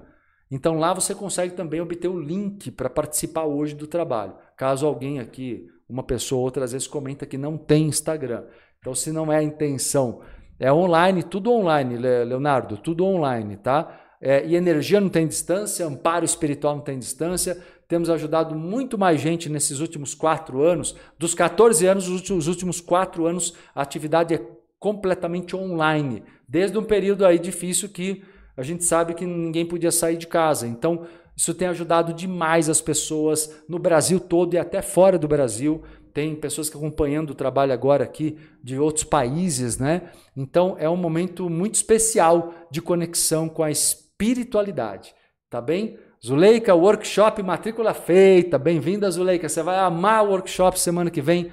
Então 0.50 0.80
lá 0.80 0.94
você 0.94 1.14
consegue 1.14 1.54
também 1.54 1.82
obter 1.82 2.08
o 2.08 2.18
link 2.18 2.72
para 2.72 2.90
participar 2.90 3.44
hoje 3.44 3.76
do 3.76 3.88
trabalho. 3.88 4.36
Caso 4.56 4.88
alguém 4.88 5.20
aqui, 5.20 5.68
uma 5.90 6.02
pessoa 6.02 6.40
ou 6.40 6.46
outra, 6.46 6.64
às 6.64 6.72
vezes 6.72 6.88
comenta 6.88 7.26
que 7.26 7.38
não 7.38 7.58
tem 7.58 7.88
Instagram. 7.88 8.46
Então, 8.80 8.96
se 8.96 9.12
não 9.12 9.30
é 9.34 9.40
a 9.40 9.44
intenção, 9.44 10.22
é 10.58 10.72
online, 10.72 11.24
tudo 11.24 11.52
online, 11.52 11.98
Leonardo, 11.98 12.78
tudo 12.78 13.04
online, 13.04 13.58
tá? 13.58 14.00
É, 14.22 14.46
e 14.48 14.56
energia 14.56 15.02
não 15.02 15.10
tem 15.10 15.28
distância, 15.28 15.86
amparo 15.86 16.24
espiritual 16.24 16.78
não 16.78 16.84
tem 16.84 16.98
distância. 16.98 17.62
Temos 17.88 18.10
ajudado 18.10 18.54
muito 18.54 18.98
mais 18.98 19.22
gente 19.22 19.50
nesses 19.50 19.80
últimos 19.80 20.14
quatro 20.14 20.62
anos. 20.62 20.96
Dos 21.18 21.34
14 21.34 21.86
anos, 21.86 22.08
os 22.10 22.48
últimos 22.48 22.82
quatro 22.82 23.26
anos, 23.26 23.54
a 23.74 23.82
atividade 23.82 24.34
é 24.34 24.46
completamente 24.80 25.56
online. 25.56 26.24
Desde 26.48 26.78
um 26.78 26.84
período 26.84 27.26
aí 27.26 27.40
difícil 27.40 27.90
que 27.90 28.24
a 28.56 28.64
gente 28.64 28.84
sabe 28.84 29.14
que 29.14 29.26
ninguém 29.26 29.66
podia 29.66 29.92
sair 29.92 30.18
de 30.18 30.28
casa. 30.28 30.68
Então, 30.68 31.06
isso 31.36 31.54
tem 31.54 31.68
ajudado 31.68 32.14
demais 32.14 32.68
as 32.68 32.82
pessoas 32.82 33.64
no 33.70 33.78
Brasil 33.80 34.20
todo 34.20 34.56
e 34.56 34.58
até 34.58 34.82
fora 34.82 35.18
do 35.18 35.28
Brasil. 35.28 35.84
Tem 36.14 36.36
pessoas 36.36 36.68
que 36.70 36.76
acompanhando 36.76 37.30
o 37.30 37.36
trabalho 37.36 37.72
agora 37.72 38.04
aqui 38.04 38.38
de 38.64 38.80
outros 38.80 39.04
países, 39.04 39.78
né? 39.78 40.10
Então, 40.36 40.76
é 40.80 40.90
um 40.90 40.98
momento 40.98 41.48
muito 41.50 41.76
especial 41.76 42.54
de 42.72 42.82
conexão 42.82 43.48
com 43.48 43.62
a 43.64 43.70
espiritualidade, 43.70 45.14
tá 45.48 45.62
bem? 45.62 45.98
Zuleika, 46.26 46.74
workshop 46.74 47.44
matrícula 47.44 47.94
feita. 47.94 48.58
Bem-vinda, 48.58 49.10
Zuleika. 49.10 49.48
Você 49.48 49.62
vai 49.62 49.78
amar 49.78 50.26
o 50.26 50.30
workshop 50.30 50.80
semana 50.80 51.12
que 51.12 51.22
vem. 51.22 51.52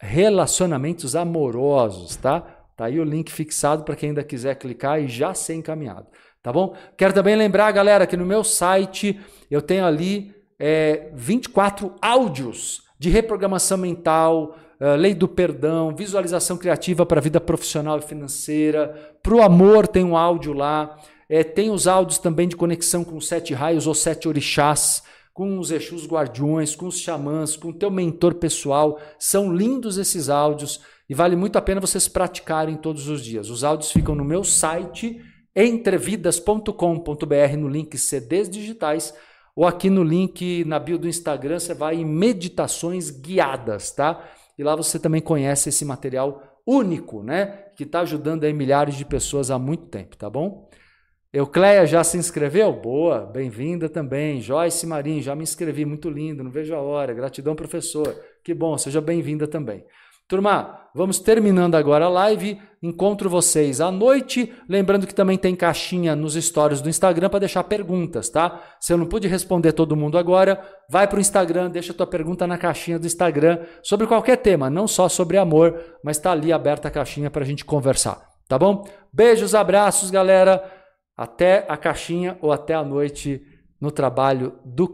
Relacionamentos 0.00 1.14
amorosos, 1.14 2.16
tá? 2.16 2.40
Tá 2.76 2.86
aí 2.86 2.98
o 2.98 3.04
link 3.04 3.30
fixado 3.30 3.84
para 3.84 3.94
quem 3.94 4.08
ainda 4.08 4.24
quiser 4.24 4.56
clicar 4.56 5.00
e 5.00 5.06
já 5.06 5.32
ser 5.32 5.54
encaminhado, 5.54 6.08
tá 6.42 6.52
bom? 6.52 6.74
Quero 6.96 7.14
também 7.14 7.36
lembrar, 7.36 7.70
galera, 7.70 8.06
que 8.06 8.16
no 8.16 8.26
meu 8.26 8.42
site 8.42 9.20
eu 9.48 9.62
tenho 9.62 9.86
ali 9.86 10.34
é, 10.58 11.10
24 11.14 11.94
áudios 12.02 12.82
de 12.98 13.10
reprogramação 13.10 13.78
mental, 13.78 14.56
uh, 14.80 14.96
lei 14.96 15.14
do 15.14 15.28
perdão, 15.28 15.94
visualização 15.94 16.56
criativa 16.56 17.06
para 17.06 17.20
a 17.20 17.22
vida 17.22 17.40
profissional 17.40 17.98
e 17.98 18.02
financeira, 18.02 19.16
para 19.22 19.34
o 19.34 19.42
amor 19.42 19.86
tem 19.86 20.02
um 20.02 20.16
áudio 20.16 20.52
lá, 20.52 20.98
é, 21.34 21.42
tem 21.42 21.68
os 21.68 21.88
áudios 21.88 22.20
também 22.20 22.46
de 22.46 22.54
conexão 22.54 23.02
com 23.02 23.16
os 23.16 23.26
sete 23.26 23.52
raios 23.52 23.88
ou 23.88 23.94
sete 23.94 24.28
orixás, 24.28 25.02
com 25.32 25.58
os 25.58 25.72
Exus 25.72 26.06
guardiões, 26.06 26.76
com 26.76 26.86
os 26.86 27.00
xamãs, 27.00 27.56
com 27.56 27.70
o 27.70 27.72
teu 27.72 27.90
mentor 27.90 28.34
pessoal. 28.34 29.00
São 29.18 29.52
lindos 29.52 29.98
esses 29.98 30.28
áudios. 30.28 30.80
E 31.10 31.14
vale 31.14 31.34
muito 31.34 31.56
a 31.56 31.60
pena 31.60 31.80
vocês 31.80 32.06
praticarem 32.06 32.76
todos 32.76 33.08
os 33.08 33.20
dias. 33.20 33.50
Os 33.50 33.64
áudios 33.64 33.90
ficam 33.90 34.14
no 34.14 34.24
meu 34.24 34.44
site, 34.44 35.20
entrevidas.com.br, 35.56 37.56
no 37.58 37.68
link 37.68 37.98
CDs 37.98 38.48
digitais, 38.48 39.12
ou 39.56 39.66
aqui 39.66 39.90
no 39.90 40.04
link 40.04 40.64
na 40.64 40.78
bio 40.78 40.98
do 40.98 41.08
Instagram, 41.08 41.58
você 41.58 41.74
vai 41.74 41.96
em 41.96 42.04
meditações 42.04 43.10
guiadas, 43.10 43.90
tá? 43.90 44.24
E 44.56 44.62
lá 44.62 44.76
você 44.76 45.00
também 45.00 45.20
conhece 45.20 45.68
esse 45.68 45.84
material 45.84 46.40
único, 46.64 47.24
né? 47.24 47.46
Que 47.76 47.82
está 47.82 48.02
ajudando 48.02 48.44
aí 48.44 48.52
milhares 48.52 48.94
de 48.94 49.04
pessoas 49.04 49.50
há 49.50 49.58
muito 49.58 49.86
tempo, 49.86 50.16
tá 50.16 50.30
bom? 50.30 50.68
Eucleia 51.34 51.84
já 51.84 52.04
se 52.04 52.16
inscreveu? 52.16 52.72
Boa, 52.72 53.22
bem-vinda 53.26 53.88
também. 53.88 54.40
Joyce 54.40 54.86
Marim, 54.86 55.20
já 55.20 55.34
me 55.34 55.42
inscrevi, 55.42 55.84
muito 55.84 56.08
lindo, 56.08 56.44
não 56.44 56.50
vejo 56.52 56.72
a 56.72 56.80
hora. 56.80 57.12
Gratidão, 57.12 57.56
professor. 57.56 58.14
Que 58.44 58.54
bom, 58.54 58.78
seja 58.78 59.00
bem-vinda 59.00 59.48
também. 59.48 59.84
Turma, 60.28 60.88
vamos 60.94 61.18
terminando 61.18 61.74
agora 61.74 62.04
a 62.04 62.08
live. 62.08 62.56
Encontro 62.80 63.28
vocês 63.28 63.80
à 63.80 63.90
noite. 63.90 64.54
Lembrando 64.68 65.08
que 65.08 65.14
também 65.14 65.36
tem 65.36 65.56
caixinha 65.56 66.14
nos 66.14 66.34
stories 66.34 66.80
do 66.80 66.88
Instagram 66.88 67.28
para 67.28 67.40
deixar 67.40 67.64
perguntas, 67.64 68.28
tá? 68.28 68.62
Se 68.78 68.92
eu 68.92 68.96
não 68.96 69.06
pude 69.06 69.26
responder 69.26 69.72
todo 69.72 69.96
mundo 69.96 70.16
agora, 70.16 70.62
vai 70.88 71.08
para 71.08 71.18
o 71.18 71.20
Instagram, 71.20 71.68
deixa 71.68 71.92
tua 71.92 72.06
pergunta 72.06 72.46
na 72.46 72.56
caixinha 72.56 72.96
do 72.96 73.08
Instagram 73.08 73.58
sobre 73.82 74.06
qualquer 74.06 74.36
tema, 74.36 74.70
não 74.70 74.86
só 74.86 75.08
sobre 75.08 75.36
amor, 75.36 75.82
mas 76.04 76.16
está 76.16 76.30
ali 76.30 76.52
aberta 76.52 76.86
a 76.86 76.92
caixinha 76.92 77.28
para 77.28 77.42
a 77.42 77.46
gente 77.46 77.64
conversar, 77.64 78.22
tá 78.48 78.56
bom? 78.56 78.84
Beijos, 79.12 79.52
abraços, 79.52 80.12
galera. 80.12 80.73
Até 81.16 81.64
a 81.68 81.76
caixinha 81.76 82.36
ou 82.42 82.50
até 82.50 82.74
a 82.74 82.82
noite 82.82 83.46
no 83.80 83.90
trabalho 83.90 84.58
do 84.64 84.82